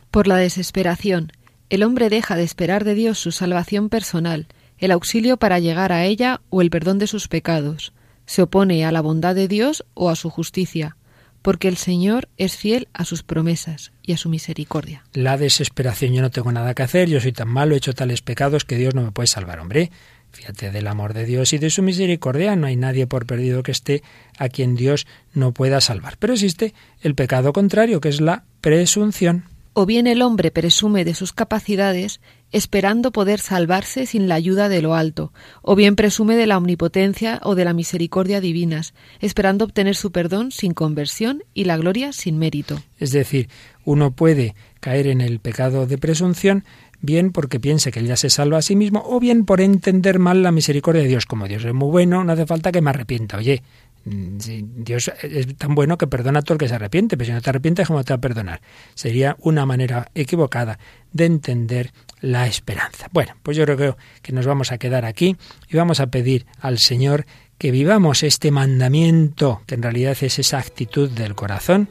Por 0.09 0.27
la 0.27 0.37
desesperación, 0.37 1.31
el 1.69 1.83
hombre 1.83 2.09
deja 2.09 2.35
de 2.35 2.43
esperar 2.43 2.83
de 2.83 2.95
Dios 2.95 3.19
su 3.19 3.31
salvación 3.31 3.89
personal, 3.89 4.47
el 4.79 4.91
auxilio 4.91 5.37
para 5.37 5.59
llegar 5.59 5.91
a 5.91 6.05
ella 6.05 6.41
o 6.49 6.61
el 6.61 6.71
perdón 6.71 6.97
de 6.97 7.07
sus 7.07 7.27
pecados. 7.27 7.93
Se 8.25 8.41
opone 8.41 8.85
a 8.85 8.91
la 8.91 9.01
bondad 9.01 9.35
de 9.35 9.47
Dios 9.47 9.85
o 9.93 10.09
a 10.09 10.15
su 10.15 10.29
justicia, 10.29 10.95
porque 11.41 11.67
el 11.67 11.77
Señor 11.77 12.27
es 12.37 12.57
fiel 12.57 12.87
a 12.93 13.05
sus 13.05 13.23
promesas 13.23 13.91
y 14.03 14.13
a 14.13 14.17
su 14.17 14.29
misericordia. 14.29 15.03
La 15.13 15.37
desesperación, 15.37 16.13
yo 16.13 16.21
no 16.21 16.31
tengo 16.31 16.51
nada 16.51 16.73
que 16.73 16.83
hacer, 16.83 17.09
yo 17.09 17.19
soy 17.21 17.31
tan 17.31 17.47
malo, 17.47 17.75
he 17.75 17.77
hecho 17.77 17.93
tales 17.93 18.21
pecados 18.21 18.65
que 18.65 18.75
Dios 18.75 18.95
no 18.95 19.03
me 19.03 19.11
puede 19.11 19.27
salvar, 19.27 19.59
hombre. 19.59 19.91
Fíjate 20.31 20.71
del 20.71 20.87
amor 20.87 21.13
de 21.13 21.25
Dios 21.25 21.53
y 21.53 21.57
de 21.57 21.69
su 21.69 21.81
misericordia. 21.81 22.55
No 22.55 22.67
hay 22.67 22.75
nadie 22.75 23.07
por 23.07 23.25
perdido 23.25 23.63
que 23.63 23.71
esté 23.71 24.03
a 24.37 24.49
quien 24.49 24.75
Dios 24.75 25.07
no 25.33 25.53
pueda 25.53 25.81
salvar. 25.81 26.17
Pero 26.19 26.33
existe 26.33 26.73
el 27.01 27.15
pecado 27.15 27.53
contrario, 27.53 27.99
que 27.99 28.09
es 28.09 28.21
la 28.21 28.43
presunción. 28.61 29.45
O 29.73 29.85
bien 29.85 30.07
el 30.07 30.21
hombre 30.21 30.51
presume 30.51 31.05
de 31.05 31.13
sus 31.13 31.31
capacidades 31.31 32.19
esperando 32.51 33.11
poder 33.11 33.39
salvarse 33.39 34.05
sin 34.05 34.27
la 34.27 34.35
ayuda 34.35 34.67
de 34.67 34.81
lo 34.81 34.95
alto, 34.95 35.31
o 35.61 35.75
bien 35.75 35.95
presume 35.95 36.35
de 36.35 36.47
la 36.47 36.57
omnipotencia 36.57 37.39
o 37.43 37.55
de 37.55 37.65
la 37.65 37.73
misericordia 37.73 38.41
divinas, 38.41 38.93
esperando 39.19 39.65
obtener 39.65 39.95
su 39.95 40.11
perdón 40.11 40.51
sin 40.51 40.73
conversión 40.73 41.43
y 41.53 41.65
la 41.65 41.77
gloria 41.77 42.11
sin 42.11 42.39
mérito. 42.39 42.81
Es 42.97 43.11
decir, 43.11 43.49
uno 43.85 44.11
puede 44.11 44.55
caer 44.79 45.07
en 45.07 45.21
el 45.21 45.39
pecado 45.39 45.85
de 45.85 45.97
presunción 45.97 46.65
bien 47.01 47.31
porque 47.31 47.59
piense 47.59 47.91
que 47.91 47.99
él 47.99 48.07
ya 48.07 48.17
se 48.17 48.29
salva 48.29 48.57
a 48.57 48.61
sí 48.61 48.75
mismo, 48.75 49.03
o 49.05 49.19
bien 49.19 49.45
por 49.45 49.61
entender 49.61 50.19
mal 50.19 50.43
la 50.43 50.51
misericordia 50.51 51.01
de 51.01 51.07
Dios. 51.07 51.25
Como 51.25 51.47
Dios 51.47 51.63
es 51.65 51.73
muy 51.73 51.89
bueno, 51.89 52.23
no 52.23 52.33
hace 52.33 52.45
falta 52.45 52.71
que 52.71 52.81
me 52.81 52.89
arrepienta. 52.89 53.37
Oye, 53.37 53.63
mm, 54.05 54.37
Dios 54.83 55.11
es 55.21 55.55
tan 55.55 55.75
bueno 55.75 55.97
que 55.97 56.07
perdona 56.07 56.39
a 56.39 56.41
todo 56.41 56.53
el 56.53 56.59
que 56.59 56.67
se 56.67 56.75
arrepiente, 56.75 57.17
pero 57.17 57.27
si 57.27 57.33
no 57.33 57.41
te 57.41 57.49
arrepientes, 57.49 57.87
¿cómo 57.87 58.03
te 58.03 58.13
va 58.13 58.17
a 58.17 58.21
perdonar? 58.21 58.61
Sería 58.95 59.37
una 59.39 59.65
manera 59.65 60.09
equivocada 60.15 60.79
de 61.11 61.25
entender 61.25 61.91
la 62.21 62.47
esperanza. 62.47 63.07
Bueno, 63.11 63.35
pues 63.43 63.55
yo 63.55 63.65
creo 63.65 63.97
que 64.21 64.33
nos 64.33 64.45
vamos 64.45 64.71
a 64.71 64.77
quedar 64.77 65.05
aquí 65.05 65.37
y 65.69 65.77
vamos 65.77 65.99
a 65.99 66.07
pedir 66.07 66.45
al 66.59 66.79
Señor 66.79 67.25
que 67.57 67.71
vivamos 67.71 68.23
este 68.23 68.51
mandamiento, 68.51 69.61
que 69.65 69.75
en 69.75 69.83
realidad 69.83 70.17
es 70.21 70.39
esa 70.39 70.59
actitud 70.59 71.09
del 71.09 71.35
corazón 71.35 71.89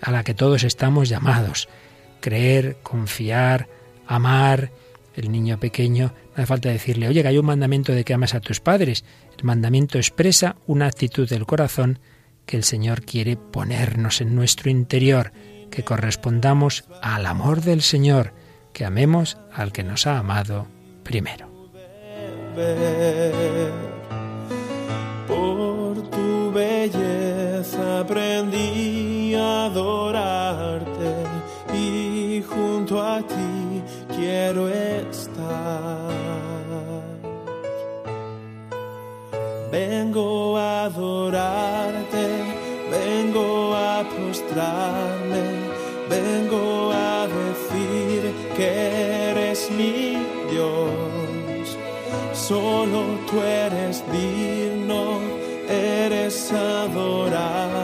a 0.00 0.12
la 0.12 0.22
que 0.22 0.34
todos 0.34 0.62
estamos 0.62 1.08
llamados. 1.08 1.68
Creer, 2.20 2.76
confiar, 2.82 3.68
amar, 4.08 4.72
el 5.14 5.30
niño 5.30 5.58
pequeño, 5.58 6.12
no 6.28 6.32
hace 6.34 6.46
falta 6.46 6.68
decirle, 6.68 7.08
oye, 7.08 7.22
que 7.22 7.28
hay 7.28 7.38
un 7.38 7.46
mandamiento 7.46 7.92
de 7.92 8.04
que 8.04 8.14
amas 8.14 8.34
a 8.34 8.40
tus 8.40 8.60
padres. 8.60 9.04
El 9.36 9.44
mandamiento 9.44 9.98
expresa 9.98 10.56
una 10.66 10.86
actitud 10.86 11.28
del 11.28 11.46
corazón 11.46 11.98
que 12.46 12.56
el 12.56 12.64
Señor 12.64 13.02
quiere 13.02 13.36
ponernos 13.36 14.20
en 14.20 14.34
nuestro 14.34 14.70
interior, 14.70 15.32
que 15.70 15.84
correspondamos 15.84 16.84
al 17.02 17.26
amor 17.26 17.60
del 17.60 17.82
Señor, 17.82 18.32
que 18.72 18.84
amemos 18.84 19.36
al 19.52 19.72
que 19.72 19.84
nos 19.84 20.06
ha 20.06 20.18
amado 20.18 20.66
primero. 21.02 21.48
Por 25.26 26.10
tu 26.10 26.52
belleza 26.52 28.00
aprendí 28.00 29.34
a 29.34 29.66
adorarte 29.66 31.14
y 31.74 32.42
junto 32.48 33.02
a 33.02 33.18
ti 33.18 33.47
quiero 34.48 34.68
estar. 34.68 36.08
Vengo 39.70 40.56
a 40.56 40.84
adorarte, 40.84 42.26
vengo 42.90 43.74
a 43.74 44.02
postrarme, 44.16 45.44
vengo 46.08 46.90
a 46.92 47.26
decir 47.26 48.32
que 48.56 49.30
eres 49.30 49.70
mi 49.70 50.16
Dios. 50.50 51.76
Solo 52.32 53.00
tú 53.30 53.42
eres 53.42 54.02
digno, 54.10 55.20
eres 55.68 56.50
adorable, 56.52 57.77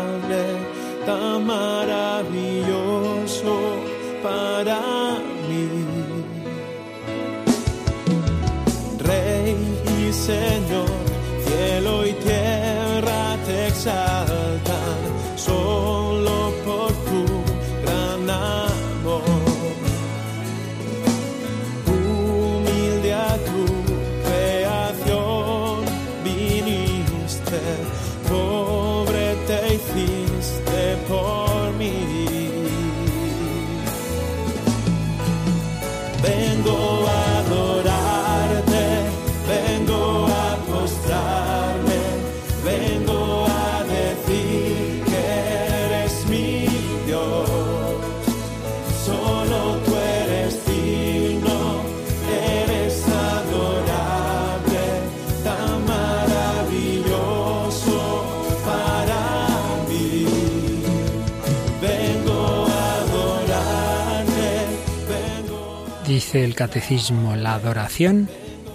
El 66.34 66.56
catecismo, 66.56 67.36
la 67.36 67.54
adoración 67.54 68.28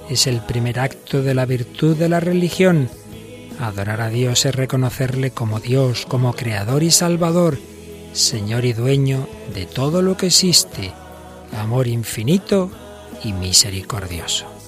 es 0.09 0.27
el 0.27 0.39
primer 0.39 0.79
acto 0.79 1.21
de 1.21 1.33
la 1.33 1.45
virtud 1.45 1.97
de 1.97 2.07
la 2.07 2.21
religión. 2.21 2.89
Adorar 3.59 3.99
a 3.99 4.09
Dios 4.09 4.45
es 4.45 4.55
reconocerle 4.55 5.31
como 5.31 5.59
Dios, 5.59 6.05
como 6.05 6.33
Creador 6.33 6.83
y 6.83 6.91
Salvador, 6.91 7.59
Señor 8.13 8.63
y 8.63 8.71
dueño 8.71 9.27
de 9.53 9.65
todo 9.65 10.01
lo 10.01 10.15
que 10.15 10.27
existe, 10.27 10.93
amor 11.57 11.87
infinito 11.87 12.71
y 13.25 13.33
misericordioso. 13.33 14.58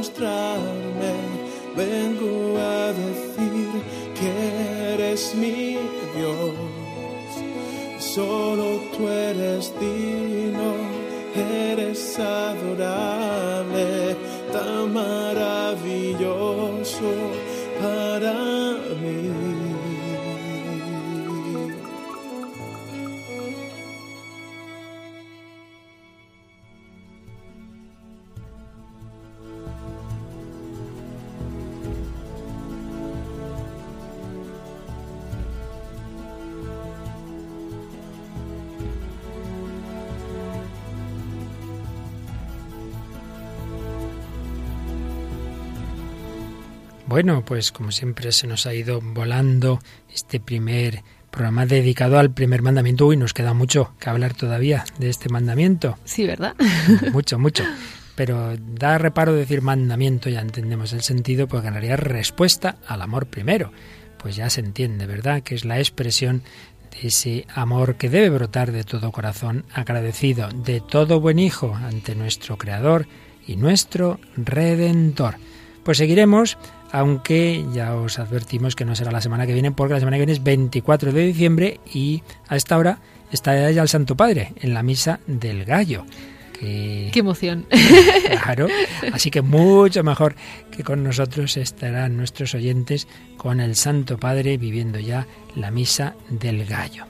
mostrarme, 0.00 1.12
vengo 1.76 2.56
a 2.58 2.86
decir 3.04 3.68
que 4.18 4.30
eres 4.94 5.34
mi 5.34 5.76
Dios. 6.16 6.54
Solo 7.98 8.59
Bueno, 47.22 47.44
pues 47.44 47.70
como 47.70 47.92
siempre 47.92 48.32
se 48.32 48.46
nos 48.46 48.64
ha 48.64 48.72
ido 48.72 49.02
volando 49.02 49.78
este 50.10 50.40
primer 50.40 51.02
programa 51.30 51.66
dedicado 51.66 52.18
al 52.18 52.32
primer 52.32 52.62
mandamiento. 52.62 53.12
y 53.12 53.18
nos 53.18 53.34
queda 53.34 53.52
mucho 53.52 53.92
que 54.00 54.08
hablar 54.08 54.32
todavía 54.32 54.86
de 54.98 55.10
este 55.10 55.28
mandamiento. 55.28 55.98
Sí, 56.06 56.26
¿verdad? 56.26 56.54
Mucho, 57.12 57.38
mucho. 57.38 57.62
Pero 58.14 58.56
da 58.56 58.96
reparo 58.96 59.34
decir 59.34 59.60
mandamiento, 59.60 60.30
ya 60.30 60.40
entendemos 60.40 60.94
el 60.94 61.02
sentido, 61.02 61.46
porque 61.46 61.68
en 61.68 61.74
realidad 61.74 61.98
respuesta 61.98 62.76
al 62.86 63.02
amor 63.02 63.26
primero. 63.26 63.70
Pues 64.16 64.36
ya 64.36 64.48
se 64.48 64.62
entiende, 64.62 65.04
¿verdad? 65.04 65.42
Que 65.42 65.54
es 65.54 65.66
la 65.66 65.78
expresión 65.78 66.42
de 66.90 67.08
ese 67.08 67.46
amor 67.54 67.96
que 67.96 68.08
debe 68.08 68.30
brotar 68.30 68.72
de 68.72 68.84
todo 68.84 69.12
corazón 69.12 69.66
agradecido, 69.74 70.48
de 70.48 70.80
todo 70.80 71.20
buen 71.20 71.38
hijo 71.38 71.74
ante 71.74 72.14
nuestro 72.14 72.56
Creador 72.56 73.06
y 73.46 73.56
nuestro 73.56 74.18
Redentor. 74.38 75.34
Pues 75.84 75.98
seguiremos 75.98 76.58
aunque 76.92 77.64
ya 77.72 77.94
os 77.94 78.18
advertimos 78.18 78.74
que 78.76 78.84
no 78.84 78.94
será 78.94 79.10
la 79.10 79.20
semana 79.20 79.46
que 79.46 79.52
viene, 79.52 79.72
porque 79.72 79.94
la 79.94 80.00
semana 80.00 80.16
que 80.16 80.22
viene 80.22 80.32
es 80.32 80.42
24 80.42 81.12
de 81.12 81.26
diciembre 81.26 81.80
y 81.92 82.22
a 82.48 82.56
esta 82.56 82.78
hora 82.78 82.98
está 83.32 83.70
ya 83.70 83.82
el 83.82 83.88
Santo 83.88 84.16
Padre 84.16 84.52
en 84.60 84.74
la 84.74 84.82
misa 84.82 85.20
del 85.26 85.64
gallo. 85.64 86.04
Qué 86.60 87.10
emoción. 87.14 87.66
Claro, 88.42 88.68
así 89.12 89.30
que 89.30 89.40
mucho 89.40 90.02
mejor 90.02 90.34
que 90.70 90.84
con 90.84 91.02
nosotros 91.02 91.56
estarán 91.56 92.16
nuestros 92.16 92.54
oyentes 92.54 93.08
con 93.36 93.60
el 93.60 93.76
Santo 93.76 94.18
Padre 94.18 94.56
viviendo 94.58 94.98
ya 94.98 95.26
la 95.56 95.70
misa 95.70 96.14
del 96.28 96.66
gallo 96.66 97.06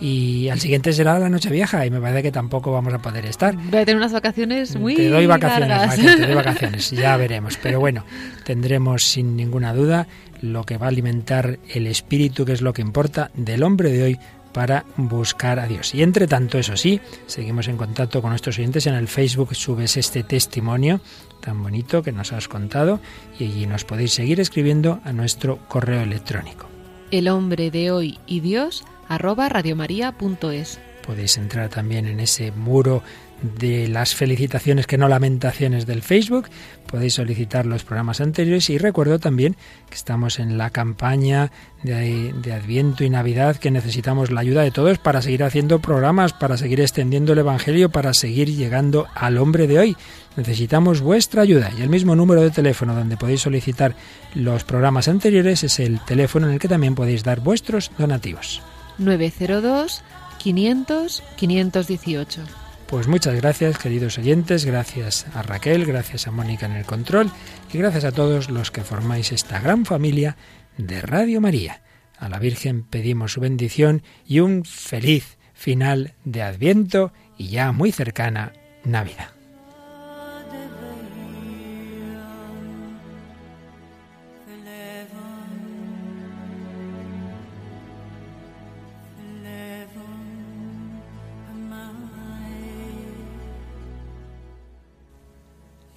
y 0.00 0.48
al 0.48 0.58
siguiente 0.60 0.92
será 0.92 1.18
la 1.18 1.28
noche 1.28 1.50
vieja 1.50 1.84
y 1.84 1.90
me 1.90 2.00
parece 2.00 2.22
que 2.22 2.32
tampoco 2.32 2.72
vamos 2.72 2.94
a 2.94 2.98
poder 2.98 3.26
estar. 3.26 3.54
Voy 3.54 3.80
a 3.80 3.84
tener 3.84 3.96
unas 3.96 4.12
vacaciones 4.12 4.76
muy 4.76 4.96
Te 4.96 5.08
doy 5.08 5.26
vacaciones, 5.26 5.96
te 5.96 6.26
doy 6.26 6.34
vacaciones, 6.34 6.90
ya 6.90 7.16
veremos. 7.16 7.58
Pero 7.62 7.80
bueno, 7.80 8.04
tendremos 8.44 9.04
sin 9.04 9.36
ninguna 9.36 9.74
duda 9.74 10.06
lo 10.40 10.64
que 10.64 10.78
va 10.78 10.86
a 10.86 10.88
alimentar 10.88 11.58
el 11.68 11.86
espíritu, 11.86 12.44
que 12.44 12.52
es 12.52 12.62
lo 12.62 12.72
que 12.72 12.82
importa, 12.82 13.30
del 13.34 13.62
hombre 13.62 13.92
de 13.92 14.02
hoy 14.02 14.18
para 14.52 14.84
buscar 14.96 15.60
a 15.60 15.66
Dios. 15.66 15.94
Y 15.94 16.02
entre 16.02 16.26
tanto, 16.26 16.58
eso 16.58 16.76
sí, 16.76 17.00
seguimos 17.26 17.68
en 17.68 17.76
contacto 17.76 18.20
con 18.20 18.30
nuestros 18.30 18.58
oyentes. 18.58 18.86
En 18.86 18.94
el 18.94 19.06
Facebook 19.06 19.54
subes 19.54 19.96
este 19.96 20.22
testimonio 20.22 21.00
tan 21.40 21.62
bonito 21.62 22.02
que 22.02 22.12
nos 22.12 22.32
has 22.32 22.48
contado 22.48 23.00
y 23.38 23.44
allí 23.44 23.66
nos 23.66 23.84
podéis 23.84 24.12
seguir 24.12 24.40
escribiendo 24.40 25.00
a 25.04 25.12
nuestro 25.12 25.58
correo 25.68 26.02
electrónico. 26.02 26.68
El 27.10 27.28
hombre 27.28 27.70
de 27.70 27.90
hoy 27.90 28.18
y 28.26 28.40
Dios 28.40 28.84
radiomaria.es. 29.18 30.80
Podéis 31.06 31.36
entrar 31.38 31.68
también 31.68 32.06
en 32.06 32.20
ese 32.20 32.52
muro 32.52 33.02
de 33.42 33.88
las 33.88 34.14
felicitaciones 34.14 34.86
que 34.86 34.98
no 34.98 35.08
lamentaciones 35.08 35.86
del 35.86 36.02
Facebook. 36.02 36.48
Podéis 36.86 37.14
solicitar 37.14 37.66
los 37.66 37.84
programas 37.84 38.20
anteriores 38.20 38.68
y 38.70 38.78
recuerdo 38.78 39.18
también 39.18 39.56
que 39.88 39.94
estamos 39.94 40.38
en 40.38 40.58
la 40.58 40.70
campaña 40.70 41.50
de, 41.82 42.34
de, 42.34 42.52
Adviento 42.52 43.02
y 43.04 43.10
Navidad 43.10 43.56
que 43.56 43.70
necesitamos 43.70 44.30
la 44.30 44.40
ayuda 44.40 44.62
de 44.62 44.70
todos 44.70 44.98
para 44.98 45.22
seguir 45.22 45.42
haciendo 45.42 45.78
programas, 45.78 46.32
para 46.32 46.56
seguir 46.56 46.80
extendiendo 46.80 47.32
el 47.32 47.38
Evangelio, 47.38 47.90
para 47.90 48.12
seguir 48.12 48.54
llegando 48.54 49.06
al 49.14 49.38
hombre 49.38 49.66
de 49.66 49.78
hoy. 49.78 49.96
Necesitamos 50.36 51.00
vuestra 51.00 51.42
ayuda 51.42 51.70
y 51.76 51.82
el 51.82 51.88
mismo 51.88 52.14
número 52.14 52.42
de 52.42 52.50
teléfono 52.50 52.94
donde 52.94 53.16
podéis 53.16 53.40
solicitar 53.40 53.94
los 54.34 54.64
programas 54.64 55.08
anteriores 55.08 55.64
es 55.64 55.80
el 55.80 56.00
teléfono 56.04 56.46
en 56.46 56.54
el 56.54 56.58
que 56.58 56.68
también 56.68 56.94
podéis 56.94 57.24
dar 57.24 57.40
vuestros 57.40 57.90
donativos. 57.96 58.62
902 59.00 60.02
500 60.38 61.22
518. 61.36 62.42
Pues 62.86 63.06
muchas 63.06 63.36
gracias, 63.36 63.78
queridos 63.78 64.18
oyentes, 64.18 64.64
gracias 64.64 65.26
a 65.34 65.42
Raquel, 65.42 65.86
gracias 65.86 66.26
a 66.26 66.32
Mónica 66.32 66.66
en 66.66 66.72
el 66.72 66.84
control 66.84 67.30
y 67.72 67.78
gracias 67.78 68.04
a 68.04 68.12
todos 68.12 68.50
los 68.50 68.70
que 68.70 68.82
formáis 68.82 69.30
esta 69.30 69.60
gran 69.60 69.84
familia 69.84 70.36
de 70.76 71.00
Radio 71.00 71.40
María. 71.40 71.82
A 72.18 72.28
la 72.28 72.38
Virgen 72.38 72.82
pedimos 72.82 73.32
su 73.32 73.40
bendición 73.40 74.02
y 74.26 74.40
un 74.40 74.64
feliz 74.64 75.38
final 75.54 76.14
de 76.24 76.42
Adviento 76.42 77.12
y 77.38 77.48
ya 77.48 77.70
muy 77.72 77.92
cercana 77.92 78.52
Navidad. 78.84 79.39